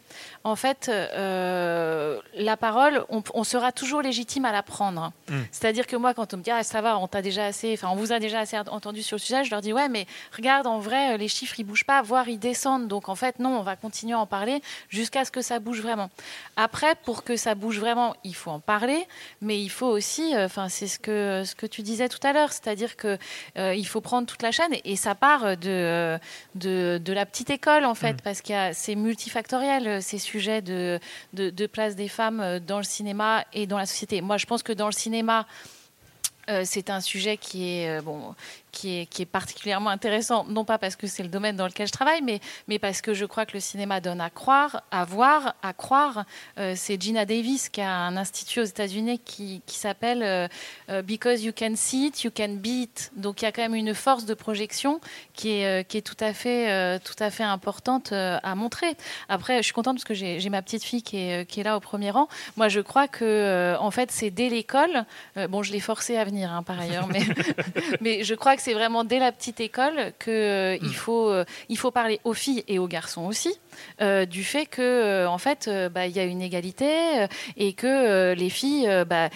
en 0.43 0.55
fait, 0.55 0.89
euh, 0.89 2.19
la 2.35 2.57
parole, 2.57 3.05
on, 3.09 3.43
sera 3.43 3.71
toujours 3.71 4.01
légitime 4.01 4.45
à 4.45 4.51
la 4.51 4.63
prendre. 4.63 5.11
Mm. 5.29 5.41
C'est-à-dire 5.51 5.85
que 5.85 5.95
moi, 5.95 6.13
quand 6.13 6.33
on 6.33 6.37
me 6.37 6.43
dit 6.43 6.51
ah, 6.51 6.63
ça 6.63 6.81
va, 6.81 6.97
on 6.97 7.07
t'a 7.07 7.21
déjà 7.21 7.45
assez, 7.45 7.73
enfin 7.73 7.89
on 7.91 7.95
vous 7.95 8.13
a 8.13 8.19
déjà 8.19 8.39
assez 8.39 8.57
entendu 8.57 9.03
sur 9.03 9.15
le 9.15 9.19
sujet, 9.19 9.43
je 9.43 9.51
leur 9.51 9.61
dis 9.61 9.73
ouais, 9.73 9.89
mais 9.89 10.07
regarde, 10.35 10.65
en 10.65 10.79
vrai, 10.79 11.17
les 11.17 11.27
chiffres 11.27 11.59
ils 11.59 11.65
bougent 11.65 11.85
pas, 11.85 12.01
voire 12.01 12.29
ils 12.29 12.39
descendent. 12.39 12.87
Donc 12.87 13.09
en 13.09 13.15
fait, 13.15 13.39
non, 13.39 13.59
on 13.59 13.63
va 13.63 13.75
continuer 13.75 14.13
à 14.13 14.19
en 14.19 14.25
parler 14.25 14.61
jusqu'à 14.89 15.25
ce 15.25 15.31
que 15.31 15.41
ça 15.41 15.59
bouge 15.59 15.81
vraiment. 15.81 16.09
Après, 16.55 16.95
pour 17.03 17.23
que 17.23 17.35
ça 17.35 17.55
bouge 17.55 17.79
vraiment, 17.79 18.15
il 18.23 18.35
faut 18.35 18.51
en 18.51 18.59
parler, 18.59 19.05
mais 19.41 19.61
il 19.61 19.69
faut 19.69 19.87
aussi, 19.87 20.33
enfin 20.37 20.69
c'est 20.69 20.87
ce 20.87 20.99
que 20.99 21.43
ce 21.45 21.55
que 21.55 21.65
tu 21.65 21.81
disais 21.81 22.07
tout 22.07 22.25
à 22.25 22.31
l'heure, 22.31 22.53
c'est-à-dire 22.53 22.95
que 22.95 23.17
il 23.57 23.85
faut 23.85 24.01
prendre 24.01 24.27
toute 24.27 24.41
la 24.41 24.51
chaîne 24.51 24.73
et, 24.85 24.92
ça 24.95 25.15
part 25.15 25.57
de 25.57 26.19
de, 26.55 27.13
la 27.13 27.25
petite 27.25 27.49
école, 27.49 27.85
en 27.85 27.95
fait, 27.95 28.13
mm. 28.13 28.21
parce 28.23 28.41
que 28.41 28.53
c'est 28.73 28.95
multifactoriel, 28.95 29.87
euh, 29.87 30.01
ces 30.01 30.17
sujets 30.17 30.61
de, 30.61 30.99
de, 31.33 31.67
place 31.67 31.95
des 31.95 32.07
femmes 32.07 32.39
euh, 32.39 32.59
dans 32.59 32.77
le 32.77 32.83
cinéma 32.83 33.45
et 33.53 33.67
dans 33.67 33.77
la 33.77 33.85
société. 33.85 34.21
Moi, 34.21 34.37
je 34.37 34.45
pense 34.45 34.63
que 34.63 34.73
dans 34.73 34.87
le 34.87 34.93
cinéma, 34.93 35.45
euh, 36.49 36.63
c'est 36.65 36.89
un 36.89 37.01
sujet 37.01 37.37
qui 37.37 37.69
est 37.69 38.01
bon, 38.01 38.35
qui 38.73 39.07
est, 39.21 39.25
particulièrement 39.25 39.91
intéressant, 39.91 40.45
non 40.49 40.65
pas 40.65 40.77
parce 40.77 40.95
que 40.95 41.07
c'est 41.07 41.23
le 41.23 41.29
domaine 41.29 41.55
dans 41.55 41.67
lequel 41.67 41.87
je 41.87 41.91
travaille, 41.91 42.21
mais, 42.21 42.79
parce 42.79 43.01
que 43.01 43.13
je 43.13 43.23
crois 43.25 43.45
que 43.45 43.53
le 43.53 43.59
cinéma 43.59 44.01
donne 44.01 44.19
à 44.19 44.29
croire, 44.29 44.83
à 44.91 45.05
voir, 45.05 45.55
à 45.61 45.73
croire. 45.73 46.25
Euh, 46.57 46.73
c'est 46.75 46.99
Gina 46.99 47.25
Davis 47.25 47.69
qui 47.69 47.81
a 47.81 47.89
un 47.89 48.17
institut 48.17 48.61
aux 48.61 48.65
États-Unis 48.65 49.19
qui, 49.23 49.61
s'appelle 49.67 50.23
euh, 50.23 50.47
euh, 50.89 51.01
Because 51.03 51.43
You 51.43 51.53
Can 51.57 51.73
See 51.75 52.07
It, 52.07 52.23
You 52.23 52.31
Can 52.35 52.55
Beat. 52.55 53.11
Donc 53.15 53.41
il 53.41 53.45
y 53.45 53.47
a 53.47 53.51
quand 53.51 53.61
même 53.61 53.75
une 53.75 53.93
force 53.93 54.25
de 54.25 54.33
projection 54.33 54.99
qui 55.33 55.51
est, 55.51 56.01
tout, 56.03 56.17
à 56.19 56.33
fait, 56.33 57.43
importante 57.43 58.11
à 58.11 58.55
montrer. 58.55 58.97
Après, 59.29 59.57
je 59.57 59.63
suis 59.63 59.73
contente 59.73 59.95
parce 59.97 60.03
que 60.03 60.15
j'ai 60.15 60.49
ma 60.49 60.63
petite 60.63 60.83
fille 60.83 61.03
qui 61.03 61.17
est, 61.17 61.47
qui 61.47 61.59
est 61.59 61.63
là 61.63 61.77
au 61.77 61.79
premier 61.79 62.09
rang. 62.09 62.27
Moi, 62.57 62.69
je 62.69 62.79
crois 62.79 63.07
que 63.07 63.75
en 63.79 63.91
fait, 63.91 64.11
c'est 64.11 64.31
dès 64.31 64.49
l'école. 64.49 65.05
bon, 65.49 65.61
je 65.61 65.71
l'ai 65.71 65.79
forcée 65.79 66.17
à 66.17 66.25
venir 66.25 66.51
hein, 66.51 66.63
par 66.63 66.79
ailleurs, 66.79 67.07
mais, 67.07 67.21
mais 68.01 68.23
je 68.23 68.33
crois 68.33 68.55
que 68.55 68.62
c'est 68.63 68.73
vraiment 68.73 69.03
dès 69.03 69.19
la 69.19 69.33
petite 69.33 69.59
école 69.59 70.13
qu'il 70.19 70.31
euh, 70.31 70.77
mm. 70.81 70.89
faut, 70.89 71.29
euh, 71.29 71.43
il 71.67 71.77
faut 71.77 71.91
parler 71.91 72.21
aux 72.23 72.33
filles 72.33 72.63
et 72.69 72.79
aux 72.79 72.87
garçons 72.87 73.25
aussi. 73.25 73.53
Euh, 74.01 74.25
du 74.25 74.43
fait 74.43 74.67
que 74.67 75.25
en 75.25 75.39
fait 75.39 75.67
bah, 75.91 76.05
il 76.05 76.15
y 76.15 76.19
a 76.19 76.23
une 76.23 76.43
égalité 76.43 77.25
et 77.57 77.73
que 77.73 78.33
les 78.33 78.51
filles 78.51 78.87
bah, 79.09 79.29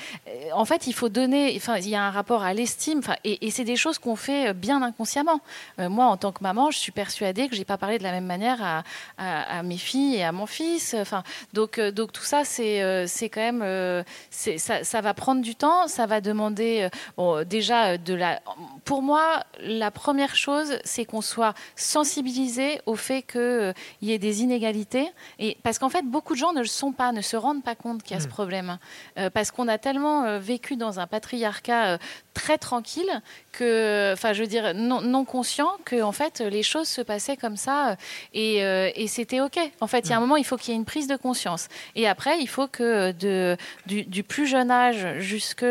en 0.54 0.63
fait 0.63 0.86
il 0.86 0.94
faut 0.94 1.10
donner 1.10 1.54
enfin 1.58 1.78
il 1.78 1.90
y 1.90 1.96
a 1.96 2.04
un 2.04 2.12
rapport 2.12 2.44
à 2.44 2.54
l'estime 2.54 3.02
et, 3.24 3.48
et 3.48 3.50
c'est 3.50 3.63
des 3.63 3.76
choses 3.76 3.98
qu'on 3.98 4.16
fait 4.16 4.54
bien 4.54 4.84
inconsciemment 4.84 5.42
moi 5.80 6.06
en 6.06 6.18
tant 6.18 6.32
que 6.32 6.44
maman 6.44 6.70
je 6.70 6.78
suis 6.78 6.92
persuadée 6.92 7.50
que 7.50 7.56
j'ai 7.56 7.66
pas 7.66 7.80
parlé 7.80 7.98
de 7.98 8.04
la 8.04 8.12
même 8.12 8.28
manière 8.28 8.63
à, 8.63 8.84
à, 9.18 9.63
mes 9.63 9.78
filles 9.78 10.18
et 10.18 10.24
à 10.24 10.32
mon 10.32 10.46
fils 10.46 10.96
enfin 11.00 11.24
donc 11.54 11.80
donc 11.80 12.12
tout 12.12 12.24
ça 12.24 12.44
c'est 12.44 13.08
c'est 13.08 13.30
quand 13.30 13.52
même 13.52 14.04
ça, 14.30 14.84
ça 14.84 15.02
va 15.02 15.16
prendre 15.16 15.42
du 15.42 15.56
temps 15.56 15.88
ça 15.88 16.06
va 16.06 16.22
demander 16.22 16.90
bon, 17.18 17.44
déjà 17.44 17.98
de 17.98 18.13
la 18.13 18.40
pour 18.86 19.02
moi 19.02 19.17
la 19.60 19.92
première 19.92 20.36
chose, 20.36 20.78
c'est 20.84 21.06
qu'on 21.06 21.22
soit 21.22 21.54
sensibilisé 21.76 22.82
au 22.86 22.96
fait 22.96 23.22
qu'il 23.22 23.40
euh, 23.42 23.74
y 24.02 24.12
ait 24.12 24.18
des 24.18 24.42
inégalités. 24.42 25.08
Et, 25.40 25.58
parce 25.64 25.80
qu'en 25.80 25.90
fait, 25.90 26.04
beaucoup 26.04 26.34
de 26.34 26.40
gens 26.40 26.54
ne 26.54 26.60
le 26.60 26.68
sont 26.68 26.92
pas, 26.92 27.12
ne 27.12 27.22
se 27.22 27.38
rendent 27.38 27.64
pas 27.64 27.76
compte 27.76 28.04
qu'il 28.04 28.16
y 28.16 28.20
a 28.20 28.22
ce 28.22 28.28
hmm. 28.28 28.32
problème. 28.32 28.78
Euh, 29.18 29.30
parce 29.30 29.52
qu'on 29.52 29.68
a 29.68 29.78
tellement 29.78 30.24
euh, 30.24 30.40
vécu 30.40 30.76
dans 30.76 31.00
un 31.00 31.08
patriarcat 31.08 31.98
très 32.34 32.58
tranquille 32.58 33.10
que, 33.52 34.12
enfin, 34.14 34.34
je 34.34 34.42
veux 34.42 34.48
dire, 34.48 34.74
non, 34.76 35.02
non, 35.02 35.26
conscient 35.26 35.72
que, 35.86 36.02
en 36.02 36.12
fait, 36.12 36.42
les 36.42 36.64
choses 36.64 36.88
se 36.88 37.02
passaient 37.02 37.38
comme 37.38 37.58
ça 37.58 37.98
et, 38.34 39.08
c'était 39.08 39.40
OK. 39.40 39.58
En 39.82 39.88
fait, 39.88 40.00
il 40.00 40.10
y 40.10 40.14
a 40.14 40.18
un 40.18 40.20
hmm. 40.20 40.24
moment, 40.24 40.36
il 40.36 40.46
faut 40.46 40.58
qu'il 40.58 40.74
y 40.74 40.78
ait 40.78 40.80
une 40.80 40.86
prise 40.86 41.08
de 41.08 41.16
conscience. 41.16 41.68
Et 41.96 42.08
après, 42.08 42.40
il 42.40 42.48
faut 42.48 42.68
que 42.68 43.12
de, 43.12 43.58
du, 43.86 44.24
plus 44.24 44.48
jeune 44.48 44.70
âge 44.70 45.20
jusque, 45.20 45.66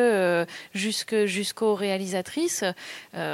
jusqu'aux 0.74 1.74
réalisatrices, 1.74 2.64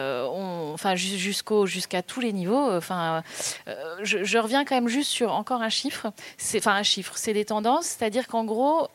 euh, 0.03 0.73
enfin 0.75 0.95
jusqu'au 0.95 1.67
jusqu'à 1.67 2.03
tous 2.03 2.21
les 2.21 2.33
niveaux. 2.33 2.71
Euh, 2.71 2.79
enfin, 2.79 3.23
euh, 3.69 3.97
je, 4.03 4.39
reviens 4.39 4.65
quand 4.65 4.75
même 4.75 4.89
juste 4.89 5.11
sur 5.11 5.33
encore 5.33 5.63
un 5.63 5.69
chiffre. 5.69 6.09
C'est 6.37 6.59
enfin 6.59 6.75
un 6.75 6.83
chiffre, 6.83 7.13
c'est 7.17 7.33
des 7.33 7.45
tendances, 7.45 7.87
c'est-à-dire 7.87 8.27
qu'en 8.27 8.45
gros, 8.45 8.89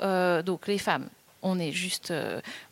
donc 0.43 0.67
les 0.67 0.77
femmes, 0.77 1.07
on 1.41 1.59
est 1.59 1.71
juste 1.71 2.13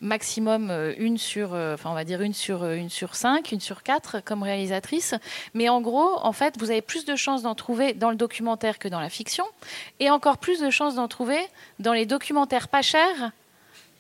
maximum 0.02 0.72
une 0.98 1.18
sur, 1.18 1.54
enfin 1.54 1.92
on 1.92 1.94
va 1.94 2.04
dire 2.04 2.22
une 2.22 2.34
sur 2.34 2.66
une 2.66 2.90
sur 2.90 3.16
cinq, 3.16 3.52
une 3.52 3.62
sur 3.62 3.84
quatre 3.84 4.20
comme 4.24 4.44
réalisatrice. 4.44 5.16
Mais 5.54 5.70
en 5.70 5.82
gros, 5.82 6.20
en 6.22 6.34
fait, 6.34 6.56
vous 6.60 6.72
avez 6.72 6.82
plus 6.82 7.06
de 7.06 7.16
chances 7.16 7.44
d'en 7.44 7.56
trouver 7.56 7.94
dans 7.94 8.10
le 8.10 8.18
documentaire 8.18 8.80
que 8.80 8.88
dans 8.88 9.00
la 9.00 9.10
fiction, 9.10 9.46
et 10.00 10.10
encore 10.10 10.38
plus 10.38 10.60
de 10.60 10.70
chances 10.70 10.96
d'en 10.96 11.08
trouver 11.08 11.40
dans 11.80 11.94
les 11.94 12.06
documentaires 12.06 12.68
pas 12.68 12.82
chers 12.82 13.32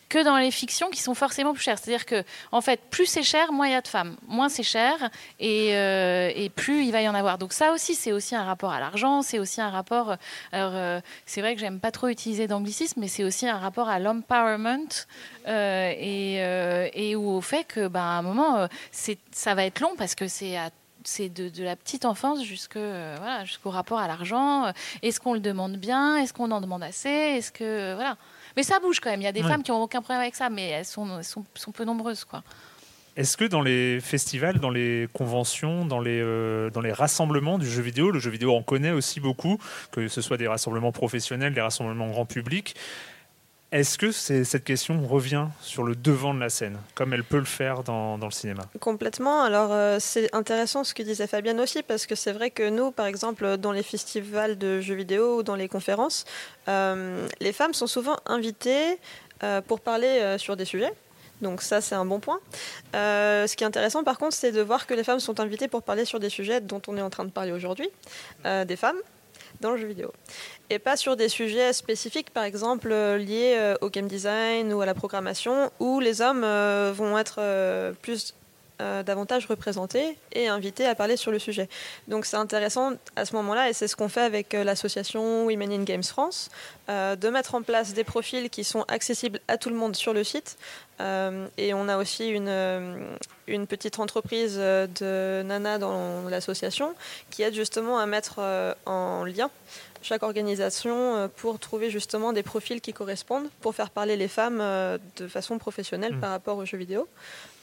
que 0.09 0.23
dans 0.23 0.37
les 0.37 0.51
fictions 0.51 0.89
qui 0.89 1.01
sont 1.01 1.13
forcément 1.13 1.53
plus 1.53 1.63
chères. 1.63 1.77
C'est-à-dire 1.77 2.05
que, 2.05 2.23
en 2.51 2.61
fait, 2.61 2.79
plus 2.89 3.05
c'est 3.05 3.23
cher, 3.23 3.51
moins 3.51 3.67
il 3.67 3.71
y 3.71 3.75
a 3.75 3.81
de 3.81 3.87
femmes. 3.87 4.15
Moins 4.27 4.49
c'est 4.49 4.63
cher 4.63 4.95
et, 5.39 5.69
et, 5.69 6.49
plus 6.49 6.85
il 6.85 6.91
va 6.91 7.01
y 7.01 7.09
en 7.09 7.15
avoir. 7.15 7.37
Donc 7.37 7.53
ça 7.53 7.71
aussi, 7.71 7.95
c'est 7.95 8.11
aussi 8.11 8.35
un 8.35 8.43
rapport 8.43 8.71
à 8.71 8.79
l'argent, 8.79 9.21
c'est 9.21 9.39
aussi 9.39 9.61
un 9.61 9.69
rapport. 9.69 10.15
Alors, 10.51 11.01
c'est 11.25 11.41
vrai 11.41 11.55
que 11.55 11.61
j'aime 11.61 11.79
pas 11.79 11.91
trop 11.91 12.07
utiliser 12.07 12.47
d'anglicisme, 12.47 12.99
mais 12.99 13.07
c'est 13.07 13.23
aussi 13.23 13.47
un 13.47 13.57
rapport 13.57 13.89
à 13.89 13.99
l'empowerment 13.99 15.05
et, 15.47 16.35
et 16.93 17.15
au 17.15 17.41
fait 17.41 17.63
que, 17.65 17.87
bah, 17.87 18.03
à 18.03 18.17
un 18.17 18.21
moment, 18.21 18.67
ça 18.91 19.55
va 19.55 19.65
être 19.65 19.79
long 19.79 19.95
parce 19.97 20.15
que 20.15 20.27
c'est 20.27 20.57
c'est 21.07 21.29
de, 21.29 21.63
la 21.63 21.75
petite 21.75 22.05
enfance 22.05 22.43
jusque, 22.43 22.75
euh, 22.75 23.15
voilà, 23.19 23.45
jusqu'au 23.45 23.69
rapport 23.69 23.99
à 23.99 24.07
l'argent. 24.07 24.71
Est-ce 25.01 25.19
qu'on 25.19 25.33
le 25.33 25.39
demande 25.39 25.77
bien? 25.77 26.17
Est-ce 26.17 26.33
qu'on 26.33 26.51
en 26.51 26.61
demande 26.61 26.83
assez? 26.83 27.09
Est-ce 27.09 27.51
que 27.51 27.93
voilà 27.95 28.17
Mais 28.55 28.63
ça 28.63 28.79
bouge 28.79 28.99
quand 28.99 29.09
même. 29.09 29.21
Il 29.21 29.25
y 29.25 29.27
a 29.27 29.31
des 29.31 29.43
femmes 29.43 29.63
qui 29.63 29.71
n'ont 29.71 29.81
aucun 29.81 30.01
problème 30.01 30.21
avec 30.21 30.35
ça, 30.35 30.49
mais 30.49 30.69
elles 30.69 30.85
sont, 30.85 31.21
sont, 31.23 31.43
sont 31.55 31.71
peu 31.71 31.83
nombreuses, 31.83 32.23
quoi. 32.23 32.43
Est-ce 33.17 33.37
que 33.37 33.45
dans 33.45 33.61
les 33.61 34.01
festivals, 34.01 34.59
dans 34.59 34.69
les 34.69 35.07
conventions, 35.13 35.85
dans 35.85 36.01
les, 36.01 36.19
euh, 36.21 36.69
dans 36.69 36.81
les 36.81 36.91
rassemblements 36.91 37.57
du 37.57 37.69
jeu 37.69 37.81
vidéo, 37.81 38.11
le 38.11 38.19
jeu 38.19 38.29
vidéo 38.29 38.53
en 38.53 38.61
connaît 38.61 38.91
aussi 38.91 39.21
beaucoup, 39.21 39.57
que 39.91 40.09
ce 40.09 40.21
soit 40.21 40.35
des 40.35 40.49
rassemblements 40.49 40.91
professionnels, 40.91 41.53
des 41.53 41.61
rassemblements 41.61 42.09
grand 42.09 42.25
public, 42.25 42.75
est-ce 43.71 43.97
que 43.97 44.11
cette 44.11 44.63
question 44.63 45.05
revient 45.05 45.47
sur 45.59 45.83
le 45.83 45.95
devant 45.95 46.33
de 46.33 46.39
la 46.39 46.49
scène, 46.49 46.77
comme 46.93 47.13
elle 47.13 47.23
peut 47.23 47.39
le 47.39 47.45
faire 47.45 47.83
dans, 47.83 48.17
le 48.17 48.31
cinéma? 48.31 48.63
Complètement. 48.79 49.43
Alors, 49.43 49.73
euh, 49.73 49.97
c'est 49.99 50.33
intéressant 50.33 50.83
ce 50.83 50.93
que 50.93 51.03
disait 51.03 51.27
Fabienne 51.27 51.59
aussi, 51.59 51.83
parce 51.83 52.05
que 52.05 52.15
c'est 52.15 52.31
vrai 52.31 52.51
que 52.51 52.69
nous, 52.69 52.91
par 52.91 53.07
exemple, 53.07 53.57
dans 53.57 53.71
les 53.71 53.83
festivals 53.83 54.57
de 54.57 54.79
jeux 54.81 54.95
vidéo 54.95 55.39
ou 55.39 55.43
dans 55.43 55.55
les 55.55 55.67
conférences, 55.67 56.25
euh, 56.69 57.27
les 57.41 57.51
femmes 57.51 57.73
sont 57.73 57.87
souvent 57.87 58.15
invitées 58.27 58.97
euh, 59.43 59.61
pour 59.61 59.81
parler 59.81 60.37
sur 60.37 60.55
des 60.55 60.65
sujets. 60.65 60.93
Donc 61.41 61.61
ça, 61.61 61.81
c'est 61.81 61.95
un 61.95 62.05
bon 62.05 62.21
point. 62.21 62.39
ce 62.93 63.55
qui 63.55 63.63
est 63.63 63.67
intéressant, 63.67 64.03
par 64.03 64.17
contre, 64.17 64.35
c'est 64.35 64.53
de 64.53 64.61
voir 64.61 64.87
que 64.87 64.93
les 64.93 65.03
femmes 65.03 65.19
sont 65.19 65.39
invitées 65.39 65.67
pour 65.67 65.83
parler 65.83 66.05
sur 66.05 66.19
des 66.19 66.29
sujets 66.29 66.61
dont 66.61 66.81
on 66.87 66.95
est 66.95 67.01
en 67.01 67.09
train 67.09 67.25
de 67.25 67.31
parler 67.31 67.51
aujourd'hui, 67.51 67.89
des 68.45 68.75
femmes 68.77 68.97
dans 69.61 69.71
le 69.71 69.77
jeu 69.77 69.87
vidéo. 69.87 70.11
Et 70.69 70.79
pas 70.79 70.97
sur 70.97 71.15
des 71.15 71.29
sujets 71.29 71.73
spécifiques, 71.73 72.31
par 72.31 72.43
exemple 72.43 72.89
euh, 72.91 73.17
liés 73.17 73.55
euh, 73.57 73.75
au 73.81 73.89
game 73.89 74.07
design 74.07 74.73
ou 74.73 74.81
à 74.81 74.85
la 74.85 74.93
programmation, 74.93 75.71
où 75.79 75.99
les 75.99 76.21
hommes 76.21 76.43
euh, 76.43 76.91
vont 76.95 77.17
être 77.17 77.93
plus 78.01 78.33
davantage 78.79 79.45
représentés 79.45 80.17
et 80.33 80.47
invités 80.47 80.85
à 80.85 80.95
parler 80.95 81.17
sur 81.17 81.31
le 81.31 81.39
sujet. 81.39 81.69
Donc 82.07 82.25
c'est 82.25 82.37
intéressant 82.37 82.93
à 83.15 83.25
ce 83.25 83.35
moment-là, 83.35 83.69
et 83.69 83.73
c'est 83.73 83.87
ce 83.87 83.95
qu'on 83.95 84.09
fait 84.09 84.21
avec 84.21 84.53
l'association 84.53 85.45
Women 85.45 85.71
in 85.71 85.83
Games 85.83 86.03
France, 86.03 86.49
de 86.87 87.29
mettre 87.29 87.55
en 87.55 87.61
place 87.61 87.93
des 87.93 88.03
profils 88.03 88.49
qui 88.49 88.63
sont 88.63 88.83
accessibles 88.87 89.39
à 89.47 89.57
tout 89.57 89.69
le 89.69 89.75
monde 89.75 89.95
sur 89.95 90.13
le 90.13 90.23
site. 90.23 90.57
et 90.99 91.73
on 91.73 91.87
a 91.87 91.97
aussi 91.97 92.27
une, 92.27 93.17
une 93.47 93.67
petite 93.67 93.99
entreprise 93.99 94.57
de 94.57 95.41
Nana 95.43 95.77
dans 95.77 96.27
l'association 96.29 96.93
qui 97.31 97.43
aide 97.43 97.53
justement 97.53 97.97
à 97.97 98.05
mettre 98.05 98.39
en 98.85 99.23
lien 99.23 99.49
chaque 100.05 100.23
organisation 100.23 101.15
euh, 101.15 101.27
pour 101.27 101.59
trouver 101.59 101.89
justement 101.89 102.31
des 102.31 102.43
profils 102.43 102.79
qui 102.79 102.93
correspondent 102.93 103.49
pour 103.61 103.73
faire 103.75 103.89
parler 103.89 104.15
les 104.15 104.27
femmes 104.27 104.59
euh, 104.61 104.97
de 105.17 105.27
façon 105.27 105.57
professionnelle 105.57 106.15
mm. 106.15 106.19
par 106.19 106.29
rapport 106.29 106.57
aux 106.57 106.65
jeux 106.65 106.77
vidéo. 106.77 107.07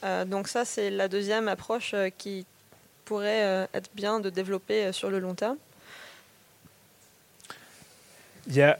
Euh, 0.03 0.25
donc 0.25 0.47
ça, 0.47 0.65
c'est 0.65 0.89
la 0.89 1.07
deuxième 1.07 1.47
approche 1.47 1.95
qui 2.17 2.45
pourrait 3.05 3.67
être 3.73 3.89
bien 3.95 4.19
de 4.19 4.29
développer 4.29 4.91
sur 4.91 5.09
le 5.09 5.19
long 5.19 5.35
terme. 5.35 5.57
Il 8.47 8.55
y 8.55 8.61
a, 8.61 8.79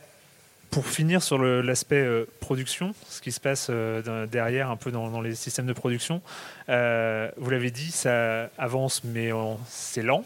pour 0.72 0.88
finir 0.88 1.22
sur 1.22 1.38
l'aspect 1.38 2.06
production, 2.40 2.96
ce 3.10 3.22
qui 3.22 3.32
se 3.32 3.40
passe 3.40 3.70
derrière 3.70 4.72
un 4.72 4.78
peu 4.78 4.92
dans, 4.92 5.22
les 5.22 5.36
systèmes 5.36 5.66
de 5.66 5.74
production, 5.74 6.22
vous 6.68 7.50
l'avez 7.50 7.70
dit, 7.70 7.92
ça 7.92 8.50
avance 8.58 9.04
mais 9.04 9.32
c'est 9.68 10.04
lent. 10.04 10.24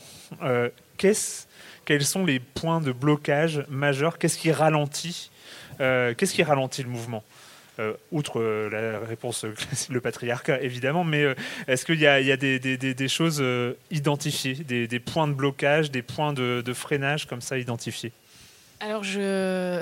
Quels 1.87 2.05
sont 2.05 2.25
les 2.25 2.41
points 2.41 2.81
de 2.81 2.91
blocage 2.91 3.63
majeurs? 3.69 4.17
Qu'est-ce 4.17 4.37
qui 4.37 4.51
ralentit 4.51 5.31
euh, 5.79 6.13
Qu'est-ce 6.13 6.33
qui 6.33 6.43
ralentit 6.43 6.83
le 6.83 6.89
mouvement? 6.89 7.23
euh, 7.23 7.36
outre 8.11 8.39
euh, 8.39 8.69
la 8.69 8.99
réponse 8.99 9.45
le 9.89 10.01
patriarcat 10.01 10.61
évidemment, 10.61 11.03
mais 11.03 11.35
est-ce 11.67 11.85
qu'il 11.85 11.99
y 11.99 12.07
a, 12.07 12.37
des, 12.37 13.07
choses 13.07 13.43
identifiées, 13.91 14.55
des, 14.55 14.99
points 14.99 15.27
de 15.27 15.33
blocage, 15.33 15.91
des 15.91 16.01
points 16.01 16.33
de 16.33 16.73
freinage 16.73 17.25
comme 17.27 17.41
ça 17.41 17.57
identifiés? 17.57 18.11
Alors, 18.79 19.03
je, 19.03 19.79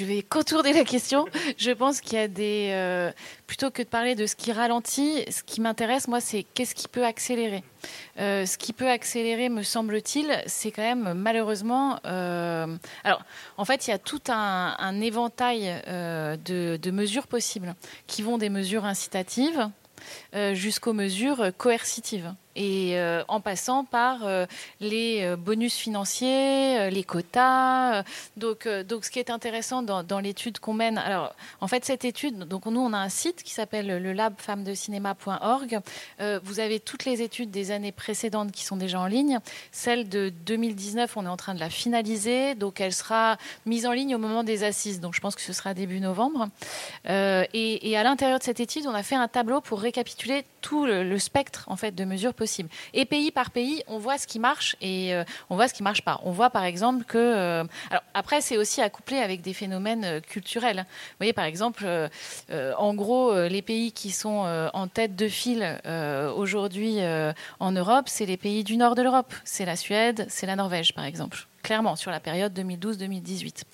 vais 0.00 0.22
contourner 0.22 0.72
la 0.72 0.84
question. 0.84 1.26
Je 1.58 1.70
pense 1.70 2.00
qu'il 2.00 2.18
y 2.18 2.22
a 2.22 2.28
des. 2.28 2.70
Euh, 2.72 3.12
plutôt 3.46 3.70
que 3.70 3.82
de 3.82 3.88
parler 3.88 4.14
de 4.14 4.26
ce 4.26 4.36
qui 4.36 4.52
ralentit, 4.52 5.24
ce 5.30 5.42
qui 5.42 5.60
m'intéresse, 5.60 6.08
moi, 6.08 6.20
c'est 6.20 6.44
qu'est-ce 6.54 6.74
qui 6.74 6.88
peut 6.88 7.04
accélérer. 7.04 7.62
Euh, 8.18 8.46
ce 8.46 8.56
qui 8.56 8.72
peut 8.72 8.88
accélérer, 8.88 9.48
me 9.48 9.62
semble-t-il, 9.62 10.42
c'est 10.46 10.70
quand 10.70 10.82
même 10.82 11.12
malheureusement. 11.14 12.00
Euh, 12.06 12.76
alors, 13.04 13.22
en 13.58 13.64
fait, 13.64 13.86
il 13.86 13.90
y 13.90 13.92
a 13.92 13.98
tout 13.98 14.22
un, 14.28 15.00
éventail 15.00 15.82
de, 15.86 16.90
mesures 16.90 17.26
possibles 17.26 17.74
qui 18.06 18.22
vont 18.22 18.38
des 18.38 18.48
mesures 18.48 18.86
incitatives 18.86 19.68
jusqu'aux 20.54 20.94
mesures 20.94 21.50
coercitives 21.58 22.34
et 22.56 22.98
euh, 22.98 23.22
en 23.28 23.40
passant 23.40 23.84
par 23.84 24.26
euh, 24.26 24.46
les 24.80 25.22
euh, 25.22 25.36
bonus 25.36 25.74
financiers, 25.74 26.90
les 26.90 27.04
quotas. 27.04 28.02
Donc, 28.36 28.66
donc, 28.66 29.04
ce 29.04 29.10
qui 29.10 29.18
est 29.18 29.30
intéressant 29.30 29.82
dans, 29.82 30.20
l'étude 30.20 30.58
qu'on 30.58 30.72
mène, 30.72 30.96
alors 30.98 31.34
en 31.60 31.68
fait, 31.68 31.84
cette 31.84 32.04
étude, 32.04 32.38
donc 32.38 32.64
nous, 32.66 32.80
on 32.80 32.92
a 32.94 32.98
un 32.98 33.10
site 33.10 33.42
qui 33.42 33.52
s'appelle 33.52 34.02
le 34.02 34.12
labfemmedecinéma.org. 34.12 35.80
vous 36.42 36.60
avez 36.60 36.80
toutes 36.80 37.04
les 37.04 37.20
études 37.20 37.50
des 37.50 37.70
années 37.70 37.92
précédentes 37.92 38.52
qui 38.52 38.64
sont 38.64 38.76
déjà 38.76 38.98
en 38.98 39.06
ligne. 39.06 39.38
Celle 39.72 40.08
de 40.08 40.32
2019, 40.46 41.16
on 41.16 41.26
est 41.26 41.28
en 41.28 41.36
train 41.36 41.54
de 41.54 41.60
la 41.60 41.68
finaliser, 41.68 42.54
donc 42.54 42.80
elle 42.80 42.94
sera 42.94 43.36
mise 43.66 43.84
en 43.84 43.92
ligne 43.92 44.14
au 44.14 44.18
moment 44.18 44.42
des 44.42 44.64
assises. 44.64 45.00
Donc, 45.00 45.14
je 45.14 45.20
pense 45.20 45.34
que 45.34 45.42
ce 45.42 45.52
sera 45.52 45.74
début 45.74 46.00
novembre. 46.00 46.48
Et, 47.04 47.96
à 47.96 48.02
l'intérieur 48.02 48.38
de 48.38 48.44
cette 48.44 48.60
étude, 48.60 48.86
on 48.86 48.94
a 48.94 49.02
fait 49.02 49.14
un 49.14 49.28
tableau 49.28 49.60
pour 49.60 49.80
récapituler 49.80 50.44
tout 50.62 50.86
le, 50.86 51.04
le 51.04 51.18
spectre 51.18 51.64
en 51.68 51.76
fait 51.76 51.94
de 51.94 52.04
mesures 52.04 52.34
possibles 52.34 52.45
et 52.94 53.04
pays 53.04 53.30
par 53.30 53.50
pays, 53.50 53.82
on 53.86 53.98
voit 53.98 54.18
ce 54.18 54.26
qui 54.26 54.38
marche 54.38 54.76
et 54.80 55.14
euh, 55.14 55.24
on 55.50 55.56
voit 55.56 55.68
ce 55.68 55.74
qui 55.74 55.82
marche 55.82 56.02
pas. 56.02 56.20
On 56.24 56.30
voit 56.30 56.50
par 56.50 56.64
exemple 56.64 57.04
que, 57.04 57.18
euh, 57.18 57.64
alors 57.90 58.02
après 58.14 58.40
c'est 58.40 58.56
aussi 58.56 58.80
accouplé 58.80 59.18
avec 59.18 59.42
des 59.42 59.52
phénomènes 59.52 60.04
euh, 60.04 60.20
culturels. 60.20 60.86
Vous 60.86 61.16
voyez 61.18 61.32
par 61.32 61.44
exemple, 61.44 61.86
en 62.50 62.94
gros, 62.94 63.34
les 63.34 63.62
pays 63.62 63.92
qui 63.92 64.10
sont 64.10 64.68
en 64.72 64.88
tête 64.88 65.16
de 65.16 65.28
file 65.28 65.80
aujourd'hui 66.36 66.98
en 67.60 67.72
Europe, 67.72 68.06
c'est 68.08 68.26
les 68.26 68.36
pays 68.36 68.64
du 68.64 68.76
nord 68.76 68.94
de 68.94 69.02
l'Europe. 69.02 69.32
C'est 69.44 69.64
la 69.64 69.76
Suède, 69.76 70.26
c'est 70.28 70.46
la 70.46 70.56
Norvège 70.56 70.94
par 70.94 71.04
exemple 71.04 71.46
clairement, 71.66 71.96
sur 71.96 72.12
la 72.12 72.20
période 72.20 72.56
2012-2018. 72.56 73.64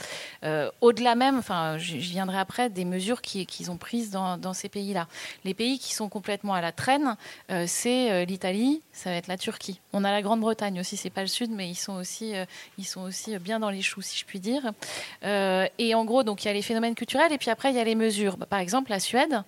Euh, 0.45 0.71
au-delà 0.81 1.15
même, 1.15 1.37
enfin, 1.37 1.77
je, 1.77 1.97
viendrai 1.97 2.39
après, 2.39 2.71
des 2.71 2.87
mesures 2.87 3.21
qu'ils 3.21 3.71
ont 3.71 3.77
prises 3.77 4.11
dans, 4.11 4.55
ces 4.55 4.71
pays-là. 4.71 5.09
Les 5.45 5.53
pays 5.53 5.79
qui 5.79 5.93
sont 5.93 6.09
complètement 6.09 6.55
à 6.55 6.63
la 6.63 6.73
traîne, 6.73 7.17
euh, 7.51 7.65
c'est 7.67 8.11
euh, 8.11 8.25
l'Italie, 8.25 8.81
ça 8.93 9.11
va 9.11 9.17
être 9.17 9.27
la 9.27 9.37
Turquie. 9.37 9.79
On 9.93 10.05
a 10.05 10.11
la 10.11 10.23
Grande-Bretagne 10.23 10.81
aussi, 10.81 10.97
c'est 10.97 11.11
pas 11.11 11.21
le 11.21 11.27
Sud, 11.27 11.51
mais 11.51 11.69
ils 11.69 11.75
sont 11.75 11.93
aussi, 11.93 12.33
ils 12.79 12.87
sont 12.87 13.03
aussi 13.03 13.37
bien 13.39 13.61
dans 13.61 13.69
les 13.69 13.83
choux, 13.83 14.01
si 14.01 14.19
je 14.19 14.25
puis 14.25 14.41
dire. 14.41 14.73
et 15.23 15.95
en 15.95 16.05
gros, 16.07 16.23
donc 16.23 16.45
il 16.45 16.47
y 16.47 16.51
a 16.51 16.55
les 16.55 16.63
phénomènes 16.63 16.95
culturels, 16.95 17.33
et 17.33 17.39
puis 17.39 17.51
après 17.51 17.71
il 17.71 17.77
y 17.77 17.81
a 17.81 17.85
les 17.85 17.95
mesures. 17.95 18.39
Par 18.39 18.61
exemple, 18.61 18.91
la 18.91 19.01
Suède 19.01 19.43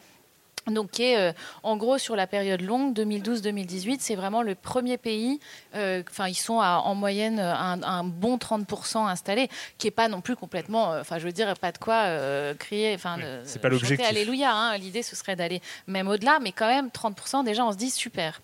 donc 0.71 0.93
qui 0.93 1.03
est 1.03 1.19
euh, 1.19 1.33
en 1.63 1.77
gros 1.77 1.99
sur 1.99 2.17
la 2.17 2.27
période 2.27 2.63
longue 2.63 2.97
2012-2018, 2.97 3.97
c'est 4.01 4.15
vraiment 4.15 4.43
le 4.43 4.55
premier 4.55 4.97
pays. 4.97 5.41
Euh, 5.75 6.03
enfin, 6.11 6.29
ils 6.29 6.35
sont 6.35 6.55
en 6.55 6.95
moyenne 6.95 7.39
un, 7.39 8.05
bon 8.05 8.37
30% 8.37 9.07
installés, 9.07 9.49
qui 9.79 9.89
est 9.89 9.93
pas 9.93 10.09
non 10.09 10.21
plus 10.21 10.37
complètement. 10.37 10.93
Euh, 10.93 11.01
enfin, 11.01 11.19
je 11.19 11.27
veux 11.27 11.33
dire, 11.33 11.53
pas 11.59 11.73
de 11.73 11.79
quoi 11.79 12.55
crier. 12.59 12.95
Enfin, 12.95 13.19
c'est 13.45 13.61
pas 13.61 13.69
l'objectif. 13.69 14.07
Alléluia. 14.07 14.53
Hein, 14.53 14.79
L'idée, 14.79 15.03
ce 15.03 15.17
serait 15.17 15.37
d'aller 15.37 15.61
même 15.87 16.09
au-delà, 16.09 16.39
mais 16.41 16.53
quand 16.53 16.69
même 16.69 16.89
30%. 16.89 17.45
Déjà, 17.45 17.65
on 17.65 17.73
se 17.73 17.77
dit 17.77 17.91
super. 17.91 18.41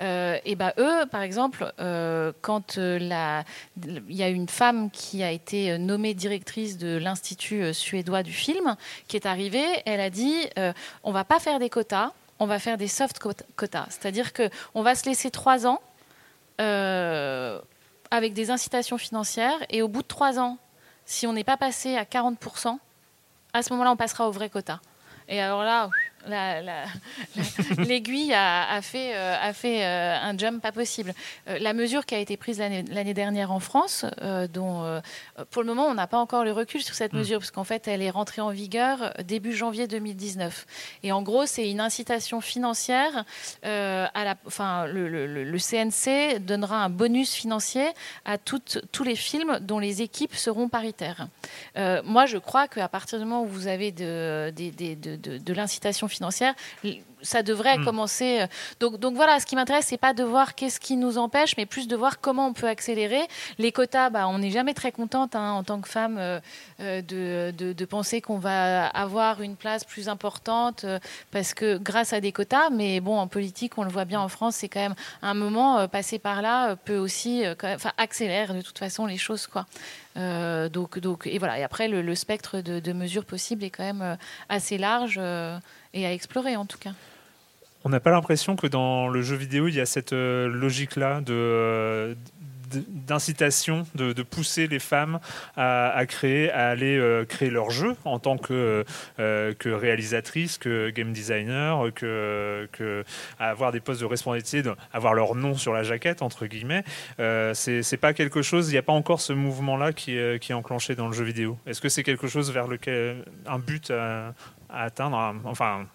et 0.00 0.56
ben 0.56 0.72
eux, 0.78 1.06
par 1.10 1.22
exemple, 1.22 1.72
quand 2.40 2.76
il 2.76 3.14
y 4.08 4.22
a 4.22 4.28
une 4.28 4.48
femme 4.48 4.90
qui 4.90 5.22
a 5.22 5.30
été 5.30 5.78
nommée 5.78 6.14
directrice 6.14 6.78
de 6.78 6.96
l'institut 6.96 7.72
suédois 7.72 8.22
du 8.22 8.32
film, 8.32 8.76
qui 9.06 9.16
est 9.16 9.26
arrivée, 9.26 9.66
elle 9.86 10.00
a 10.00 10.10
dit, 10.10 10.34
on 11.04 11.12
va 11.12 11.24
pas 11.24 11.38
faire 11.38 11.59
des 11.60 11.70
quotas, 11.70 12.12
on 12.40 12.46
va 12.46 12.58
faire 12.58 12.76
des 12.76 12.88
soft 12.88 13.18
quotas. 13.20 13.86
C'est-à-dire 13.90 14.32
qu'on 14.32 14.82
va 14.82 14.94
se 14.94 15.04
laisser 15.04 15.30
trois 15.30 15.66
ans 15.66 15.80
euh, 16.60 17.60
avec 18.10 18.32
des 18.32 18.50
incitations 18.50 18.98
financières 18.98 19.58
et 19.68 19.82
au 19.82 19.88
bout 19.88 20.02
de 20.02 20.08
trois 20.08 20.40
ans, 20.40 20.58
si 21.04 21.26
on 21.26 21.32
n'est 21.32 21.44
pas 21.44 21.56
passé 21.56 21.96
à 21.96 22.04
40%, 22.04 22.78
à 23.52 23.62
ce 23.62 23.72
moment-là, 23.72 23.92
on 23.92 23.96
passera 23.96 24.28
au 24.28 24.32
vrai 24.32 24.48
quota. 24.48 24.80
Et 25.28 25.40
alors 25.40 25.62
là, 25.62 25.90
l'aiguille 27.78 28.32
a, 28.34 28.80
fait, 28.82 29.14
a 29.14 29.52
fait 29.52 29.84
un 29.84 30.36
jump 30.36 30.62
pas 30.62 30.72
possible. 30.72 31.14
la 31.46 31.72
mesure 31.72 32.04
qui 32.06 32.14
a 32.14 32.18
été 32.18 32.36
prise 32.36 32.58
l'année 32.58 33.14
dernière 33.14 33.52
en 33.52 33.60
France, 33.60 34.04
dont 34.52 35.00
pour 35.50 35.62
le 35.62 35.68
moment 35.68 35.86
on 35.86 35.94
n'a 35.94 36.06
pas 36.06 36.18
encore 36.18 36.44
le 36.44 36.52
recul 36.52 36.82
sur 36.82 36.94
cette 36.94 37.12
hmm. 37.12 37.18
mesure, 37.18 37.38
parce 37.38 37.50
qu'en 37.50 37.64
fait 37.64 37.88
elle 37.88 38.02
est 38.02 38.10
rentrée 38.10 38.42
en 38.42 38.50
vigueur 38.50 39.14
début 39.24 39.54
janvier 39.54 39.86
2019. 39.86 40.66
Et 41.02 41.12
en 41.12 41.22
gros, 41.22 41.46
c'est 41.46 41.70
une 41.70 41.80
incitation 41.80 42.40
financière. 42.40 43.24
à 43.62 44.24
la, 44.24 44.36
enfin, 44.46 44.86
le, 44.86 45.08
le, 45.08 45.58
CNC 45.58 46.40
donnera 46.40 46.76
un 46.84 46.90
bonus 46.90 47.32
financier 47.32 47.86
à 48.24 48.38
toutes, 48.38 48.78
tous 48.92 49.04
les 49.04 49.16
films 49.16 49.58
dont 49.60 49.78
les 49.78 50.02
équipes 50.02 50.34
seront 50.34 50.68
paritaires. 50.68 51.28
moi, 52.04 52.26
je 52.26 52.38
crois 52.38 52.68
qu'à 52.68 52.88
partir 52.88 53.18
du 53.18 53.24
moment 53.24 53.42
où 53.42 53.46
vous 53.46 53.66
avez 53.66 53.92
de, 53.92 54.52
de, 54.56 55.38
de 55.38 55.52
l'incitation 55.52 56.08
financière, 56.10 56.54
ça 57.22 57.42
devrait 57.42 57.78
hmm. 57.78 57.84
commencer. 57.84 58.40
Euh, 58.40 58.46
donc, 58.78 58.98
donc 58.98 59.14
voilà, 59.14 59.40
ce 59.40 59.46
qui 59.46 59.56
m'intéresse, 59.56 59.86
c'est 59.86 59.98
pas 59.98 60.14
de 60.14 60.24
voir 60.24 60.54
qu'est-ce 60.54 60.80
qui 60.80 60.96
nous 60.96 61.18
empêche, 61.18 61.56
mais 61.56 61.66
plus 61.66 61.88
de 61.88 61.96
voir 61.96 62.20
comment 62.20 62.46
on 62.46 62.52
peut 62.52 62.68
accélérer. 62.68 63.22
Les 63.58 63.72
quotas, 63.72 64.10
bah, 64.10 64.28
on 64.28 64.38
n'est 64.38 64.50
jamais 64.50 64.74
très 64.74 64.92
contente 64.92 65.34
hein, 65.36 65.52
en 65.52 65.64
tant 65.64 65.80
que 65.80 65.88
femme 65.88 66.16
euh, 66.18 66.40
euh, 66.80 67.02
de, 67.02 67.72
de, 67.72 67.84
penser 67.84 68.20
qu'on 68.20 68.38
va 68.38 68.86
avoir 68.86 69.42
une 69.42 69.56
place 69.56 69.84
plus 69.84 70.08
importante 70.08 70.86
parce 71.32 71.54
que 71.54 71.76
grâce 71.76 72.12
à 72.12 72.20
des 72.20 72.30
quotas, 72.30 72.70
mais 72.70 73.00
bon, 73.00 73.18
en 73.18 73.26
politique, 73.26 73.78
on 73.78 73.82
le 73.82 73.90
voit 73.90 74.04
bien 74.04 74.20
en 74.20 74.28
France, 74.28 74.56
c'est 74.56 74.68
quand 74.68 74.80
même 74.80 74.94
un 75.22 75.34
moment 75.34 75.88
passer 75.88 76.20
par 76.20 76.40
là 76.40 76.76
peut 76.76 76.98
aussi, 76.98 77.42
enfin, 77.64 77.90
accélère 77.96 78.54
de 78.54 78.60
toute 78.60 78.78
façon 78.78 79.06
les 79.06 79.16
choses, 79.16 79.48
quoi. 79.48 79.66
Donc, 80.68 80.98
donc, 80.98 81.26
et 81.26 81.38
voilà. 81.38 81.58
Et 81.58 81.62
après, 81.62 81.88
le, 81.88 82.14
spectre 82.14 82.60
de, 82.60 82.92
mesures 82.92 83.24
possibles 83.24 83.64
est 83.64 83.70
quand 83.70 83.84
même 83.84 84.16
assez 84.48 84.78
large 84.78 85.18
et 85.18 86.06
à 86.06 86.12
explorer 86.12 86.56
en 86.56 86.66
tout 86.66 86.78
cas. 86.78 86.92
On 87.84 87.88
n'a 87.88 88.00
pas 88.00 88.10
l'impression 88.10 88.56
que 88.56 88.66
dans 88.66 89.08
le 89.08 89.22
jeu 89.22 89.36
vidéo, 89.36 89.68
il 89.68 89.74
y 89.74 89.80
a 89.80 89.86
cette 89.86 90.12
euh, 90.12 90.48
logique-là 90.48 91.22
de, 91.22 91.32
euh, 91.32 92.14
d'incitation, 92.70 93.86
de, 93.94 94.22
pousser 94.22 94.66
les 94.66 94.78
femmes 94.78 95.18
à, 95.56 96.04
créer, 96.06 96.50
à 96.50 96.68
aller 96.68 96.96
euh, 96.96 97.24
créer 97.24 97.50
leur 97.50 97.70
jeu 97.70 97.96
en 98.04 98.18
tant 98.18 98.36
que, 98.36 98.84
que 99.16 99.68
réalisatrice, 99.68 100.58
que 100.58 100.90
game 100.90 101.12
designer, 101.12 101.92
que, 101.94 103.04
à 103.38 103.50
avoir 103.50 103.72
des 103.72 103.80
postes 103.80 104.00
de 104.00 104.06
responsabilité, 104.06 104.62
avoir 104.92 105.14
leur 105.14 105.34
nom 105.34 105.54
sur 105.54 105.72
la 105.72 105.82
jaquette 105.82 106.22
entre 106.22 106.46
guillemets. 106.46 106.84
Euh, 107.18 107.54
c'est 107.54 107.96
pas 107.96 108.12
quelque 108.12 108.42
chose. 108.42 108.68
Il 108.68 108.72
n'y 108.72 108.78
a 108.78 108.82
pas 108.82 108.92
encore 108.92 109.20
ce 109.20 109.32
mouvement-là 109.32 109.92
qui, 109.92 110.18
qui, 110.40 110.52
est 110.52 110.54
enclenché 110.54 110.94
dans 110.94 111.06
le 111.06 111.12
jeu 111.12 111.24
vidéo. 111.24 111.58
Est-ce 111.66 111.80
que 111.80 111.88
c'est 111.88 112.02
quelque 112.02 112.28
chose 112.28 112.52
vers 112.52 112.66
lequel 112.66 113.24
un 113.46 113.58
but 113.58 113.90
à 113.90 114.34
atteindre, 114.68 115.34
enfin 115.44 115.86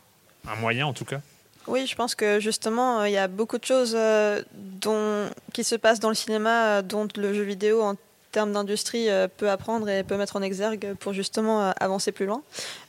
un 0.47 0.55
moyen 0.57 0.87
en 0.87 0.93
tout 0.93 1.05
cas? 1.05 1.21
Oui, 1.67 1.87
je 1.87 1.95
pense 1.95 2.13
que 2.15 2.39
justement, 2.39 3.01
euh, 3.01 3.09
il 3.09 3.13
y 3.13 3.17
a 3.17 3.27
beaucoup 3.27 3.57
de 3.57 3.65
choses 3.65 3.95
euh, 3.97 4.41
dont, 4.53 5.29
qui 5.53 5.63
se 5.63 5.75
passent 5.75 5.99
dans 5.99 6.09
le 6.09 6.15
cinéma 6.15 6.65
euh, 6.65 6.81
dont 6.81 7.07
le 7.15 7.33
jeu 7.33 7.43
vidéo, 7.43 7.81
en 7.81 7.95
termes 8.31 8.51
d'industrie, 8.51 9.07
peut 9.37 9.49
apprendre 9.49 9.87
et 9.87 10.03
peut 10.03 10.17
mettre 10.17 10.35
en 10.35 10.41
exergue 10.41 10.93
pour 10.99 11.13
justement 11.13 11.71
avancer 11.79 12.11
plus 12.11 12.25
loin. 12.25 12.41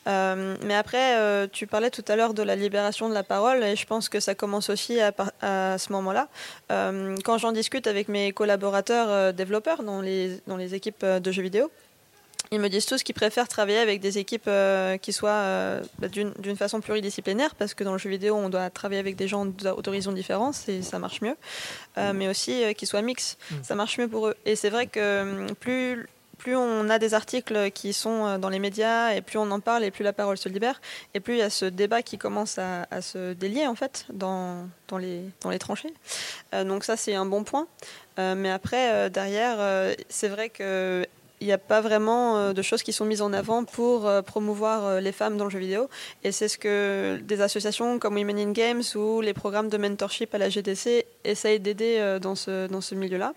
mais 0.05 0.75
après, 0.75 1.49
tu 1.53 1.69
parlais 1.69 1.91
tout 1.91 2.05
à 2.09 2.17
l'heure 2.17 2.35
de 2.35 2.43
la 2.43 2.57
libération 2.57 3.09
de 3.09 3.15
la 3.15 3.23
parole 3.23 3.63
et 3.63 3.77
je 3.77 3.87
pense 3.87 4.09
que 4.09 4.19
ça 4.19 4.35
commence 4.35 4.71
aussi 4.71 5.01
à, 5.01 5.13
à 5.43 5.79
ce 5.79 5.93
moment-là. 5.93 6.27
quand 6.69 7.39
j'en 7.39 7.53
discute 7.53 7.87
avec 7.87 8.09
mes 8.09 8.33
collaborateurs 8.33 9.33
développeurs 9.33 9.85
dans 9.85 10.01
les, 10.01 10.41
dans 10.49 10.57
les 10.57 10.75
équipes 10.75 11.05
de 11.07 11.31
jeux 11.31 11.43
vidéo, 11.43 11.71
ils 12.53 12.61
me 12.61 12.69
disent 12.69 12.87
tous 12.87 13.03
qu'ils 13.03 13.15
préfèrent 13.15 13.49
travailler 13.49 13.79
avec 13.79 14.01
des 14.01 14.19
équipes 14.19 14.47
euh, 14.49 14.97
qui 14.99 15.13
soient 15.13 15.31
euh, 15.31 15.83
bah, 15.99 16.09
d'une 16.09 16.57
façon 16.57 16.81
pluridisciplinaire, 16.81 17.55
parce 17.55 17.75
que 17.75 17.85
dans 17.85 17.93
le 17.93 17.99
jeu 17.99 18.11
vidéo, 18.11 18.37
on 18.37 18.49
doit 18.49 18.71
travailler 18.71 19.01
avec 19.01 19.17
des 19.17 19.29
gens 19.29 19.47
d'horizons 19.47 20.13
différents, 20.13 20.53
et 20.69 20.83
ça 20.83 20.99
marche 20.99 21.21
mieux, 21.21 21.37
euh, 21.99 22.13
mm. 22.13 22.17
mais 22.17 22.29
aussi 22.29 22.75
qu'ils 22.75 22.89
soient 22.89 23.03
mix, 23.03 23.37
mm. 23.51 23.55
ça 23.63 23.75
marche 23.75 23.99
mieux 23.99 24.09
pour 24.09 24.29
eux. 24.29 24.37
Et 24.45 24.55
c'est 24.55 24.71
vrai 24.71 24.87
que 24.87 25.53
plus, 25.55 26.09
plus 26.39 26.55
on 26.55 26.89
a 26.89 26.99
des 26.99 27.15
articles 27.15 27.71
qui 27.73 27.93
sont 27.93 28.39
dans 28.39 28.49
les 28.49 28.61
médias, 28.61 29.13
et 29.13 29.23
plus 29.23 29.39
on 29.39 29.51
en 29.51 29.61
parle, 29.61 29.83
et 29.85 29.91
plus 29.91 30.05
la 30.05 30.13
parole 30.13 30.39
se 30.39 30.49
libère, 30.49 30.81
et 31.15 31.21
plus 31.21 31.35
il 31.35 31.39
y 31.39 31.43
a 31.43 31.51
ce 31.51 31.65
débat 31.65 32.03
qui 32.03 32.17
commence 32.17 32.59
à, 32.59 32.87
à 32.93 33.03
se 33.03 33.33
délier, 33.33 33.67
en 33.67 33.75
fait, 33.75 34.07
dans, 34.13 34.69
dans, 34.87 34.99
les, 34.99 35.23
dans 35.41 35.51
les 35.51 35.59
tranchées. 35.59 35.93
donc 36.53 36.85
ça, 36.85 36.97
c'est 36.97 37.15
un 37.15 37.27
bon 37.27 37.43
point. 37.43 37.67
mais 38.19 38.51
après, 38.51 39.11
derrière, 39.11 39.95
c'est 40.09 40.29
vrai 40.29 40.49
que 40.49 41.05
il 41.41 41.47
n'y 41.47 41.53
a 41.53 41.59
pas 41.59 41.81
vraiment 41.81 42.39
euh, 42.39 42.53
de 42.53 42.63
choses 42.63 42.83
qui 42.83 42.93
sont 42.93 43.05
mises 43.05 43.21
en 43.21 43.33
avant 43.33 43.65
pour 43.65 44.07
euh, 44.07 44.23
promouvoir 44.23 44.87
euh, 44.87 45.01
les 45.01 45.13
femmes 45.13 45.37
dans 45.37 45.45
le 45.45 45.51
jeu 45.51 45.59
vidéo. 45.59 45.89
Et 46.25 46.33
c'est 46.33 46.49
ce 46.49 46.57
que 46.57 47.21
des 47.23 47.41
associations 47.41 47.99
comme 47.99 48.15
Women 48.15 48.39
in 48.39 48.53
Games 48.53 48.83
ou 48.95 49.21
les 49.21 49.35
programmes 49.35 49.69
de 49.69 49.77
mentorship 49.77 50.35
à 50.35 50.39
la 50.39 50.49
GDC 50.49 51.05
essayent 51.25 51.61
d'aider 51.61 52.19
dans 52.21 52.35
ce, 52.35 52.67
dans 52.69 52.81
ce 52.81 52.95
milieu-là. 52.95 53.33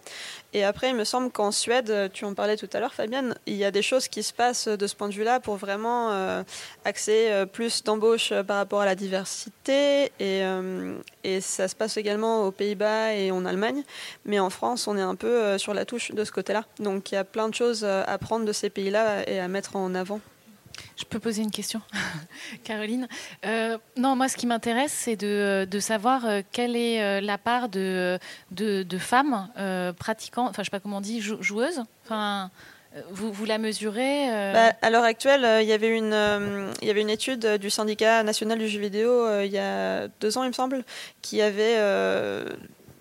Et 0.53 0.63
après, 0.63 0.89
il 0.89 0.95
me 0.95 1.03
semble 1.03 1.31
qu'en 1.31 1.51
Suède, 1.51 2.11
tu 2.13 2.25
en 2.25 2.33
parlais 2.33 2.57
tout 2.57 2.69
à 2.73 2.79
l'heure, 2.79 2.93
Fabienne, 2.93 3.35
il 3.45 3.55
y 3.55 3.65
a 3.65 3.71
des 3.71 3.81
choses 3.81 4.07
qui 4.07 4.23
se 4.23 4.33
passent 4.33 4.67
de 4.67 4.87
ce 4.87 4.95
point 4.95 5.09
de 5.09 5.13
vue-là 5.13 5.39
pour 5.39 5.55
vraiment 5.55 6.43
axer 6.85 7.45
plus 7.51 7.83
d'embauche 7.83 8.33
par 8.47 8.57
rapport 8.57 8.81
à 8.81 8.85
la 8.85 8.95
diversité. 8.95 10.11
Et, 10.19 10.41
ça 11.41 11.67
se 11.67 11.75
passe 11.75 11.97
également 11.97 12.45
aux 12.45 12.51
Pays-Bas 12.51 13.13
et 13.13 13.31
en 13.31 13.45
Allemagne. 13.45 13.83
Mais 14.25 14.39
en 14.39 14.49
France, 14.49 14.87
on 14.87 14.97
est 14.97 15.01
un 15.01 15.15
peu 15.15 15.57
sur 15.57 15.73
la 15.73 15.85
touche 15.85 16.11
de 16.11 16.23
ce 16.23 16.31
côté-là. 16.31 16.65
Donc 16.79 17.11
il 17.11 17.15
y 17.15 17.17
a 17.17 17.23
plein 17.23 17.49
de 17.49 17.55
choses 17.55 17.85
euh, 17.88 17.88
à 17.89 18.17
prendre 18.17 18.45
de 18.45 18.53
ces 18.53 18.69
pays-là 18.69 19.27
et 19.29 19.39
à 19.39 19.47
mettre 19.47 19.75
en 19.75 19.95
avant 19.95 20.19
je 20.97 21.05
peux 21.05 21.19
poser 21.19 21.41
une 21.41 21.51
question, 21.51 21.81
Caroline. 22.63 23.07
Euh, 23.45 23.77
non, 23.97 24.15
moi, 24.15 24.27
ce 24.27 24.37
qui 24.37 24.47
m'intéresse, 24.47 24.91
c'est 24.91 25.15
de, 25.15 25.67
de, 25.69 25.79
savoir 25.79 26.25
euh, 26.25 26.41
quelle 26.51 26.75
est 26.75 27.21
la 27.21 27.37
part 27.37 27.69
de, 27.69 28.19
de, 28.51 28.97
femmes 28.97 29.49
pratiquant, 29.97 30.47
enfin, 30.47 30.61
je 30.61 30.65
sais 30.65 30.71
pas 30.71 30.79
comment 30.79 30.97
on 30.97 31.01
dit, 31.01 31.21
joueuses. 31.21 31.83
Enfin, 32.05 32.51
vous, 33.11 33.31
vous, 33.31 33.45
la 33.45 33.57
mesurez 33.57 34.27
bah, 34.53 34.73
À 34.81 34.89
l'heure 34.89 35.03
actuelle, 35.03 35.63
il 35.63 35.67
y 35.67 35.73
avait 35.73 35.95
une, 35.95 36.71
il 36.81 36.87
y 36.87 36.91
avait 36.91 37.01
une 37.01 37.09
étude 37.09 37.45
du 37.57 37.69
syndicat 37.69 38.23
national 38.23 38.57
du 38.57 38.67
jeu 38.67 38.79
vidéo 38.79 39.41
il 39.41 39.51
y 39.51 39.59
a 39.59 40.07
deux 40.19 40.37
ans, 40.37 40.43
il 40.43 40.49
me 40.49 40.53
semble, 40.53 40.83
qui 41.21 41.41
avait 41.41 41.77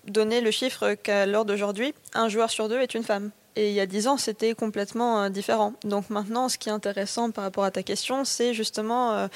donné 0.07 0.41
le 0.41 0.51
chiffre 0.51 0.93
qu'à 0.93 1.25
l'heure 1.25 1.45
d'aujourd'hui, 1.45 1.93
un 2.13 2.29
joueur 2.29 2.49
sur 2.49 2.69
deux 2.69 2.79
est 2.79 2.93
une 2.93 3.03
femme. 3.03 3.31
Et 3.59 3.67
il 3.67 3.73
y 3.73 3.81
a 3.81 3.85
dix 3.85 4.07
ans, 4.07 4.15
c'était 4.15 4.53
complètement 4.53 5.23
euh, 5.23 5.29
différent. 5.29 5.73
Donc 5.83 6.09
maintenant, 6.09 6.47
ce 6.47 6.57
qui 6.57 6.69
est 6.69 6.71
intéressant 6.71 7.29
par 7.29 7.43
rapport 7.43 7.65
à 7.65 7.71
ta 7.71 7.83
question, 7.83 8.23
c'est 8.23 8.53
justement 8.53 9.11
euh, 9.11 9.27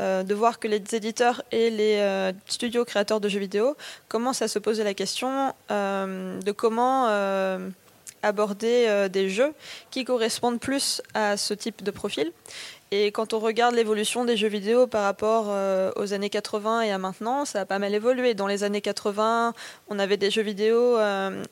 euh, 0.00 0.24
de 0.24 0.34
voir 0.34 0.58
que 0.58 0.66
les 0.66 0.82
éditeurs 0.96 1.42
et 1.52 1.70
les 1.70 2.32
studios 2.46 2.84
créateurs 2.84 3.20
de 3.20 3.28
jeux 3.28 3.38
vidéo 3.38 3.76
commencent 4.08 4.42
à 4.42 4.48
se 4.48 4.58
poser 4.58 4.82
la 4.82 4.94
question 4.94 5.54
de 5.70 6.50
comment 6.50 7.06
aborder 8.22 9.08
des 9.12 9.30
jeux 9.30 9.52
qui 9.92 10.04
correspondent 10.04 10.58
plus 10.58 11.00
à 11.14 11.36
ce 11.36 11.54
type 11.54 11.84
de 11.84 11.92
profil. 11.92 12.32
Et 12.90 13.12
quand 13.12 13.32
on 13.34 13.38
regarde 13.38 13.74
l'évolution 13.74 14.24
des 14.24 14.36
jeux 14.36 14.48
vidéo 14.48 14.86
par 14.86 15.04
rapport 15.04 15.54
aux 15.96 16.12
années 16.12 16.30
80 16.30 16.82
et 16.82 16.90
à 16.90 16.98
maintenant, 16.98 17.44
ça 17.44 17.60
a 17.60 17.64
pas 17.64 17.78
mal 17.78 17.94
évolué. 17.94 18.34
Dans 18.34 18.46
les 18.46 18.64
années 18.64 18.80
80, 18.80 19.52
on 19.88 19.98
avait 19.98 20.16
des 20.16 20.30
jeux 20.30 20.42
vidéo 20.42 20.96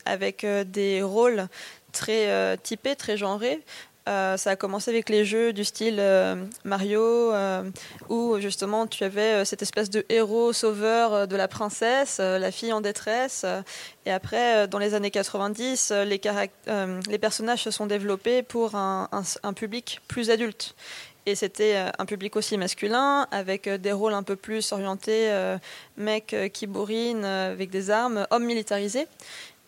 avec 0.04 0.44
des 0.44 1.02
rôles 1.02 1.48
très 1.96 2.30
euh, 2.30 2.56
typé, 2.62 2.94
très 2.94 3.16
genré. 3.16 3.60
Euh, 4.08 4.36
ça 4.36 4.50
a 4.50 4.56
commencé 4.56 4.92
avec 4.92 5.08
les 5.08 5.24
jeux 5.24 5.52
du 5.52 5.64
style 5.64 5.96
euh, 5.98 6.36
Mario, 6.62 7.32
où 8.08 8.38
justement 8.38 8.86
tu 8.86 9.02
avais 9.02 9.44
cette 9.44 9.62
espèce 9.62 9.90
de 9.90 10.04
héros 10.08 10.52
sauveur 10.52 11.26
de 11.26 11.34
la 11.34 11.48
princesse, 11.48 12.18
la 12.20 12.52
fille 12.52 12.72
en 12.72 12.80
détresse. 12.80 13.44
et 14.04 14.12
après, 14.12 14.68
dans 14.68 14.78
les 14.78 14.94
années 14.94 15.10
90, 15.10 15.92
les, 16.04 17.18
personnages 17.18 17.64
se 17.64 17.72
sont 17.72 17.86
développés 17.86 18.44
pour 18.44 18.76
un, 18.76 19.08
un 19.42 19.52
public 19.52 20.00
plus 20.06 20.30
adulte. 20.30 20.76
Et 21.28 21.34
c'était 21.34 21.74
un 21.98 22.06
public 22.06 22.36
aussi 22.36 22.56
masculin, 22.56 23.26
avec 23.32 23.68
des 23.68 23.90
rôles 23.90 24.14
un 24.14 24.22
peu 24.22 24.36
plus 24.36 24.70
orientés, 24.70 25.32
mecs 25.96 26.36
qui 26.52 26.68
bourrinent, 26.68 27.24
avec 27.24 27.70
des 27.70 27.90
armes, 27.90 28.28
hommes 28.30 28.44
militarisés. 28.44 29.08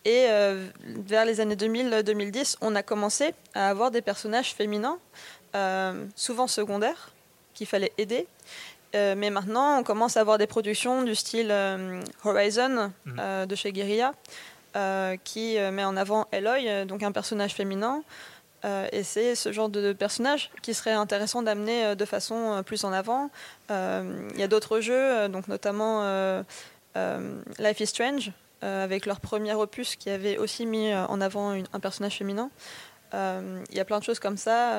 Et 0.05 0.27
euh, 0.29 0.67
vers 0.83 1.25
les 1.25 1.41
années 1.41 1.55
2000-2010, 1.55 2.57
on 2.61 2.75
a 2.75 2.83
commencé 2.83 3.33
à 3.53 3.69
avoir 3.69 3.91
des 3.91 4.01
personnages 4.01 4.53
féminins, 4.53 4.97
euh, 5.55 6.05
souvent 6.15 6.47
secondaires, 6.47 7.11
qu'il 7.53 7.67
fallait 7.67 7.91
aider. 7.97 8.27
Euh, 8.95 9.15
mais 9.17 9.29
maintenant, 9.29 9.79
on 9.79 9.83
commence 9.83 10.17
à 10.17 10.21
avoir 10.21 10.37
des 10.37 10.47
productions 10.47 11.03
du 11.03 11.15
style 11.15 11.53
Horizon 12.23 12.91
mhm. 13.05 13.45
de 13.45 13.55
chez 13.55 13.71
Guerilla, 13.71 14.13
qui 15.23 15.57
met 15.59 15.83
en 15.83 15.97
avant 15.97 16.27
Eloy, 16.31 16.85
donc 16.85 17.03
un 17.03 17.11
personnage 17.11 17.53
féminin. 17.53 18.01
et 18.63 19.03
c'est 19.03 19.35
ce 19.35 19.51
genre 19.51 19.69
de 19.69 19.93
personnage 19.93 20.49
qui 20.61 20.73
serait 20.73 20.93
intéressant 20.93 21.41
d'amener 21.43 21.95
de 21.95 22.05
façon 22.05 22.63
plus 22.65 22.83
en 22.85 22.93
avant. 22.93 23.29
Il 23.69 24.39
y 24.39 24.43
a 24.43 24.47
d'autres 24.47 24.79
jeux, 24.79 25.27
donc 25.27 25.47
notamment 25.49 26.41
Life 26.95 27.79
is 27.79 27.87
Strange, 27.87 28.31
avec 28.61 29.05
leur 29.05 29.19
premier 29.19 29.53
opus 29.53 29.95
qui 29.95 30.09
avait 30.09 30.37
aussi 30.37 30.65
mis 30.65 30.91
euh, 30.91 31.05
en 31.07 31.21
avant 31.21 31.51
un 31.51 31.79
personnage 31.79 32.17
féminin. 32.17 32.49
Euh, 33.13 33.63
il 33.71 33.77
y 33.77 33.79
a 33.79 33.85
plein 33.85 33.99
de 33.99 34.03
choses 34.03 34.19
comme 34.19 34.37
ça 34.37 34.77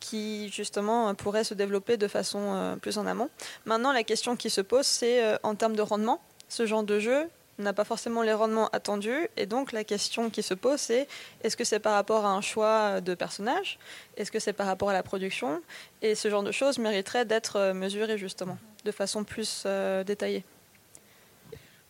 qui 0.00 0.48
justement 0.50 1.12
pourrait 1.14 1.42
se 1.42 1.54
développer 1.54 1.96
de 1.96 2.06
façon 2.06 2.78
plus 2.80 2.98
en 2.98 3.06
amont. 3.06 3.30
Maintenant, 3.64 3.92
la 3.92 4.04
question 4.04 4.36
qui 4.36 4.48
se 4.48 4.60
pose, 4.60 4.86
c'est 4.86 5.38
en 5.42 5.56
termes 5.56 5.74
de 5.74 5.82
rendement, 5.82 6.20
ce 6.48 6.66
genre 6.66 6.84
de 6.84 7.00
jeu, 7.00 7.28
n'a 7.58 7.72
pas 7.72 7.84
forcément 7.84 8.22
les 8.22 8.32
rendements 8.32 8.68
attendus. 8.68 9.28
Et 9.36 9.46
donc 9.46 9.72
la 9.72 9.84
question 9.84 10.30
qui 10.30 10.42
se 10.42 10.54
pose, 10.54 10.80
c'est 10.80 11.08
est-ce 11.42 11.56
que 11.56 11.64
c'est 11.64 11.80
par 11.80 11.94
rapport 11.94 12.24
à 12.24 12.30
un 12.30 12.40
choix 12.40 13.00
de 13.00 13.14
personnage? 13.14 13.78
Est-ce 14.16 14.30
que 14.30 14.38
c'est 14.38 14.52
par 14.52 14.66
rapport 14.66 14.90
à 14.90 14.92
la 14.92 15.02
production? 15.02 15.60
Et 16.02 16.14
ce 16.14 16.30
genre 16.30 16.42
de 16.42 16.52
choses 16.52 16.78
mériterait 16.78 17.24
d'être 17.24 17.72
mesuré 17.72 18.18
justement, 18.18 18.58
de 18.84 18.92
façon 18.92 19.24
plus 19.24 19.64
euh, 19.66 20.04
détaillée. 20.04 20.44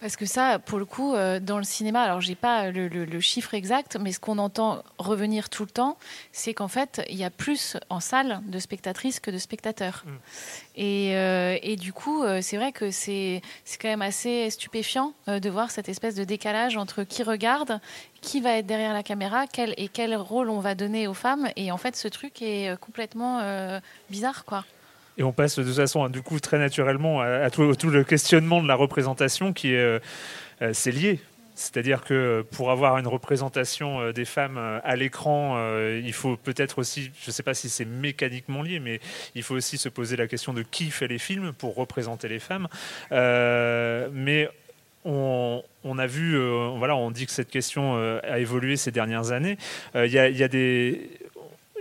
Parce 0.00 0.14
que 0.14 0.26
ça, 0.26 0.60
pour 0.60 0.78
le 0.78 0.84
coup, 0.84 1.14
euh, 1.14 1.40
dans 1.40 1.58
le 1.58 1.64
cinéma, 1.64 2.02
alors 2.02 2.20
j'ai 2.20 2.36
pas 2.36 2.70
le, 2.70 3.20
chiffre 3.20 3.54
exact, 3.54 3.96
mais 4.00 4.12
ce 4.12 4.20
qu'on 4.20 4.38
entend 4.38 4.84
revenir 4.98 5.48
tout 5.50 5.64
le 5.64 5.70
temps, 5.70 5.98
c'est 6.30 6.54
qu'en 6.54 6.68
fait, 6.68 7.02
il 7.10 7.16
y 7.16 7.24
a 7.24 7.30
plus 7.30 7.76
en 7.90 7.98
salle 7.98 8.40
de 8.46 8.58
spectatrices 8.60 9.18
que 9.18 9.32
de 9.32 9.38
spectateurs. 9.38 10.04
Mm. 10.06 10.10
Euh, 10.78 11.58
et, 11.62 11.74
du 11.74 11.92
coup, 11.92 12.22
euh, 12.22 12.38
c'est 12.42 12.56
vrai 12.56 12.70
que 12.70 12.92
c'est 12.92 13.42
quand 13.80 13.88
même 13.88 14.02
assez 14.02 14.50
stupéfiant 14.50 15.14
de 15.26 15.50
voir 15.50 15.72
cette 15.72 15.88
espèce 15.88 16.14
de 16.14 16.24
décalage 16.24 16.76
entre 16.76 17.02
qui 17.02 17.24
regarde, 17.24 17.80
qui 18.20 18.40
va 18.40 18.56
être 18.56 18.66
derrière 18.66 18.92
la 18.92 19.02
caméra, 19.02 19.46
quel, 19.48 19.74
et 19.78 19.88
quel 19.88 20.14
rôle 20.14 20.48
on 20.48 20.60
va 20.60 20.76
donner 20.76 21.08
aux 21.08 21.14
femmes. 21.14 21.48
Et 21.56 21.72
en 21.72 21.76
fait, 21.76 21.96
ce 21.96 22.06
truc 22.06 22.40
est 22.40 22.78
complètement 22.80 23.40
bizarre, 24.10 24.44
quoi. 24.44 24.64
Et 25.18 25.24
on 25.24 25.32
passe 25.32 25.58
de 25.58 25.64
toute 25.64 25.74
façon, 25.74 26.08
du 26.08 26.22
coup, 26.22 26.38
très 26.38 26.58
naturellement 26.58 27.20
à, 27.20 27.50
tout, 27.50 27.62
le 27.90 28.04
questionnement 28.04 28.62
de 28.62 28.68
la 28.68 28.76
représentation 28.76 29.52
qui 29.52 29.72
est, 29.72 29.78
euh, 29.78 29.98
euh, 30.62 30.70
c'est 30.72 30.92
lié. 30.92 31.20
C'est-à-dire 31.56 32.04
que 32.04 32.46
pour 32.52 32.70
avoir 32.70 32.98
une 32.98 33.08
représentation 33.08 34.00
euh, 34.00 34.12
des 34.12 34.24
femmes 34.24 34.58
à 34.58 34.94
l'écran, 34.94 35.58
il 35.92 36.12
faut 36.12 36.36
peut-être 36.36 36.78
aussi, 36.78 37.10
je 37.20 37.30
ne 37.30 37.32
sais 37.32 37.42
pas 37.42 37.54
si 37.54 37.68
c'est 37.68 37.84
mécaniquement 37.84 38.62
lié, 38.62 38.78
mais 38.78 39.00
il 39.34 39.42
faut 39.42 39.56
aussi 39.56 39.76
se 39.76 39.88
poser 39.88 40.16
la 40.16 40.28
question 40.28 40.54
de 40.54 40.62
qui 40.62 40.92
fait 40.92 41.08
les 41.08 41.18
films 41.18 41.52
pour 41.52 41.74
représenter 41.74 42.28
les 42.28 42.38
femmes. 42.38 42.68
mais 43.10 44.48
on, 45.04 45.62
a 45.98 46.06
vu, 46.06 46.38
voilà, 46.76 46.94
on 46.94 47.10
dit 47.10 47.26
que 47.26 47.32
cette 47.32 47.50
question 47.50 47.96
a 48.22 48.38
évolué 48.38 48.76
ces 48.76 48.92
dernières 48.92 49.32
années. 49.32 49.58
Il 49.96 50.12
y, 50.12 50.18
a 50.18 50.48
des 50.48 51.10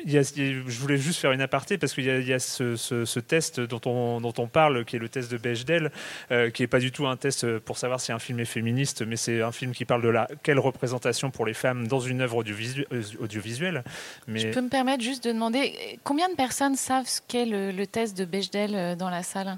je 0.05 0.79
voulais 0.79 0.97
juste 0.97 1.19
faire 1.19 1.31
une 1.31 1.41
aparté 1.41 1.77
parce 1.77 1.93
qu'il 1.93 2.05
y 2.05 2.33
a, 2.33 2.39
ce, 2.39 3.19
test 3.19 3.59
dont 3.59 3.81
on, 3.85 4.21
dont 4.21 4.33
on 4.37 4.47
parle, 4.47 4.85
qui 4.85 4.95
est 4.95 4.99
le 4.99 5.09
test 5.09 5.31
de 5.31 5.37
Bechdel, 5.37 5.91
euh, 6.31 6.49
qui 6.49 6.63
n'est 6.63 6.67
pas 6.67 6.79
du 6.79 6.91
tout 6.91 7.07
un 7.07 7.17
test 7.17 7.59
pour 7.59 7.77
savoir 7.77 7.99
si 7.99 8.11
un 8.11 8.19
film 8.19 8.39
est 8.39 8.45
féministe, 8.45 9.03
mais 9.05 9.15
c'est 9.15 9.41
un 9.41 9.51
film 9.51 9.71
qui 9.71 9.85
parle 9.85 10.01
de 10.01 10.09
la 10.09 10.27
quelle 10.43 10.59
représentation 10.59 11.31
pour 11.31 11.45
les 11.45 11.53
femmes 11.53 11.87
dans 11.87 11.99
une 11.99 12.21
œuvre 12.21 12.43
euh, 12.43 13.01
audiovisuelle. 13.19 13.83
Mais... 14.27 14.39
Je 14.39 14.47
peux 14.49 14.61
me 14.61 14.69
permettre 14.69 15.03
juste 15.03 15.23
de 15.23 15.31
demander 15.31 15.99
combien 16.03 16.29
de 16.29 16.35
personnes 16.35 16.75
savent 16.75 17.07
ce 17.07 17.21
qu'est 17.27 17.45
le 17.45 17.85
test 17.85 18.17
de 18.17 18.25
Bechdel 18.25 18.75
euh, 18.75 18.95
dans 18.95 19.09
la 19.09 19.23
salle? 19.23 19.57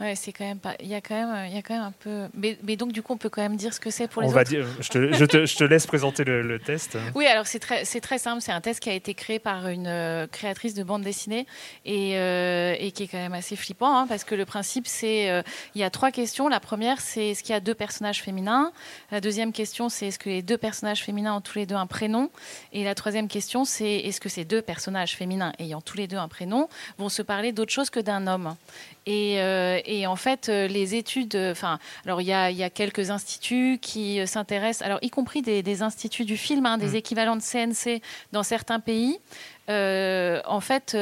Ouais, 0.00 0.14
c'est 0.14 0.32
quand 0.32 0.44
même 0.44 0.60
pas. 0.60 0.76
Il 0.80 0.86
y 0.86 0.94
a 0.94 1.00
quand 1.00 1.14
même, 1.14 1.46
il 1.46 1.54
y 1.54 1.58
a 1.58 1.62
quand 1.62 1.74
même 1.74 1.82
un 1.82 1.92
peu. 1.92 2.28
Mais, 2.34 2.56
mais, 2.62 2.76
donc 2.76 2.92
du 2.92 3.02
coup, 3.02 3.14
on 3.14 3.16
peut 3.16 3.28
quand 3.28 3.42
même 3.42 3.56
dire 3.56 3.74
ce 3.74 3.80
que 3.80 3.90
c'est 3.90 4.06
pour 4.06 4.22
les 4.22 4.28
on 4.28 4.30
autres. 4.30 4.38
Va 4.38 4.44
dire, 4.44 4.64
je, 4.80 4.88
te, 4.88 5.12
je, 5.12 5.24
te, 5.24 5.44
je 5.44 5.56
te 5.56 5.64
laisse 5.64 5.86
présenter 5.86 6.22
le, 6.24 6.58
test. 6.60 6.96
Oui, 7.14 7.26
alors 7.26 7.46
c'est 7.46 7.58
très, 7.58 7.84
c'est 7.84 8.00
très 8.00 8.18
simple. 8.18 8.40
C'est 8.40 8.52
un 8.52 8.60
test 8.60 8.80
qui 8.80 8.90
a 8.90 8.94
été 8.94 9.14
créé 9.14 9.38
par 9.40 9.68
une 9.68 9.88
euh, 9.88 10.26
créatrice 10.28 10.74
de 10.74 10.84
bande 10.84 11.02
dessinée 11.02 11.46
et, 11.84 12.16
euh, 12.16 12.76
et 12.78 12.92
qui 12.92 13.04
est 13.04 13.08
quand 13.08 13.18
même 13.18 13.34
assez 13.34 13.56
flippant 13.56 13.96
hein, 13.96 14.06
parce 14.06 14.22
que 14.22 14.34
le 14.34 14.44
principe, 14.44 14.86
c'est 14.86 15.30
euh, 15.30 15.42
il 15.74 15.80
y 15.80 15.84
a 15.84 15.90
trois 15.90 16.12
questions. 16.12 16.48
La 16.48 16.60
première, 16.60 17.00
c'est 17.00 17.30
est-ce 17.30 17.42
qu'il 17.42 17.52
y 17.52 17.56
a 17.56 17.60
deux 17.60 17.74
personnages 17.74 18.22
féminins? 18.22 18.72
La 19.10 19.20
deuxième 19.20 19.52
question, 19.52 19.88
c'est 19.88 20.08
est-ce 20.08 20.18
que 20.18 20.28
les 20.28 20.42
deux 20.42 20.58
personnages 20.58 21.02
féminins 21.02 21.34
ont 21.34 21.40
tous 21.40 21.58
les 21.58 21.66
deux 21.66 21.74
un 21.74 21.86
prénom? 21.86 22.30
Et 22.72 22.84
la 22.84 22.94
troisième 22.94 23.26
question, 23.26 23.64
c'est 23.64 23.96
est-ce 23.96 24.20
que 24.20 24.28
ces 24.28 24.44
deux 24.44 24.62
personnages 24.62 25.16
féminins 25.16 25.52
ayant 25.58 25.80
tous 25.80 25.96
les 25.96 26.06
deux 26.06 26.18
un 26.18 26.28
prénom 26.28 26.68
vont 26.98 27.08
se 27.08 27.22
parler 27.22 27.50
d'autre 27.50 27.72
chose 27.72 27.90
que 27.90 28.00
d'un 28.00 28.28
homme? 28.28 28.54
Euh, 29.08 29.80
et, 29.88 30.06
en 30.06 30.16
fait, 30.16 30.48
euh, 30.48 30.68
les 30.68 30.94
études, 30.94 31.34
euh, 31.34 31.52
enfin, 31.52 31.78
alors 32.04 32.20
il 32.20 32.26
y 32.26 32.32
a, 32.32 32.70
quelques 32.70 33.10
instituts 33.10 33.78
qui 33.80 34.24
s'intéressent, 34.26 34.86
alors 34.86 34.98
y 35.00 35.08
compris 35.08 35.40
des, 35.40 35.82
instituts 35.82 36.26
du 36.26 36.36
film, 36.36 36.66
hein, 36.66 36.76
des 36.76 36.90
mm. 36.90 36.96
équivalents 36.96 37.36
de 37.36 37.42
CNC 37.42 38.02
dans 38.32 38.42
certains 38.42 38.80
pays, 38.80 39.18
en 39.68 40.60
fait, 40.60 40.96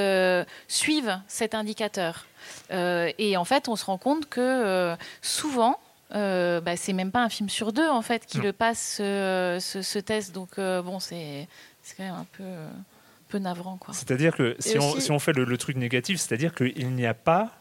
suivent 0.68 1.18
cet 1.26 1.54
indicateur. 1.54 2.26
et 2.70 3.36
en 3.36 3.44
fait, 3.44 3.68
on 3.68 3.76
se 3.76 3.84
rend 3.84 3.98
compte 3.98 4.28
que 4.28 4.96
souvent, 5.20 5.80
bah, 6.10 6.76
c'est 6.76 6.92
même 6.92 7.10
pas 7.10 7.22
un 7.22 7.28
film 7.28 7.48
sur 7.48 7.72
deux 7.72 7.88
en 7.88 8.02
fait 8.02 8.24
qui 8.26 8.38
le 8.38 8.52
passe 8.52 8.96
ce, 8.98 9.98
test. 9.98 10.32
Donc 10.32 10.56
bon, 10.56 11.00
c'est 11.00 11.48
quand 11.96 12.04
même 12.04 12.14
un 12.14 12.26
peu 12.36 12.44
peu 13.28 13.38
navrant. 13.38 13.78
C'est-à-dire 13.90 14.36
que 14.36 14.54
si, 14.60 14.78
on, 14.78 15.00
si 15.00 15.10
on, 15.10 15.18
fait 15.18 15.32
le 15.32 15.58
truc 15.58 15.76
négatif, 15.76 16.20
c'est-à-dire 16.20 16.54
qu'il 16.54 16.90
n'y 16.90 17.06
a 17.06 17.14
pas 17.14 17.55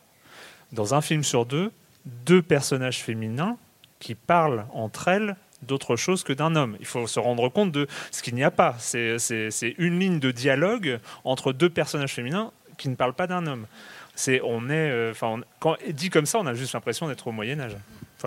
dans 0.76 0.94
un 0.94 1.02
film 1.02 1.24
sur 1.24 1.46
deux, 1.46 1.72
deux 2.06 2.42
personnages 2.42 3.02
féminins 3.02 3.58
qui 4.00 4.14
parlent 4.14 4.66
entre 4.74 5.08
elles 5.08 5.36
d'autre 5.64 5.96
chose 5.96 6.24
que 6.24 6.34
d'un 6.34 6.56
homme. 6.56 6.78
Il 6.80 6.86
faut 6.86 7.08
se 7.08 7.20
rendre 7.20 7.50
compte 7.50 7.72
de 7.72 7.88
ce 8.12 8.22
qu'il 8.22 8.36
n'y 8.36 8.44
a 8.44 8.52
pas. 8.52 8.76
C'est 8.80 9.76
une 9.80 10.00
ligne 10.00 10.20
de 10.20 10.30
dialogue 10.32 11.00
entre 11.24 11.54
deux 11.54 11.70
personnages 11.70 12.14
féminins 12.14 12.52
qui 12.78 12.90
ne 12.90 12.96
parlent 12.96 13.14
pas 13.14 13.26
d'un 13.26 13.48
homme. 13.48 13.66
On 14.44 14.70
est, 14.70 14.90
euh, 14.92 15.14
dit 15.90 16.10
comme 16.10 16.26
ça, 16.26 16.40
on 16.40 16.46
a 16.46 16.54
juste 16.54 16.74
l'impression 16.74 17.08
d'être 17.08 17.28
au 17.28 17.32
Moyen 17.32 17.60
Âge 17.60 17.76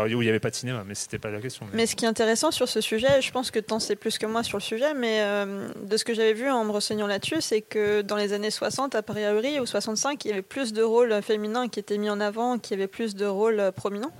il 0.06 0.18
n'y 0.18 0.28
avait 0.28 0.40
pas 0.40 0.50
de 0.50 0.54
cinéma, 0.54 0.84
mais 0.86 0.94
c'était 0.94 1.18
pas 1.18 1.30
la 1.30 1.40
question. 1.40 1.66
Mais... 1.72 1.86
ce 1.86 1.96
qui 1.96 2.04
est 2.04 2.08
intéressant 2.08 2.50
sur 2.50 2.68
ce 2.68 2.80
sujet, 2.80 3.20
je 3.20 3.30
pense 3.30 3.50
que 3.50 3.58
tu 3.58 3.72
en 3.72 3.80
sais 3.80 3.96
plus 3.96 4.18
que 4.18 4.26
moi 4.26 4.42
sur 4.42 4.58
le 4.58 4.62
sujet, 4.62 4.94
mais 4.94 5.20
euh, 5.20 5.68
de 5.82 5.96
ce 5.96 6.04
que 6.04 6.14
j'avais 6.14 6.32
vu 6.32 6.50
en 6.50 6.64
me 6.64 6.70
renseignant 6.70 7.06
là-dessus, 7.06 7.40
c'est 7.40 7.62
que 7.62 8.02
dans 8.02 8.16
les 8.16 8.32
années 8.32 8.50
60, 8.50 8.94
à 8.94 9.02
priori, 9.02 9.60
ou 9.60 9.66
65, 9.66 10.24
il 10.24 10.28
y 10.28 10.32
avait 10.32 10.42
plus 10.42 10.72
de 10.72 10.82
rôles 10.82 11.20
féminins 11.22 11.68
qui 11.68 11.80
étaient 11.80 11.98
mis 11.98 12.10
en 12.10 12.20
avant, 12.20 12.58
qui 12.58 12.72
y 12.72 12.76
avait 12.76 12.86
plus 12.86 13.14
de 13.14 13.26
rôles 13.26 13.60
euh, 13.60 13.72
prominents. 13.72 14.12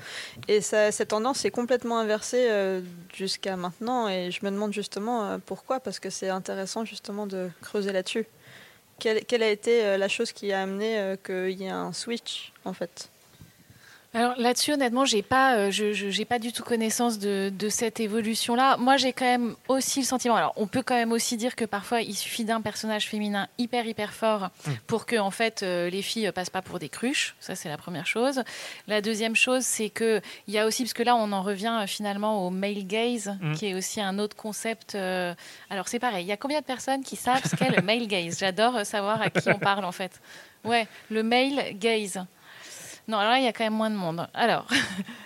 Et 0.49 0.61
cette 0.61 1.09
tendance 1.09 1.45
est 1.45 1.51
complètement 1.51 1.99
inversée 1.99 2.49
euh, 2.51 2.81
jusqu'à 3.15 3.57
maintenant, 3.57 4.09
et 4.09 4.31
je 4.31 4.45
me 4.45 4.51
demande 4.51 4.73
justement 4.73 5.39
pourquoi, 5.45 5.81
parce 5.81 6.01
que 6.01 6.11
c'est 6.11 6.29
intéressant 6.29 6.85
justement 6.85 7.27
de 7.27 7.51
creuser 7.63 7.93
là-dessus. 7.93 8.27
Quelle, 8.99 9.43
a 9.43 9.49
été 9.49 9.97
la 9.97 10.09
chose 10.09 10.33
qui 10.33 10.53
a 10.53 10.63
amené 10.63 11.15
qu'il 11.25 11.51
y 11.51 11.65
ait 11.65 11.71
un 11.71 11.93
switch, 11.93 12.53
en 12.65 12.73
fait? 12.73 13.11
Alors 14.15 14.35
là-dessus, 14.39 14.73
honnêtement, 14.73 15.05
j'ai 15.05 15.21
pas, 15.21 15.57
euh, 15.57 15.71
je, 15.71 16.17
n'ai 16.19 16.25
pas 16.25 16.39
du 16.39 16.51
tout 16.53 16.63
connaissance 16.63 17.19
de, 17.19 17.53
cette 17.69 18.01
évolution-là. 18.01 18.79
Moi, 18.79 18.97
j'ai 18.97 19.13
quand 19.13 19.27
même 19.27 19.55
aussi 19.69 20.01
le 20.01 20.07
sentiment. 20.07 20.35
Alors, 20.35 20.55
on 20.57 20.67
peut 20.67 20.83
quand 20.83 20.95
même 20.95 21.13
aussi 21.13 21.37
dire 21.37 21.55
que 21.55 21.67
parfois, 21.67 22.01
il 22.01 22.15
suffit 22.15 22.45
d'un 22.45 22.63
personnage 22.63 23.07
féminin 23.07 23.49
hyper 23.59 23.87
hyper 23.87 24.15
fort 24.15 24.49
mm. 24.67 24.73
pour 24.87 25.05
que 25.05 25.17
en 25.17 25.31
fait 25.31 25.63
euh, 25.63 25.91
les 25.91 26.01
filles 26.01 26.33
passent 26.33 26.49
pas 26.49 26.63
pour 26.63 26.79
des 26.79 26.89
cruches. 26.89 27.37
Ça, 27.39 27.55
c'est 27.55 27.69
la 27.69 27.77
première 27.77 28.07
chose. 28.07 28.43
La 28.87 29.03
deuxième 29.03 29.37
chose, 29.37 29.65
c'est 29.65 29.91
que 29.91 30.23
il 30.47 30.55
y 30.55 30.59
a 30.59 30.67
aussi 30.67 30.85
parce 30.85 30.95
que 30.95 31.03
là, 31.03 31.15
on 31.15 31.31
en 31.33 31.43
revient 31.43 31.77
euh, 31.83 31.87
finalement 31.87 32.47
au 32.47 32.51
male 32.51 32.87
gaze, 32.87 33.37
mm. 33.43 33.53
qui 33.53 33.67
est 33.67 33.75
aussi 33.75 34.01
un 34.01 34.19
autre 34.19 34.37
concept. 34.37 34.95
alors, 34.95 35.87
c'est 35.87 35.99
pareil. 35.99 36.25
Il 36.25 36.29
y 36.29 36.33
a 36.33 36.39
combien 36.39 36.61
de 36.61 36.65
personnes 36.65 37.03
qui 37.03 37.17
savent 37.17 37.45
ce 37.45 37.55
qu'est 37.55 37.71
le 37.71 37.83
male 37.83 38.07
gaze? 38.07 38.39
J'adore 38.39 38.87
savoir 38.87 39.21
à 39.21 39.29
qui 39.29 39.51
on 39.51 39.59
parle 39.59 39.85
en 39.85 39.93
fait. 39.93 40.19
Ouais, 40.65 40.87
le 41.11 41.23
male 41.23 41.75
gaze. 41.75 42.25
Non, 43.09 43.19
alors 43.19 43.33
là, 43.33 43.39
il 43.39 43.45
y 43.45 43.49
a 43.49 43.53
quand 43.53 43.65
même 43.65 43.75
moins 43.75 43.91
de 43.91 43.97
monde. 43.97 44.29
Alors, 44.35 44.67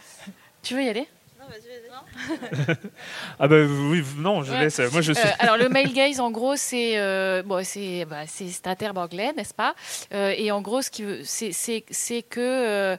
tu 0.62 0.74
veux 0.74 0.84
y 0.84 0.88
aller? 0.88 1.08
ah 3.38 3.48
bah 3.48 3.56
oui, 3.56 4.02
non, 4.16 4.42
je 4.42 4.52
laisse. 4.52 4.78
Moi, 4.92 5.00
je 5.00 5.12
suis... 5.12 5.26
Euh, 5.26 5.30
alors 5.38 5.56
le 5.56 5.68
male 5.68 5.92
gaze, 5.94 6.20
en 6.20 6.30
gros, 6.30 6.56
c'est 6.56 6.98
euh, 6.98 7.42
bon, 7.42 7.64
c'est 7.64 8.04
bah, 8.04 8.24
c'est 8.26 8.66
un 8.66 8.74
terme 8.74 8.98
anglais, 8.98 9.32
n'est-ce 9.36 9.54
pas? 9.54 9.74
Euh, 10.14 10.34
Et 10.36 10.50
en 10.50 10.60
gros, 10.60 10.82
ce 10.82 10.90
qui 10.90 11.04
c'est 11.24 12.22
que 12.22 12.96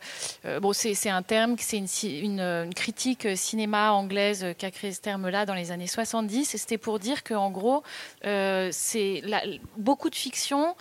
bon, 0.60 0.74
c'est 0.74 1.10
un 1.10 1.22
terme, 1.22 1.56
c'est 1.58 1.78
une, 1.78 1.88
une, 2.04 2.74
critique 2.74 3.28
cinéma 3.36 3.92
anglaise 3.92 4.46
qui 4.58 4.66
a 4.66 4.72
créé 4.72 4.92
ce 4.92 5.02
terme-là 5.02 5.46
dans 5.46 5.54
les 5.54 5.72
années 5.72 5.88
70. 5.88 6.54
Et 6.54 6.58
c'était 6.58 6.78
pour 6.78 7.00
dire 7.00 7.24
que 7.24 7.34
en 7.34 7.52
gros, 7.52 7.84
c'est 8.24 9.24
beaucoup 9.78 10.10
de 10.10 10.16
fiction 10.16 10.76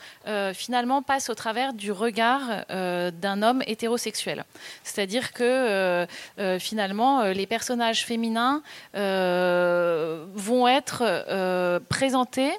finalement 0.55 1.03
passe 1.03 1.31
au 1.31 1.35
travers 1.35 1.73
du 1.73 1.93
regard 1.93 2.65
d'un 2.69 3.43
homme 3.43 3.63
hétérosexuel. 3.67 4.45
C'est-à-dire 4.83 5.33
que 5.33 6.07
finalement, 6.59 7.25
les 7.25 7.47
personnages 7.63 8.05
féminins 8.05 8.61
euh, 8.97 10.27
vont 10.35 10.67
être 10.67 11.05
euh, 11.05 11.79
présentés 11.89 12.51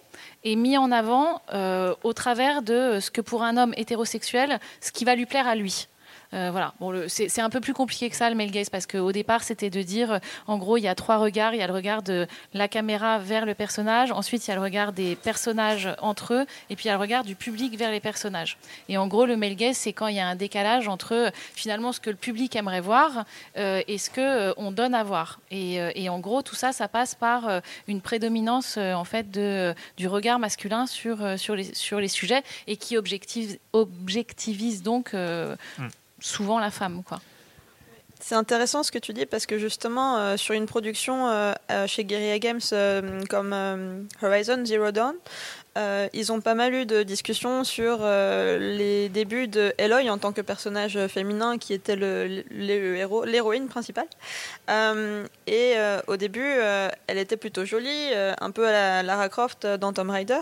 et 0.45 0.55
mis 0.55 0.77
en 0.77 0.93
avant 0.93 1.41
euh, 1.53 1.93
au 2.03 2.13
travers 2.13 2.61
de 2.61 2.99
ce 3.01 3.11
que 3.11 3.19
pour 3.19 3.43
un 3.43 3.57
homme 3.57 3.73
hétérosexuel, 3.75 4.61
ce 4.79 4.93
qui 4.93 5.03
va 5.03 5.15
lui 5.15 5.25
plaire 5.25 5.45
à 5.45 5.55
lui. 5.55 5.89
Voilà. 6.33 6.73
Bon, 6.79 7.05
c'est 7.07 7.41
un 7.41 7.49
peu 7.49 7.61
plus 7.61 7.73
compliqué 7.73 8.09
que 8.09 8.15
ça 8.15 8.29
le 8.29 8.35
male 8.35 8.51
gaze 8.51 8.69
parce 8.69 8.85
qu'au 8.85 9.11
départ 9.11 9.43
c'était 9.43 9.69
de 9.69 9.81
dire, 9.81 10.19
en 10.47 10.57
gros, 10.57 10.77
il 10.77 10.81
y 10.81 10.87
a 10.87 10.95
trois 10.95 11.17
regards. 11.17 11.53
Il 11.53 11.59
y 11.59 11.63
a 11.63 11.67
le 11.67 11.73
regard 11.73 12.03
de 12.03 12.27
la 12.53 12.67
caméra 12.67 13.19
vers 13.19 13.45
le 13.45 13.53
personnage. 13.53 14.11
Ensuite, 14.11 14.45
il 14.47 14.49
y 14.49 14.51
a 14.51 14.55
le 14.55 14.61
regard 14.61 14.93
des 14.93 15.15
personnages 15.15 15.89
entre 16.01 16.33
eux, 16.33 16.45
et 16.69 16.75
puis 16.75 16.85
il 16.85 16.87
y 16.87 16.91
a 16.91 16.93
le 16.93 16.99
regard 16.99 17.23
du 17.23 17.35
public 17.35 17.77
vers 17.77 17.91
les 17.91 17.99
personnages. 17.99 18.57
Et 18.89 18.97
en 18.97 19.07
gros, 19.07 19.25
le 19.25 19.37
male 19.37 19.53
c'est 19.73 19.93
quand 19.93 20.07
il 20.07 20.15
y 20.15 20.19
a 20.19 20.27
un 20.27 20.35
décalage 20.35 20.87
entre 20.87 21.31
finalement 21.53 21.91
ce 21.91 21.99
que 21.99 22.09
le 22.09 22.15
public 22.15 22.55
aimerait 22.55 22.81
voir 22.81 23.25
et 23.55 23.97
ce 23.97 24.09
que 24.09 24.53
on 24.57 24.71
donne 24.71 24.95
à 24.95 25.03
voir. 25.03 25.39
Et, 25.51 26.09
en 26.09 26.19
gros, 26.19 26.41
tout 26.41 26.55
ça, 26.55 26.71
ça 26.71 26.87
passe 26.87 27.15
par 27.15 27.61
une 27.87 28.01
prédominance 28.01 28.77
en 28.77 29.03
fait 29.03 29.29
du 29.31 30.07
regard 30.07 30.39
masculin 30.39 30.85
sur, 30.87 31.17
les, 31.55 32.07
sujets 32.09 32.43
et 32.67 32.77
qui 32.77 32.97
objectivise 32.97 34.83
donc 34.83 35.13
mm. 35.13 35.87
Souvent 36.23 36.59
la 36.59 36.71
femme. 36.71 37.03
Quoi. 37.03 37.19
C'est 38.23 38.35
intéressant 38.35 38.83
ce 38.83 38.91
que 38.91 38.99
tu 38.99 39.11
dis 39.11 39.25
parce 39.25 39.45
que 39.45 39.59
justement 39.59 40.17
euh, 40.17 40.37
sur 40.37 40.53
une 40.55 40.65
production 40.65 41.27
euh, 41.27 41.51
euh, 41.69 41.87
chez 41.87 42.05
Guerrilla 42.05 42.39
Games 42.39 42.61
comme 43.29 43.53
Horizon 44.21 44.65
Zero 44.65 44.91
Dawn, 44.91 45.15
ils 46.13 46.31
ont 46.31 46.39
pas 46.39 46.53
mal 46.53 46.73
eu 46.73 46.85
de 46.85 47.03
discussions 47.03 47.65
sur 47.65 47.99
les 47.99 49.09
débuts 49.09 49.49
de 49.49 49.73
Eloy 49.77 50.09
en 50.09 50.17
tant 50.17 50.31
que 50.31 50.39
personnage 50.39 50.97
féminin 51.07 51.57
qui 51.57 51.73
était 51.73 51.97
le, 51.97 52.43
héros, 52.95 53.25
l'héroïne 53.25 53.67
principale. 53.67 54.07
et 55.47 55.75
au 56.07 56.15
début, 56.15 56.49
elle 57.07 57.17
était 57.17 57.37
plutôt 57.37 57.65
jolie, 57.65 58.13
un 58.39 58.51
peu 58.51 58.65
à 58.67 58.71
la 58.71 59.03
Lara 59.03 59.27
Croft 59.27 59.65
dans 59.65 59.91
Tomb 59.91 60.11
Raider. 60.11 60.41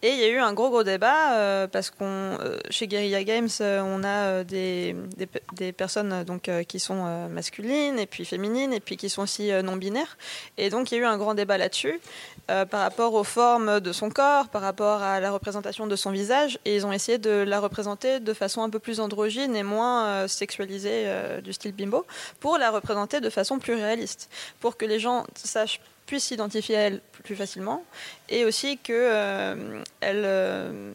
Et 0.00 0.12
il 0.12 0.18
y 0.18 0.22
a 0.22 0.28
eu 0.28 0.38
un 0.38 0.52
gros 0.52 0.70
gros 0.70 0.84
débat 0.84 1.34
euh, 1.34 1.66
parce 1.66 1.90
qu'on 1.90 2.04
euh, 2.04 2.56
chez 2.70 2.86
Guerrilla 2.86 3.24
Games 3.24 3.48
euh, 3.60 3.82
on 3.84 4.04
a 4.04 4.44
des, 4.44 4.94
des, 5.16 5.28
des, 5.54 5.72
personnes 5.72 6.22
donc 6.22 6.48
qui 6.68 6.78
sont 6.78 7.28
masculines 7.28 7.98
et 7.98 8.06
puis 8.06 8.24
féminines 8.24 8.72
et 8.72 8.78
puis 8.78 8.96
qui 8.96 9.10
sont 9.10 9.22
aussi 9.22 9.50
non 9.64 9.74
binaires 9.74 10.16
et 10.56 10.70
donc 10.70 10.92
il 10.92 10.94
y 10.94 10.98
a 10.98 11.00
eu 11.02 11.04
un 11.04 11.18
grand 11.18 11.34
débat 11.34 11.58
là-dessus 11.58 12.00
par 12.46 12.80
rapport 12.80 13.12
aux 13.12 13.24
formes 13.24 13.80
de 13.80 13.92
son 13.92 14.08
corps, 14.08 14.48
par 14.48 14.62
rapport 14.62 15.02
à 15.02 15.20
la 15.20 15.30
représentation 15.30 15.86
de 15.86 15.96
son 15.96 16.10
visage. 16.10 16.58
Et 16.64 16.76
ils 16.76 16.86
ont 16.86 16.92
essayé 16.92 17.18
de 17.18 17.30
la 17.30 17.60
représenter 17.60 18.20
de 18.20 18.32
façon 18.32 18.62
un 18.62 18.70
peu 18.70 18.78
plus 18.78 19.00
androgyne 19.00 19.54
et 19.54 19.62
moins 19.62 20.26
sexualisée 20.28 21.06
du 21.44 21.52
style 21.52 21.72
bimbo 21.72 22.06
pour 22.40 22.56
la 22.56 22.70
représenter 22.70 23.20
de 23.20 23.28
façon 23.28 23.58
plus 23.58 23.74
réaliste. 23.74 24.30
Pour 24.60 24.78
que 24.78 24.86
les 24.86 24.98
gens 24.98 25.26
sachent 25.34 25.80
puisse 26.08 26.24
s'identifier 26.24 26.76
à 26.76 26.80
elle 26.80 27.00
plus 27.22 27.36
facilement 27.36 27.84
et 28.30 28.44
aussi 28.46 28.78
qu'elle 28.78 28.96
euh, 28.96 29.82
euh, 30.02 30.92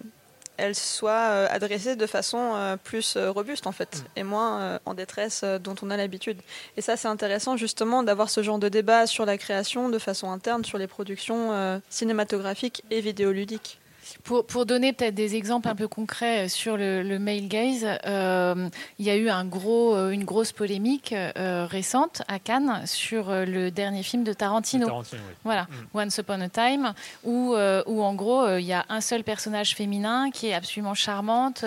elle 0.57 0.75
soit 0.75 1.11
euh, 1.11 1.47
adressée 1.49 1.95
de 1.95 2.07
façon 2.07 2.77
plus 2.83 3.15
robuste 3.17 3.67
en 3.67 3.71
fait 3.71 3.97
mm. 3.97 4.19
et 4.19 4.23
moins 4.23 4.79
en 4.85 4.93
détresse 4.95 5.43
dont 5.43 5.75
on 5.83 5.91
a 5.91 5.97
l'habitude. 5.97 6.41
Et 6.75 6.81
ça 6.81 6.97
c'est 6.97 7.07
intéressant 7.07 7.55
justement 7.57 8.01
d'avoir 8.01 8.29
ce 8.29 8.41
genre 8.41 8.59
de 8.59 8.69
débat 8.69 9.05
sur 9.05 9.25
la 9.25 9.37
création 9.37 9.87
de 9.89 9.99
façon 9.99 10.31
interne 10.31 10.65
sur 10.65 10.79
les 10.79 10.87
productions 10.87 11.81
cinématographiques 11.89 12.83
et 12.89 12.99
vidéoludiques. 12.99 13.79
Pour, 14.23 14.45
pour 14.45 14.65
donner 14.65 14.93
peut-être 14.93 15.15
des 15.15 15.35
exemples 15.35 15.67
un 15.67 15.75
peu 15.75 15.87
concrets 15.87 16.49
sur 16.49 16.77
le, 16.77 17.03
le 17.03 17.19
male 17.19 17.47
gaze, 17.47 17.85
euh, 18.05 18.69
il 18.99 19.05
y 19.05 19.09
a 19.09 19.15
eu 19.15 19.29
un 19.29 19.45
gros, 19.45 19.95
euh, 19.95 20.11
une 20.11 20.23
grosse 20.23 20.51
polémique 20.51 21.13
euh, 21.13 21.65
récente 21.69 22.21
à 22.27 22.39
Cannes 22.39 22.83
sur 22.85 23.31
le 23.31 23.69
dernier 23.69 24.03
film 24.03 24.23
de 24.23 24.33
Tarantino. 24.33 25.03
Voilà, 25.43 25.63
mm. 25.63 25.97
Once 25.97 26.17
Upon 26.17 26.41
a 26.41 26.49
Time, 26.49 26.93
où, 27.23 27.55
où 27.85 28.03
en 28.03 28.13
gros 28.15 28.57
il 28.57 28.65
y 28.65 28.73
a 28.73 28.85
un 28.89 29.01
seul 29.01 29.23
personnage 29.23 29.75
féminin 29.75 30.31
qui 30.31 30.47
est 30.47 30.53
absolument 30.53 30.93
charmante 30.93 31.63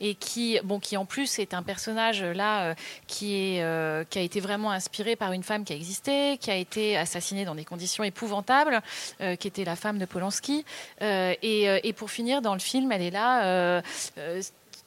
et 0.00 0.14
qui, 0.14 0.58
bon, 0.64 0.78
qui 0.78 0.96
en 0.96 1.04
plus 1.04 1.38
est 1.38 1.54
un 1.54 1.62
personnage 1.62 2.22
là 2.22 2.74
qui, 3.06 3.34
est, 3.34 4.08
qui 4.08 4.18
a 4.18 4.22
été 4.22 4.40
vraiment 4.40 4.70
inspiré 4.70 5.16
par 5.16 5.32
une 5.32 5.42
femme 5.42 5.64
qui 5.64 5.72
a 5.72 5.76
existé, 5.76 6.38
qui 6.38 6.50
a 6.50 6.56
été 6.56 6.96
assassinée 6.96 7.44
dans 7.44 7.54
des 7.54 7.64
conditions 7.64 8.04
épouvantables, 8.04 8.80
qui 9.18 9.48
était 9.48 9.64
la 9.64 9.76
femme 9.76 9.98
de 9.98 10.04
Polanski. 10.04 10.64
et 11.00 11.71
euh, 11.71 11.71
et 11.82 11.92
pour 11.92 12.10
finir, 12.10 12.42
dans 12.42 12.54
le 12.54 12.60
film, 12.60 12.92
elle 12.92 13.02
est 13.02 13.10
là 13.10 13.44
euh, 13.44 13.82
euh, 14.18 14.42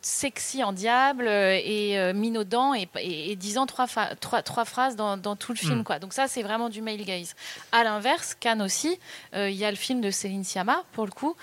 sexy 0.06 0.64
en 0.64 0.72
diable 0.72 1.28
et 1.28 2.14
minaudant 2.14 2.76
et, 2.76 3.36
disant 3.36 3.66
trois, 3.66 3.88
trois, 4.20 4.44
trois, 4.44 4.64
phrases 4.64 4.96
dans, 4.96 5.36
tout 5.36 5.52
le 5.52 5.58
film. 5.58 5.80
Mm. 5.80 5.84
Quoi. 5.84 6.00
Donc 6.00 6.14
ça, 6.14 6.28
c'est 6.28 6.44
vraiment 6.44 6.70
du 6.70 6.84
male 6.84 7.04
gaze. 7.04 7.34
À 7.72 7.84
l'inverse, 7.84 8.36
Cannes 8.40 8.62
aussi, 8.62 9.00
il 9.34 9.50
y 9.50 9.66
a 9.66 9.72
le 9.72 9.76
film 9.76 10.02
de 10.02 10.12
Céline 10.12 10.44
Sciamma, 10.44 10.84
pour 10.92 11.06
le 11.06 11.12
coup, 11.12 11.36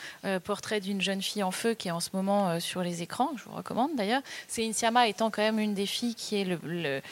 Portrait 0.44 0.78
d'une 0.78 1.00
jeune 1.00 1.22
fille 1.22 1.42
en 1.42 1.50
feu, 1.50 1.74
qui 1.74 1.88
est 1.88 1.90
en 1.90 1.98
ce 1.98 2.10
moment 2.12 2.60
sur 2.60 2.82
les 2.82 3.02
écrans, 3.02 3.32
je 3.36 3.44
vous 3.44 3.56
recommande 3.56 3.90
d'ailleurs. 3.96 4.22
Céline 4.46 4.72
Sciamma 4.72 5.08
étant 5.08 5.30
quand 5.30 5.42
même 5.42 5.58
une 5.58 5.74
des 5.74 5.86
filles 5.86 6.14
qui 6.14 6.40
est 6.40 6.44
le, 6.44 7.02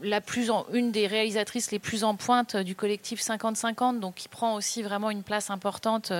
la 0.00 0.20
plus 0.20 0.50
en, 0.50 0.64
une 0.72 0.92
des 0.92 1.08
réalisatrices 1.08 1.72
les 1.72 1.80
plus 1.80 2.04
en 2.04 2.14
pointe 2.14 2.56
du 2.56 2.76
collectif 2.76 3.20
50-50, 3.20 3.98
donc 3.98 4.14
qui 4.14 4.28
prend 4.28 4.54
aussi 4.54 4.82
vraiment 4.82 5.10
une 5.10 5.24
place 5.24 5.50
importante 5.50 6.12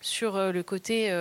sur 0.00 0.38
le 0.38 0.62
côté 0.62 1.12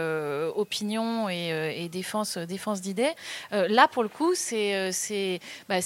opinion 0.55 1.27
et, 1.29 1.83
et, 1.83 1.89
défense, 1.89 2.37
défense 2.37 2.82
d'idées. 2.83 3.13
là, 3.51 3.87
pour 3.87 4.03
le 4.03 4.09
coup, 4.09 4.35
c'est 4.35 4.91
c'est 4.91 5.39
bah, 5.69 5.81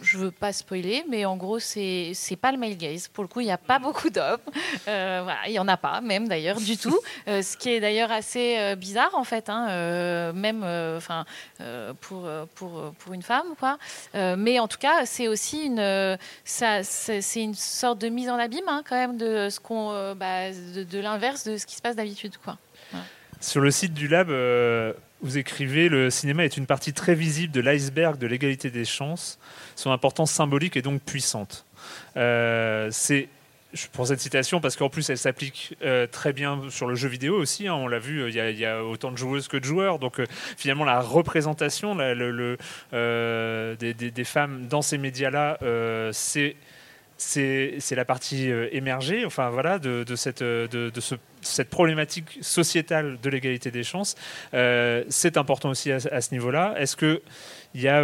je 0.00 0.18
veux 0.18 0.30
pas 0.30 0.52
spoiler, 0.52 1.04
mais 1.08 1.24
en 1.24 1.36
gros, 1.36 1.58
c'est 1.58 2.12
c'est 2.14 2.36
pas 2.36 2.52
le 2.52 2.58
male 2.58 2.76
gaze. 2.76 3.08
Pour 3.08 3.24
le 3.24 3.28
coup, 3.28 3.40
il 3.40 3.46
n'y 3.46 3.52
a 3.52 3.58
pas 3.58 3.78
beaucoup 3.78 4.10
d'hommes. 4.10 4.38
Euh, 4.86 5.26
il 5.46 5.52
y 5.52 5.58
en 5.58 5.68
a 5.68 5.76
pas, 5.76 6.00
même 6.00 6.28
d'ailleurs, 6.28 6.60
du 6.60 6.76
tout. 6.76 6.98
Euh, 7.26 7.42
ce 7.42 7.56
qui 7.56 7.70
est 7.70 7.80
d'ailleurs 7.80 8.12
assez 8.12 8.56
euh, 8.58 8.74
bizarre 8.74 9.10
en 9.14 9.24
fait, 9.24 9.48
hein, 9.48 10.32
même, 10.32 10.62
enfin, 10.96 11.24
pour 12.00 12.28
pour 12.54 12.92
pour 12.98 13.12
une 13.12 13.22
femme, 13.22 13.54
quoi. 13.58 13.78
mais 14.14 14.58
en 14.58 14.68
tout 14.68 14.78
cas, 14.78 15.04
c'est 15.06 15.28
aussi 15.28 15.64
une 15.64 16.18
ça 16.44 16.82
c'est 16.82 17.42
une 17.42 17.54
sorte 17.54 17.98
de 17.98 18.08
mise 18.08 18.30
en 18.30 18.38
abîme 18.38 18.68
hein, 18.68 18.82
quand 18.88 18.96
même 18.96 19.16
de 19.16 19.48
ce 19.50 19.60
qu'on 19.60 20.14
bah, 20.14 20.50
de, 20.50 20.98
l'inverse 20.98 21.44
de 21.44 21.56
ce 21.56 21.66
qui 21.66 21.74
se 21.74 21.82
passe 21.82 21.96
d'habitude, 21.96 22.36
quoi. 22.42 22.56
Sur 23.40 23.60
le 23.60 23.70
site 23.70 23.94
du 23.94 24.08
lab 24.08 24.30
vous 25.20 25.38
écrivez 25.38 25.88
Le 25.88 26.10
cinéma 26.10 26.44
est 26.44 26.56
une 26.56 26.66
partie 26.66 26.92
très 26.92 27.14
visible 27.14 27.52
de 27.52 27.60
l'iceberg 27.60 28.18
de 28.18 28.26
l'égalité 28.26 28.70
des 28.70 28.84
chances. 28.84 29.38
Son 29.74 29.90
importance 29.90 30.30
symbolique 30.30 30.76
est 30.76 30.82
donc 30.82 31.02
puissante. 31.02 31.66
Euh, 32.16 32.88
c'est 32.90 33.28
je 33.74 33.86
prends 33.92 34.06
cette 34.06 34.20
citation 34.20 34.62
parce 34.62 34.76
qu'en 34.76 34.88
plus 34.88 35.10
elle 35.10 35.18
s'applique 35.18 35.76
euh, 35.82 36.06
très 36.06 36.32
bien 36.32 36.70
sur 36.70 36.86
le 36.86 36.94
jeu 36.94 37.08
vidéo 37.08 37.36
aussi. 37.36 37.68
Hein. 37.68 37.74
on 37.74 37.86
l'a 37.86 37.98
vu, 37.98 38.26
il 38.26 38.34
y, 38.34 38.64
a, 38.64 38.82
autant 38.82 39.12
de 39.12 39.18
joueuses 39.18 39.46
que 39.46 39.58
de 39.58 39.64
joueurs. 39.64 39.98
Donc 39.98 40.20
euh, 40.20 40.26
finalement 40.56 40.84
la 40.84 41.00
représentation 41.00 41.94
des, 41.94 42.56
femmes 44.24 44.66
dans 44.68 44.82
ces 44.82 44.98
médias-là, 44.98 45.58
c'est 46.12 46.56
c'est 47.18 47.80
la 47.90 48.04
partie 48.04 48.48
émergée, 48.72 49.24
enfin 49.26 49.50
voilà, 49.50 49.78
de, 49.78 50.04
ce 50.14 51.16
cette 51.42 51.70
problématique 51.70 52.38
sociétale 52.40 53.18
de 53.22 53.30
l'égalité 53.30 53.70
des 53.70 53.84
chances, 53.84 54.16
euh, 54.54 55.04
c'est 55.08 55.36
important 55.36 55.70
aussi 55.70 55.92
à, 55.92 56.20
ce 56.20 56.32
niveau-là. 56.32 56.74
Est-ce 56.78 56.96
qu'il 56.96 57.20
y 57.74 57.88
a 57.88 58.02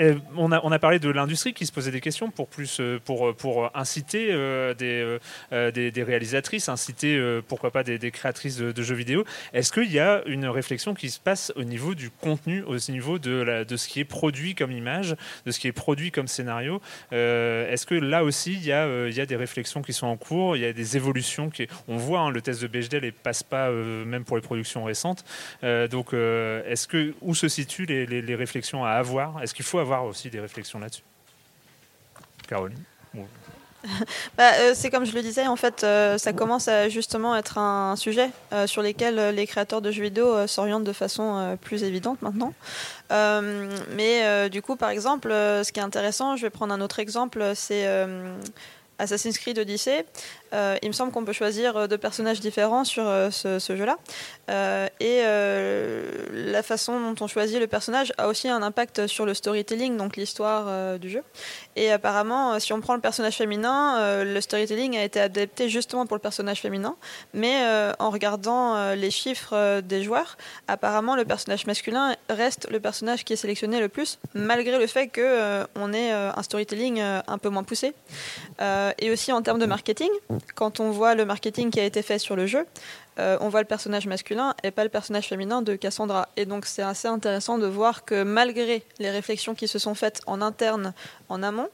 euh, 0.00 0.16
on, 0.36 0.50
a, 0.50 0.78
parlé 0.78 0.98
de 0.98 1.08
l'industrie 1.08 1.54
qui 1.54 1.66
se 1.66 1.72
posait 1.72 1.92
des 1.92 2.00
questions 2.00 2.30
pour, 2.30 2.48
plus, 2.48 2.80
euh, 2.80 2.98
pour, 3.04 3.28
euh, 3.28 3.68
inciter 3.74 4.28
des, 4.76 6.02
réalisatrices, 6.02 6.68
inciter 6.68 7.40
pourquoi 7.46 7.70
pas 7.70 7.84
des, 7.84 8.10
créatrices 8.10 8.56
de, 8.56 8.82
jeux 8.82 8.94
vidéo. 8.94 9.24
Est-ce 9.52 9.72
qu'il 9.72 9.90
y 9.90 10.00
a 10.00 10.22
une 10.26 10.46
réflexion 10.46 10.94
qui 10.94 11.10
se 11.10 11.20
passe 11.20 11.52
au 11.56 11.64
niveau 11.64 11.94
du 11.94 12.10
contenu, 12.10 12.62
au 12.62 12.76
niveau 12.90 13.18
de, 13.18 13.64
ce 13.76 13.88
qui 13.88 14.00
est 14.00 14.04
produit 14.04 14.54
comme 14.54 14.72
image, 14.72 15.14
de 15.46 15.50
ce 15.50 15.58
qui 15.58 15.68
est 15.68 15.72
produit 15.72 16.10
comme 16.10 16.28
scénario? 16.28 16.80
Est-ce 17.12 17.86
que 17.86 17.94
là 17.94 18.24
aussi 18.24 18.54
il 18.54 18.64
y, 18.64 18.72
a, 18.72 19.26
des 19.26 19.36
réflexions 19.36 19.82
qui 19.82 19.92
sont 19.92 20.06
en 20.06 20.16
cours, 20.16 20.56
il 20.56 20.62
y 20.62 20.66
a 20.66 20.72
des 20.72 20.96
évolutions 20.96 21.50
qui, 21.50 21.66
On 21.88 21.96
voit 21.96 22.20
hein, 22.20 22.30
le 22.30 22.40
test 22.40 22.62
de 22.62 22.66
Bechdel 22.66 23.04
ne 23.04 23.10
passe 23.10 23.42
pas 23.42 23.70
même 23.70 24.24
pour 24.24 24.36
les 24.36 24.42
productions 24.42 24.84
récentes. 24.84 25.24
donc 25.62 26.12
où 26.12 27.34
se 27.34 27.48
situent 27.48 27.86
les, 27.86 28.06
les, 28.06 28.22
les 28.22 28.34
réflexions 28.34 28.84
à 28.84 28.90
avoir? 28.90 29.42
Est-ce 29.42 29.54
qu'il 29.54 29.64
faut 29.64 29.83
avoir 29.92 30.06
aussi 30.06 30.30
des 30.30 30.40
réflexions 30.40 30.78
là-dessus. 30.78 31.02
Caroline 32.48 32.82
bah, 34.38 34.52
euh, 34.60 34.72
c'est 34.74 34.90
comme 34.90 35.04
je 35.04 35.14
le 35.14 35.20
disais, 35.20 35.46
en 35.46 35.56
fait, 35.56 35.84
euh, 35.84 36.16
ça 36.16 36.32
commence 36.32 36.68
à 36.68 36.88
justement 36.88 37.36
être 37.36 37.58
un 37.58 37.96
sujet 37.96 38.30
euh, 38.52 38.66
sur 38.66 38.80
lequel 38.82 39.34
les 39.34 39.46
créateurs 39.46 39.82
de 39.82 39.90
jeux 39.90 40.04
vidéo 40.04 40.46
s'orientent 40.46 40.84
de 40.84 40.92
façon 40.92 41.58
plus 41.60 41.84
évidente 41.84 42.22
maintenant. 42.22 42.54
mais 43.10 44.48
du 44.48 44.62
coup, 44.62 44.76
par 44.76 44.90
exemple, 44.90 45.28
ce 45.30 45.70
qui 45.70 45.80
est 45.80 45.84
intéressant, 45.84 46.36
je 46.36 46.42
vais 46.42 46.50
prendre 46.50 46.72
un 46.72 46.80
autre 46.80 46.98
exemple, 46.98 47.52
c'est 47.54 47.86
Assassin's 48.98 49.38
Creed 49.38 49.58
Odyssey. 49.58 50.06
Il 50.82 50.88
me 50.88 50.92
semble 50.92 51.12
qu'on 51.12 51.24
peut 51.24 51.32
choisir 51.32 51.88
deux 51.88 51.98
personnages 51.98 52.40
différents 52.40 52.84
sur 52.84 53.04
ce, 53.04 53.58
ce 53.58 53.76
jeu-là. 53.76 53.98
et 55.00 55.22
la 56.32 56.62
façon 56.62 57.00
dont 57.00 57.24
on 57.24 57.26
choisit 57.26 57.58
le 57.58 57.66
personnage 57.66 58.12
a 58.18 58.28
aussi 58.28 58.48
un 58.48 58.62
impact 58.62 59.06
sur 59.06 59.26
le 59.26 59.34
storytelling, 59.34 59.96
donc 59.96 60.16
l'histoire 60.16 60.98
du 60.98 61.10
jeu. 61.10 61.22
Et 61.76 61.90
apparemment, 61.90 62.58
si 62.60 62.72
on 62.72 62.80
prend 62.80 62.94
le 62.94 63.00
personnage 63.00 63.36
féminin, 63.36 64.24
le 64.24 64.40
storytelling 64.40 64.96
a 64.96 65.04
été 65.04 65.20
adapté 65.20 65.68
justement 65.68 66.06
pour 66.06 66.16
le 66.16 66.22
personnage 66.22 66.60
féminin, 66.60 66.96
mais 67.32 67.56
en 67.98 68.10
regardant 68.10 68.94
les 68.94 69.10
chiffres 69.10 69.80
des 69.80 70.02
joueurs, 70.02 70.36
apparemment 70.68 71.16
le 71.16 71.24
personnage 71.24 71.66
masculin 71.66 72.14
reste 72.28 72.68
le 72.70 72.80
personnage 72.80 73.24
qui 73.24 73.32
est 73.32 73.36
sélectionné 73.36 73.80
le 73.80 73.88
plus, 73.88 74.18
malgré 74.34 74.78
le 74.78 74.86
fait 74.86 75.08
qu'on 75.08 75.20
euh, 75.22 75.64
on 75.76 75.92
ait 75.92 76.12
euh, 76.12 76.30
un 76.34 76.42
storytelling 76.42 77.00
euh, 77.00 77.20
un 77.26 77.38
peu 77.38 77.48
moins 77.48 77.64
poussé. 77.64 77.94
et 78.98 79.10
aussi 79.10 79.32
en 79.32 79.42
termes 79.42 79.58
de 79.58 79.66
marketing, 79.66 80.10
quand 80.54 80.80
on 80.80 80.90
voit 80.90 81.14
le 81.14 81.24
marketing 81.24 81.70
qui 81.70 81.80
a 81.80 81.84
été 81.84 82.02
fait 82.02 82.18
sur 82.18 82.36
le 82.36 82.46
jeu, 82.46 82.66
on 83.16 83.48
voit 83.48 83.60
le 83.60 83.66
personnage 83.66 84.06
masculin 84.06 84.54
et 84.62 84.70
pas 84.70 84.82
le 84.84 84.90
personnage 84.90 85.28
féminin 85.28 85.62
de 85.62 85.76
Cassandra. 85.76 86.28
Et 86.36 86.46
donc 86.46 86.66
c'est 86.66 86.82
assez 86.82 87.08
intéressant 87.08 87.58
de 87.58 87.66
voir 87.66 88.04
que 88.04 88.22
malgré 88.22 88.84
les 88.98 89.10
réflexions 89.10 89.54
qui 89.54 89.68
se 89.68 89.78
sont 89.78 89.94
faites 89.94 90.20
en 90.26 90.42
interne, 90.42 90.92
en 91.28 91.42
amont, 91.42 91.68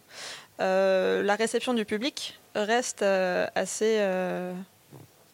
la 0.59 1.35
réception 1.37 1.73
du 1.75 1.85
public 1.85 2.39
reste 2.55 3.03
assez 3.03 4.01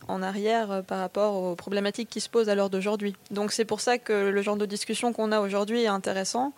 en 0.08 0.22
arrière 0.22 0.70
euh, 0.70 0.82
par 0.82 0.98
rapport 0.98 1.34
aux 1.34 1.54
problématiques 1.54 2.08
qui 2.08 2.20
se 2.20 2.28
posent 2.28 2.48
à 2.48 2.54
l'heure 2.54 2.70
d'aujourd'hui. 2.70 3.14
Donc 3.30 3.52
c'est 3.52 3.64
pour 3.64 3.80
ça 3.80 3.98
que 3.98 4.12
le 4.28 4.42
genre 4.42 4.56
de 4.56 4.66
discussion 4.66 5.12
qu'on 5.12 5.32
a 5.32 5.40
aujourd'hui 5.40 5.82
est 5.82 5.88
intéressant, 5.88 6.52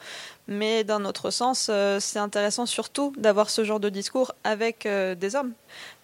mais 0.47 0.85
d'un 0.85 1.05
autre 1.05 1.31
sens, 1.31 1.69
euh, 1.71 2.01
c'est 2.01 2.19
intéressant 2.19 2.67
surtout 2.67 3.13
d'avoir 3.17 3.51
ce 3.51 3.65
genre 3.65 3.81
de 3.81 3.89
discours 3.89 4.35
avec 4.45 4.87
euh, 4.87 5.15
des 5.15 5.37
hommes. 5.37 5.53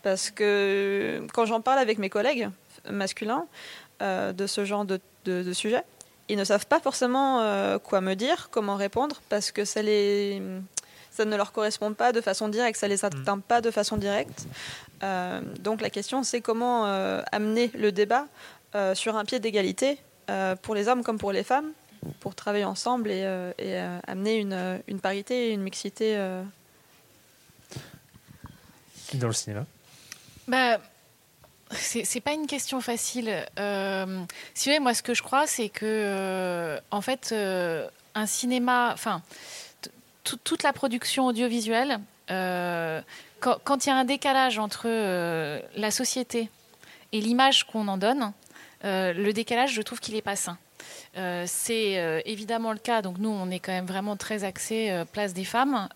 Parce 0.03 0.31
que 0.31 1.23
quand 1.33 1.47
j'en 1.47 1.61
parle 1.61 1.79
avec 1.79 1.99
mes 1.99 2.11
collègues 2.11 2.51
masculins 2.91 3.47
de 4.01 4.47
ce 4.47 4.67
genre 4.67 4.85
de, 4.85 5.53
sujet, 5.55 5.83
ils 6.29 6.37
ne 6.37 6.45
savent 6.45 6.67
pas 6.67 6.79
forcément 6.79 7.79
quoi 7.79 8.03
me 8.03 8.13
dire, 8.13 8.49
comment 8.51 8.77
répondre, 8.77 9.23
parce 9.31 9.51
que 9.51 9.65
ça 9.65 9.81
les 9.81 10.43
ça 11.15 11.25
ne 11.25 11.37
leur 11.37 11.53
correspond 11.53 11.95
pas 11.95 12.11
de 12.11 12.21
façon 12.21 12.49
directe, 12.49 12.79
ça 12.79 12.89
les 12.89 13.05
atteint 13.05 13.37
mm. 13.37 13.43
pas 13.43 13.61
de 13.61 13.71
façon 13.71 13.97
directe. 13.97 14.47
Euh, 15.03 15.41
donc 15.61 15.81
la 15.81 15.91
question, 15.91 16.23
c'est 16.23 16.41
comment 16.41 16.87
euh, 16.87 17.23
amener 17.33 17.71
le 17.75 17.93
débat 17.93 18.27
euh, 18.75 18.95
sur 18.95 19.17
un 19.17 19.25
pied 19.25 19.41
d'égalité 19.41 19.99
pour 20.63 20.75
les 20.75 20.89
hommes 20.89 21.05
comme 21.05 21.19
pour 21.19 21.33
les 21.33 21.45
femmes, 21.45 21.71
pour 22.21 22.35
travailler 22.35 22.65
ensemble 22.65 23.11
et, 23.11 23.27
amener 24.07 24.37
une, 24.37 24.81
une, 24.89 24.99
parité 24.99 25.49
et 25.49 25.53
une 25.53 25.61
mixité. 25.61 26.17
Dans 29.13 29.27
le 29.27 29.35
cinéma 29.35 29.67
bah, 30.49 30.79
c'est 31.71 32.21
pas 32.21 32.33
une 32.33 32.47
question 32.47 32.81
facile. 32.81 33.47
si 33.57 33.61
vous 33.61 34.27
voulez, 34.65 34.79
moi, 34.79 34.95
ce 34.95 35.03
que 35.03 35.13
je 35.13 35.23
crois, 35.23 35.47
c'est 35.47 35.69
que, 35.69 36.79
en 36.91 37.03
fait, 37.03 37.35
un 37.35 38.27
cinéma, 38.27 38.93
enfin, 38.95 39.21
toute 40.23 40.63
la 40.63 40.73
production 40.73 41.27
audiovisuelle, 41.27 42.01
euh, 42.31 43.03
quand, 43.65 43.87
il 43.87 43.89
y 43.89 43.93
a 43.93 43.97
un 43.97 44.05
décalage 44.05 44.59
entre 44.59 44.87
euh, 44.87 45.61
la 45.77 45.91
société 45.91 46.51
et 47.13 47.21
l'image 47.21 47.65
qu'on 47.65 47.89
en 47.89 47.99
donne, 47.99 48.33
euh, 48.85 49.13
le 49.13 49.33
décalage, 49.33 49.73
je 49.73 49.83
trouve 49.83 50.01
qu'il 50.01 50.15
n'est 50.15 50.23
pas 50.23 50.37
sain. 50.37 50.59
c'est 51.47 52.23
évidemment 52.27 52.73
le 52.73 52.79
cas. 52.79 53.03
Donc 53.03 53.19
nous, 53.19 53.31
on 53.31 53.51
est 53.51 53.61
quand 53.61 53.73
même 53.73 53.87
vraiment 53.87 54.17
très 54.17 54.45
axé 54.45 55.05
place 55.13 55.33
des 55.33 55.45
femmes. 55.45 55.89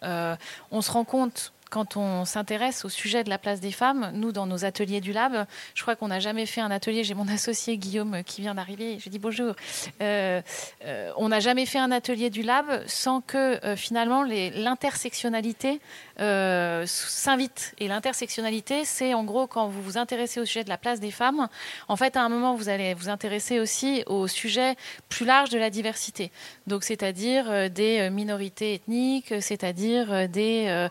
on 0.71 0.81
se 0.81 0.91
rend 0.91 1.05
compte 1.05 1.53
quand 1.71 1.97
on 1.97 2.25
s'intéresse 2.25 2.85
au 2.85 2.89
sujet 2.89 3.25
de 3.25 3.31
la 3.31 3.39
place 3.39 3.61
des 3.61 3.73
femmes, 3.73 4.11
nous, 4.15 4.33
dans 4.33 4.47
nos 4.47 4.65
ateliers 4.65 5.01
du 5.01 5.13
Lab, 5.13 5.47
je 5.75 5.83
crois 5.83 5.97
qu'on 5.97 6.09
n'a 6.09 6.21
jamais 6.21 6.47
fait 6.47 6.61
un 6.61 6.71
atelier. 6.71 7.05
J'ai 7.05 7.15
mon 7.15 7.29
associé 7.29 7.77
Guillaume 7.77 8.23
qui 8.25 8.41
vient 8.41 8.55
d'arriver. 8.55 8.99
Je 8.99 9.09
dis 9.09 9.19
bonjour. 9.19 9.55
Euh, 10.01 10.41
euh, 10.85 11.13
on 11.17 11.29
n'a 11.29 11.41
jamais 11.41 11.67
fait 11.67 11.79
un 11.79 11.91
atelier 11.91 12.31
du 12.31 12.43
Lab 12.43 12.67
sans 12.87 13.21
que 13.21 13.65
euh, 13.65 13.77
finalement 13.77 14.23
l'intersectionnalité 14.23 15.81
s'invite. 16.19 17.75
Et 17.79 17.87
l'intersectionnalité, 17.87 18.85
c'est 18.85 19.15
en 19.15 19.23
gros 19.23 19.47
quand 19.47 19.69
vous 19.69 19.83
vous 19.83 19.99
intéressez 19.99 20.41
au 20.41 20.45
sujet 20.45 20.65
de 20.65 20.69
la 20.69 20.79
place 20.79 20.99
des 20.99 21.13
femmes, 21.13 21.49
en 21.87 21.97
fait, 21.97 22.17
à 22.17 22.23
un 22.23 22.29
moment, 22.29 22.57
vous 22.57 22.69
allez 22.69 22.95
vous 22.95 23.09
intéresser 23.09 23.61
aussi 23.61 24.03
au 24.07 24.27
sujet 24.27 24.75
plus 25.09 25.25
large 25.25 25.51
de 25.51 25.59
la 25.59 25.71
diversité. 25.71 26.33
Donc, 26.67 26.83
c'est-à-dire 26.83 27.71
des 27.71 28.11
minorités 28.11 28.75
ethniques, 28.75 29.33
c'est-à-dire 29.41 30.29
des 30.29 30.89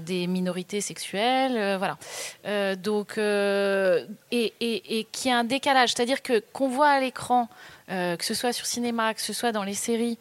des 0.00 0.26
minorités 0.26 0.80
sexuelles, 0.80 1.56
euh, 1.56 1.78
voilà. 1.78 1.98
Euh, 2.46 2.76
donc, 2.76 3.18
euh, 3.18 4.06
et, 4.30 4.52
et, 4.60 4.98
et 4.98 5.04
qui 5.04 5.30
a 5.30 5.38
un 5.38 5.44
décalage, 5.44 5.92
c'est-à-dire 5.94 6.22
que 6.22 6.42
qu'on 6.52 6.68
voit 6.68 6.88
à 6.88 7.00
l'écran. 7.00 7.48
que 7.88 8.24
ce 8.24 8.34
soit 8.34 8.52
sur 8.52 8.66
cinéma, 8.66 9.14
que 9.14 9.22
ce 9.22 9.32
soit 9.32 9.50
dans 9.50 9.64
les 9.64 9.72
séries, 9.72 10.18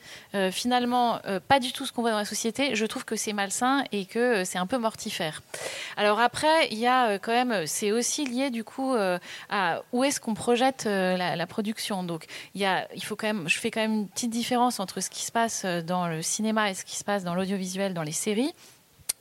finalement, 0.52 1.20
pas 1.50 1.60
du 1.60 1.74
tout 1.74 1.86
ce 1.86 1.92
qu'on 1.92 2.02
voit 2.02 2.12
dans 2.12 2.24
la 2.26 2.32
société, 2.36 2.78
je 2.78 2.86
trouve 2.86 3.04
que 3.04 3.18
c'est 3.18 3.34
malsain 3.34 3.84
et 3.92 4.06
que 4.06 4.46
c'est 4.46 4.58
un 4.58 4.68
peu 4.68 4.78
mortifère. 4.78 5.42
Alors 5.98 6.22
après, 6.22 6.70
il 6.72 6.78
y 6.78 6.88
a 6.88 7.20
quand 7.20 7.34
même, 7.34 7.68
c'est 7.68 7.92
aussi 7.92 8.24
lié 8.24 8.52
du 8.52 8.64
coup 8.64 8.96
à 9.50 9.82
où 9.92 10.06
est-ce 10.06 10.22
qu'on 10.22 10.34
projette 10.34 10.86
la, 10.86 11.36
la, 11.36 11.48
production. 11.48 12.04
Donc 12.04 12.28
y 12.56 12.64
a, 12.64 12.88
il 12.96 13.04
faut 13.04 13.18
quand 13.18 13.28
même, 13.28 13.50
je 13.50 13.60
fais 13.60 13.70
quand 13.70 13.82
même 13.82 13.96
une 13.96 14.08
petite 14.08 14.32
différence 14.32 14.80
entre 14.80 15.02
ce 15.02 15.10
qui 15.10 15.26
se 15.26 15.34
passe 15.34 15.66
dans 15.66 16.08
le 16.08 16.22
cinéma 16.22 16.72
et 16.72 16.74
ce 16.74 16.86
qui 16.86 16.96
se 16.96 17.04
passe 17.04 17.26
dans 17.26 17.36
l'audiovisuel, 17.36 17.94
dans 17.94 18.04
les 18.04 18.14
séries. 18.14 18.54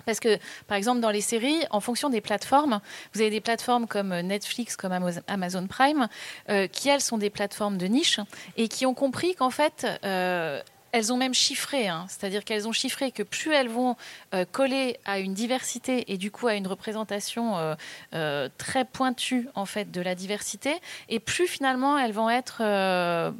Parce 0.07 0.21
que, 0.21 0.39
par 0.67 0.79
exemple, 0.79 1.01
dans 1.01 1.11
les 1.11 1.21
séries, 1.21 1.61
en 1.71 1.81
fonction 1.81 2.09
des 2.09 2.21
plateformes, 2.21 2.81
vous 3.13 3.21
avez 3.21 3.31
des 3.31 3.41
plateformes 3.41 3.87
comme 3.87 4.19
Netflix, 4.21 4.77
comme 4.77 4.93
Amazon 5.27 5.67
Prime, 5.67 6.09
euh, 6.49 6.67
qui, 6.67 6.89
elles, 6.89 7.01
sont 7.01 7.19
des 7.19 7.31
plateformes 7.31 7.77
de 7.77 7.87
niche 7.87 8.21
et 8.57 8.69
qui 8.69 8.87
ont 8.87 8.95
compris 8.95 9.35
qu'en 9.35 9.51
fait, 9.51 9.87
euh, 10.05 10.63
elles 10.97 11.13
ont 11.13 11.19
même 11.19 11.35
chiffré, 11.35 11.89
hein. 11.89 12.07
c'est-à-dire 12.09 12.43
qu'elles 12.43 12.67
ont 12.67 12.73
chiffré 12.73 13.11
que 13.11 13.23
plus 13.23 13.53
elles 13.53 13.69
vont 13.69 13.97
euh, 14.33 14.47
coller 14.51 14.99
à 15.05 15.19
une 15.19 15.35
diversité 15.35 16.11
et 16.11 16.17
du 16.17 16.31
coup 16.31 16.47
à 16.47 16.55
une 16.55 16.67
représentation 16.67 17.59
euh, 17.59 17.75
euh, 18.15 18.49
très 18.57 18.87
pointue 18.87 19.49
en 19.55 19.67
fait 19.67 19.91
de 19.91 20.01
la 20.01 20.15
diversité, 20.15 20.73
et 21.11 21.21
plus 21.21 21.47
finalement 21.47 21.99
elles 21.99 22.13
vont 22.13 22.31
être 22.31 22.63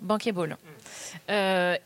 bankable. 0.03 0.59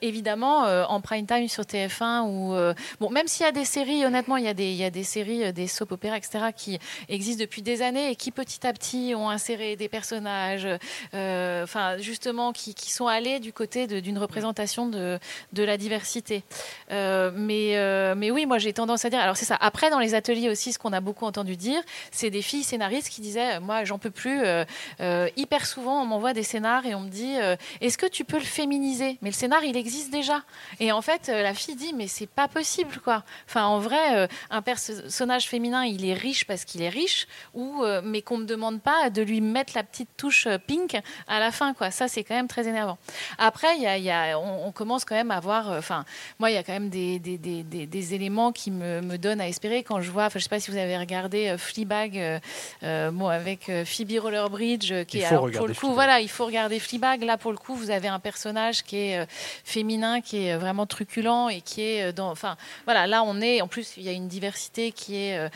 Évidemment, 0.02 0.62
en 0.88 1.00
prime 1.00 1.26
time 1.26 1.48
sur 1.48 1.64
TF1 1.64 2.22
ou 2.22 2.74
bon, 3.00 3.10
même 3.10 3.26
s'il 3.26 3.44
y 3.44 3.48
a 3.48 3.52
des 3.52 3.64
séries, 3.64 4.04
honnêtement, 4.04 4.36
il 4.36 4.44
y 4.44 4.48
a 4.48 4.54
des, 4.54 4.70
il 4.70 4.76
y 4.76 4.84
a 4.84 4.90
des 4.90 5.04
séries, 5.04 5.52
des 5.52 5.66
soap 5.66 5.92
opéras, 5.92 6.16
etc., 6.16 6.46
qui 6.56 6.78
existent 7.08 7.40
depuis 7.40 7.62
des 7.62 7.82
années 7.82 8.10
et 8.10 8.16
qui 8.16 8.30
petit 8.30 8.66
à 8.66 8.72
petit 8.72 9.14
ont 9.14 9.30
inséré 9.30 9.76
des 9.76 9.88
personnages, 9.88 10.66
enfin 11.12 11.98
justement, 11.98 12.52
qui, 12.52 12.74
qui, 12.74 12.90
sont 12.90 13.06
allés 13.06 13.40
du 13.40 13.52
côté 13.52 13.86
d'une 13.86 14.18
représentation 14.18 14.88
de 14.88 15.18
de 15.52 15.62
la 15.62 15.76
diversité. 15.76 16.42
Euh, 16.90 17.30
mais, 17.34 17.76
euh, 17.76 18.14
mais 18.16 18.30
oui, 18.30 18.46
moi 18.46 18.58
j'ai 18.58 18.72
tendance 18.72 19.04
à 19.04 19.10
dire, 19.10 19.20
alors 19.20 19.36
c'est 19.36 19.44
ça. 19.44 19.56
Après, 19.60 19.90
dans 19.90 19.98
les 19.98 20.14
ateliers 20.14 20.48
aussi, 20.48 20.72
ce 20.72 20.78
qu'on 20.78 20.92
a 20.92 21.00
beaucoup 21.00 21.24
entendu 21.24 21.56
dire, 21.56 21.80
c'est 22.10 22.30
des 22.30 22.42
filles 22.42 22.62
scénaristes 22.62 23.08
qui 23.08 23.20
disaient, 23.20 23.60
moi 23.60 23.84
j'en 23.84 23.98
peux 23.98 24.10
plus. 24.10 24.40
Euh, 24.42 25.28
hyper 25.36 25.66
souvent, 25.66 26.02
on 26.02 26.06
m'envoie 26.06 26.32
des 26.32 26.42
scénars 26.42 26.86
et 26.86 26.94
on 26.94 27.00
me 27.00 27.08
dit, 27.08 27.34
est-ce 27.80 27.98
que 27.98 28.06
tu 28.06 28.24
peux 28.24 28.38
le 28.38 28.44
féminiser 28.44 28.89
Mais 28.98 29.30
le 29.30 29.32
scénar, 29.32 29.64
il 29.64 29.76
existe 29.76 30.10
déjà. 30.10 30.42
Et 30.78 30.92
en 30.92 31.02
fait, 31.02 31.28
la 31.28 31.54
fille 31.54 31.76
dit, 31.76 31.92
mais 31.92 32.08
c'est 32.08 32.28
pas 32.28 32.48
possible, 32.48 32.98
quoi. 33.02 33.24
Enfin, 33.46 33.64
en 33.64 33.78
vrai, 33.78 34.28
un 34.50 34.62
personnage 34.62 35.48
féminin, 35.48 35.84
il 35.84 36.04
est 36.04 36.14
riche 36.14 36.44
parce 36.44 36.64
qu'il 36.64 36.82
est 36.82 36.88
riche, 36.88 37.26
ou 37.54 37.84
mais 38.02 38.22
qu'on 38.22 38.38
me 38.38 38.44
demande 38.44 38.80
pas 38.80 39.10
de 39.10 39.22
lui 39.22 39.40
mettre 39.40 39.72
la 39.74 39.82
petite 39.82 40.10
touche 40.16 40.48
pink 40.66 40.98
à 41.28 41.40
la 41.40 41.50
fin, 41.50 41.74
quoi. 41.74 41.90
Ça, 41.90 42.08
c'est 42.08 42.24
quand 42.24 42.34
même 42.34 42.48
très 42.48 42.66
énervant. 42.66 42.98
Après, 43.38 43.76
il 43.76 43.82
y 43.82 44.10
a, 44.10 44.38
on, 44.38 44.66
on, 44.66 44.72
commence 44.72 45.04
quand 45.04 45.14
même 45.14 45.30
à 45.30 45.40
voir. 45.40 45.70
Enfin, 45.70 46.04
moi, 46.38 46.50
il 46.50 46.54
y 46.54 46.56
a 46.56 46.62
quand 46.62 46.72
même 46.72 46.88
des, 46.88 47.18
des, 47.18 47.38
des, 47.38 47.62
des 47.62 48.14
éléments 48.14 48.52
qui 48.52 48.70
me, 48.70 49.00
me, 49.00 49.18
donnent 49.18 49.40
à 49.40 49.48
espérer 49.48 49.82
quand 49.82 50.00
je 50.00 50.10
vois. 50.10 50.24
Enfin, 50.24 50.38
je 50.38 50.44
sais 50.44 50.48
pas 50.48 50.60
si 50.60 50.70
vous 50.70 50.76
avez 50.76 50.96
regardé 50.96 51.48
euh, 51.48 51.58
Fleabag, 51.58 52.18
euh, 52.18 52.38
euh, 52.82 53.10
bon, 53.10 53.28
avec 53.28 53.70
Phoebe 53.84 54.18
Rollerbridge, 54.20 55.04
qui 55.06 55.18
est 55.18 55.24
alors, 55.24 55.50
pour 55.50 55.68
le 55.68 55.74
coup, 55.74 55.92
voilà, 55.92 56.20
il 56.20 56.28
faut 56.28 56.46
regarder 56.46 56.78
Fleabag. 56.78 57.22
Là, 57.22 57.36
pour 57.36 57.52
le 57.52 57.58
coup, 57.58 57.74
vous 57.74 57.90
avez 57.90 58.08
un 58.08 58.18
personnage 58.18 58.79
qui 58.82 58.96
est 58.96 59.26
féminin, 59.64 60.20
qui 60.20 60.46
est 60.46 60.56
vraiment 60.56 60.86
truculent 60.86 61.50
et 61.50 61.60
qui 61.60 61.82
est 61.82 62.12
dans. 62.12 62.30
Enfin, 62.30 62.56
voilà, 62.84 63.06
là, 63.06 63.22
on 63.24 63.40
est. 63.40 63.60
En 63.60 63.68
plus, 63.68 63.94
il 63.96 64.02
y 64.02 64.08
a 64.08 64.12
une 64.12 64.28
diversité 64.28 64.92
qui 64.92 65.16
est 65.16 65.50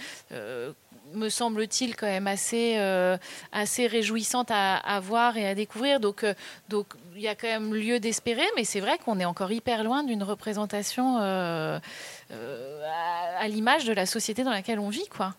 me 1.12 1.28
semble-t-il 1.28 1.94
quand 1.94 2.06
même 2.06 2.26
assez, 2.26 2.76
assez 3.52 3.86
réjouissante 3.86 4.50
à, 4.50 4.76
à, 4.76 4.98
voir 5.00 5.36
et 5.36 5.46
à 5.46 5.54
découvrir. 5.54 6.00
Donc, 6.00 6.24
donc 6.68 6.86
il 7.16 7.22
y 7.22 7.28
a 7.28 7.34
quand 7.34 7.48
même 7.48 7.74
lieu 7.74 8.00
d'espérer, 8.00 8.44
mais 8.56 8.64
c'est 8.64 8.80
vrai 8.80 8.98
qu'on 8.98 9.18
est 9.20 9.24
encore 9.24 9.52
hyper 9.52 9.84
loin 9.84 10.02
d'une 10.02 10.22
représentation 10.22 11.18
euh, 11.20 11.78
euh, 12.32 12.88
à, 13.38 13.46
l'image 13.48 13.84
de 13.84 13.92
la 13.92 14.06
société 14.06 14.44
dans 14.44 14.50
laquelle 14.50 14.78
on 14.78 14.88
vit, 14.88 15.08
quoi. 15.08 15.34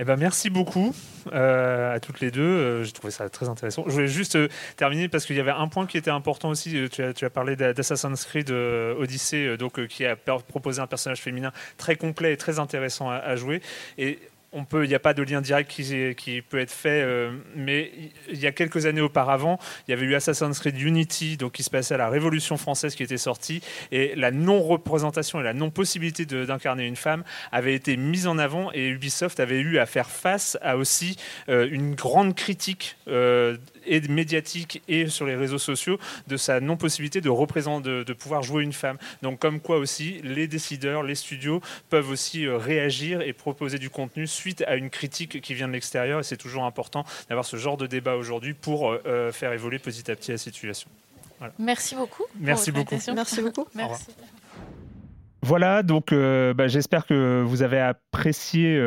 Eh 0.00 0.04
ben, 0.04 0.16
merci 0.16 0.48
beaucoup 0.48 0.94
euh, 1.32 1.94
à 1.94 2.00
toutes 2.00 2.20
les 2.20 2.30
deux. 2.30 2.84
J'ai 2.84 2.92
trouvé 2.92 3.10
ça 3.10 3.28
très 3.28 3.48
intéressant. 3.48 3.82
Je 3.86 3.92
voulais 3.92 4.06
juste 4.06 4.38
terminer 4.76 5.08
parce 5.08 5.26
qu'il 5.26 5.36
y 5.36 5.40
avait 5.40 5.50
un 5.50 5.68
point 5.68 5.86
qui 5.86 5.96
était 5.96 6.10
important 6.10 6.50
aussi. 6.50 6.88
Tu 6.90 7.02
as, 7.02 7.12
tu 7.12 7.24
as 7.24 7.30
parlé 7.30 7.56
d'Assassin's 7.56 8.24
Creed 8.24 8.50
Odyssey, 8.50 9.56
donc, 9.56 9.84
qui 9.88 10.04
a 10.06 10.14
proposé 10.16 10.80
un 10.80 10.86
personnage 10.86 11.20
féminin 11.20 11.52
très 11.76 11.96
complet 11.96 12.32
et 12.32 12.36
très 12.36 12.58
intéressant 12.60 13.10
à, 13.10 13.16
à 13.16 13.36
jouer. 13.36 13.60
Et 13.98 14.20
on 14.52 14.64
peut, 14.64 14.84
il 14.84 14.88
n'y 14.88 14.94
a 14.94 14.98
pas 14.98 15.14
de 15.14 15.22
lien 15.22 15.40
direct 15.40 15.70
qui, 15.70 16.42
peut 16.42 16.58
être 16.58 16.70
fait, 16.70 17.02
euh, 17.02 17.32
mais 17.54 17.92
il 18.30 18.38
y 18.38 18.46
a 18.46 18.52
quelques 18.52 18.86
années 18.86 19.00
auparavant, 19.00 19.58
il 19.86 19.90
y 19.90 19.94
avait 19.94 20.06
eu 20.06 20.14
Assassin's 20.14 20.58
Creed 20.58 20.80
Unity, 20.80 21.36
donc 21.36 21.52
qui 21.52 21.62
se 21.62 21.70
passait 21.70 21.94
à 21.94 21.98
la 21.98 22.08
Révolution 22.08 22.56
française 22.56 22.94
qui 22.94 23.02
était 23.02 23.18
sortie, 23.18 23.60
et 23.92 24.14
la 24.16 24.30
non-représentation 24.30 25.40
et 25.40 25.42
la 25.42 25.52
non-possibilité 25.52 26.24
d'incarner 26.24 26.86
une 26.86 26.96
femme 26.96 27.24
avait 27.52 27.74
été 27.74 27.96
mise 27.96 28.26
en 28.26 28.38
avant, 28.38 28.70
et 28.72 28.88
Ubisoft 28.88 29.38
avait 29.38 29.60
eu 29.60 29.78
à 29.78 29.86
faire 29.86 30.08
face 30.08 30.56
à 30.62 30.78
aussi 30.78 31.16
euh, 31.48 31.68
une 31.70 31.94
grande 31.94 32.34
critique 32.34 32.96
euh, 33.08 33.58
et 33.88 34.00
médiatique 34.08 34.82
et 34.88 35.08
sur 35.08 35.26
les 35.26 35.36
réseaux 35.36 35.58
sociaux 35.58 35.98
de 36.26 36.36
sa 36.36 36.60
non-possibilité 36.60 37.20
de 37.20 37.28
représenter, 37.28 38.04
de, 38.04 38.12
pouvoir 38.12 38.42
jouer 38.42 38.62
une 38.62 38.72
femme. 38.72 38.98
Donc 39.22 39.38
comme 39.38 39.60
quoi 39.60 39.78
aussi, 39.78 40.20
les 40.22 40.46
décideurs, 40.46 41.02
les 41.02 41.14
studios 41.14 41.60
peuvent 41.90 42.10
aussi 42.10 42.46
réagir 42.48 43.20
et 43.20 43.32
proposer 43.32 43.78
du 43.78 43.90
contenu 43.90 44.26
suite 44.26 44.62
à 44.66 44.76
une 44.76 44.90
critique 44.90 45.40
qui 45.40 45.54
vient 45.54 45.68
de 45.68 45.72
l'extérieur. 45.72 46.20
Et 46.20 46.22
c'est 46.22 46.36
toujours 46.36 46.64
important 46.64 47.04
d'avoir 47.28 47.44
ce 47.44 47.56
genre 47.56 47.76
de 47.76 47.86
débat 47.86 48.16
aujourd'hui 48.16 48.54
pour 48.54 48.90
euh, 48.90 49.02
euh, 49.06 49.32
faire 49.32 49.52
évoluer 49.52 49.78
petit 49.78 50.10
à 50.10 50.16
petit 50.16 50.30
la 50.30 50.38
situation. 50.38 50.88
Merci 51.58 51.94
beaucoup. 51.94 52.24
Merci 52.38 52.72
beaucoup. 52.72 52.96
Merci 53.14 53.42
beaucoup. 53.42 53.66
Merci. 53.74 54.06
Voilà, 55.42 55.82
donc 55.82 56.12
euh, 56.12 56.52
bah, 56.52 56.66
j'espère 56.66 57.06
que 57.06 57.42
vous 57.42 57.62
avez 57.62 57.80
apprécié 57.80 58.80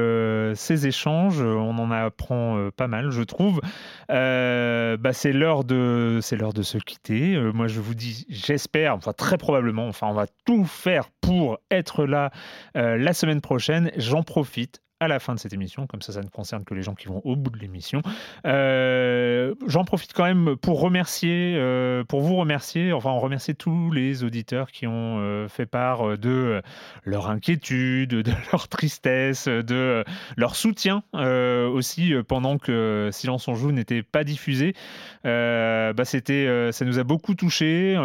ces 0.56 0.88
échanges. 0.88 1.42
On 1.42 1.78
en 1.78 1.92
apprend 1.92 2.70
pas 2.76 2.88
mal, 2.88 3.12
je 3.12 3.24
trouve. 3.24 3.62
Bah, 4.10 5.14
c'est 5.14 5.32
l'heure 5.34 5.64
de, 5.64 6.20
c'est 6.22 6.36
l'heure 6.36 6.54
de 6.54 6.64
se 6.64 6.78
quitter. 6.78 7.40
moi, 7.54 7.68
je 7.68 7.80
vous 7.80 7.96
dis, 7.96 8.26
j'espère, 8.30 8.96
enfin 8.96 9.14
très 9.14 9.38
probablement, 9.38 9.90
on 10.02 10.14
va 10.14 10.26
tout 10.46 10.66
faire 10.66 11.10
pour 11.22 11.60
être 11.72 12.06
là 12.06 12.32
la 12.74 13.14
semaine 13.14 13.42
prochaine. 13.42 13.92
J'en 13.96 14.24
profite 14.24 14.82
à 15.02 15.08
la 15.08 15.20
fin 15.20 15.34
de 15.34 15.40
cette 15.40 15.52
émission, 15.52 15.88
comme 15.88 16.04
ça 16.04 16.14
ça 16.14 16.22
ne 16.22 16.30
concerne 16.30 16.64
que 16.64 16.76
les 16.76 16.84
gens 16.84 16.94
qui 16.94 17.08
vont 17.08 17.22
au 17.26 17.36
bout 17.36 17.50
de 17.50 17.58
l'émission. 17.58 18.04
Euh, 18.46 19.56
j'en 19.66 19.84
profite 19.84 20.14
quand 20.14 20.26
même 20.26 20.56
pour 20.56 20.80
remercier, 20.80 21.56
euh, 21.58 22.04
pour 22.04 22.22
vous 22.22 22.36
remercier, 22.36 22.94
enfin 22.94 23.10
remercier 23.12 23.56
tous 23.56 23.92
les 23.92 24.24
auditeurs 24.24 24.72
qui 24.72 24.86
ont 24.86 25.18
euh, 25.20 25.48
fait 25.48 25.66
part 25.66 26.20
de 26.20 26.62
leur 27.04 27.32
inquiétude, 27.32 28.10
de 28.12 28.32
leur 28.52 28.68
tristesse, 28.68 29.48
de 29.48 30.04
leur 30.38 30.56
soutien 30.56 31.04
aussi 31.14 32.14
pendant 32.28 32.60
que 32.60 33.10
Silence 33.12 33.48
on 33.48 33.56
joue 33.56 33.72
n'était 33.72 34.04
pas 34.04 34.24
diffusé. 34.24 34.76
bah 35.24 36.06
c'était, 36.06 36.72
ça 36.72 36.86
nous 36.86 37.00
a 37.00 37.04
beaucoup 37.04 37.34
touché. 37.34 37.96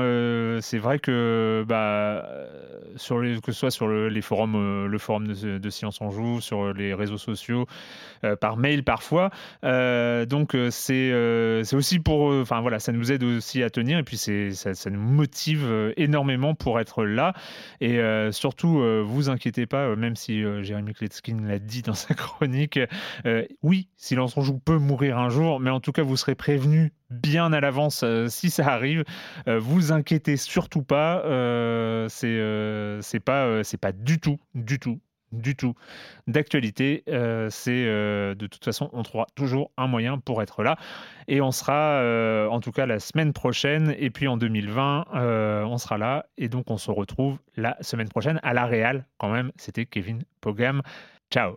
c'est 0.62 0.78
vrai 0.78 0.98
que 0.98 1.62
bah, 1.68 2.26
sur 2.96 3.20
les, 3.20 3.38
que 3.40 3.52
ce 3.52 3.58
soit 3.58 3.70
sur 3.70 3.88
les 3.88 4.22
forums, 4.22 4.86
le 4.86 4.98
forum 4.98 5.26
de, 5.26 5.58
de 5.58 5.70
Silence 5.70 6.00
on 6.00 6.10
joue, 6.10 6.40
sur 6.40 6.72
les 6.72 6.85
réseaux 6.94 7.18
sociaux, 7.18 7.66
euh, 8.24 8.36
par 8.36 8.56
mail 8.56 8.82
parfois. 8.82 9.30
Euh, 9.64 10.26
donc 10.26 10.54
euh, 10.54 10.70
c'est 10.70 11.76
aussi 11.76 11.98
pour, 11.98 12.26
enfin 12.26 12.60
voilà, 12.60 12.78
ça 12.78 12.92
nous 12.92 13.12
aide 13.12 13.22
aussi 13.22 13.62
à 13.62 13.70
tenir 13.70 13.98
et 13.98 14.02
puis 14.02 14.16
c'est 14.16 14.52
ça, 14.52 14.74
ça, 14.74 14.90
nous 14.90 15.00
motive 15.00 15.92
énormément 15.96 16.54
pour 16.54 16.80
être 16.80 17.04
là. 17.04 17.34
Et 17.80 18.00
surtout, 18.30 18.82
vous 19.04 19.28
inquiétez 19.30 19.66
pas, 19.66 19.94
même 19.96 20.16
si 20.16 20.42
Jérémy 20.62 20.94
Kletskin 20.94 21.38
l'a 21.46 21.58
dit 21.58 21.82
dans 21.82 21.94
sa 21.94 22.14
chronique, 22.14 22.78
oui, 23.62 23.88
Silence 23.96 24.34
joue 24.36 24.58
peut 24.58 24.78
mourir 24.78 25.18
un 25.18 25.28
jour, 25.28 25.60
mais 25.60 25.70
en 25.70 25.80
tout 25.80 25.92
cas 25.92 26.02
vous 26.02 26.16
serez 26.16 26.34
prévenu 26.34 26.92
bien 27.10 27.52
à 27.52 27.60
l'avance 27.60 28.04
si 28.28 28.50
ça 28.50 28.68
arrive. 28.72 29.04
vous 29.46 29.92
inquiétez 29.92 30.36
surtout 30.36 30.82
pas. 30.82 31.22
c'est 32.08 33.20
pas 33.24 33.64
c'est 33.64 33.80
pas 33.80 33.92
du 33.92 34.18
tout 34.20 34.38
du 34.54 34.78
tout 34.78 35.00
du 35.36 35.56
tout 35.56 35.74
d'actualité. 36.26 37.04
Euh, 37.08 37.48
c'est 37.50 37.84
euh, 37.86 38.34
de 38.34 38.46
toute 38.46 38.64
façon, 38.64 38.90
on 38.92 39.02
trouvera 39.02 39.26
toujours 39.34 39.70
un 39.76 39.86
moyen 39.86 40.18
pour 40.18 40.42
être 40.42 40.62
là. 40.62 40.76
Et 41.28 41.40
on 41.40 41.50
sera, 41.50 42.00
euh, 42.00 42.48
en 42.48 42.60
tout 42.60 42.72
cas, 42.72 42.86
la 42.86 42.98
semaine 42.98 43.32
prochaine. 43.32 43.94
Et 43.98 44.10
puis 44.10 44.28
en 44.28 44.36
2020, 44.36 45.04
on 45.66 45.78
sera 45.78 45.98
là. 45.98 46.26
Et 46.38 46.48
donc, 46.48 46.70
on 46.70 46.78
se 46.78 46.90
retrouve 46.90 47.38
la 47.56 47.76
semaine 47.80 48.08
prochaine 48.08 48.40
à 48.42 48.54
la 48.54 48.66
Real. 48.66 49.06
Quand 49.18 49.30
même, 49.30 49.52
c'était 49.56 49.86
Kevin 49.86 50.22
Pogam. 50.40 50.82
Ciao. 51.30 51.56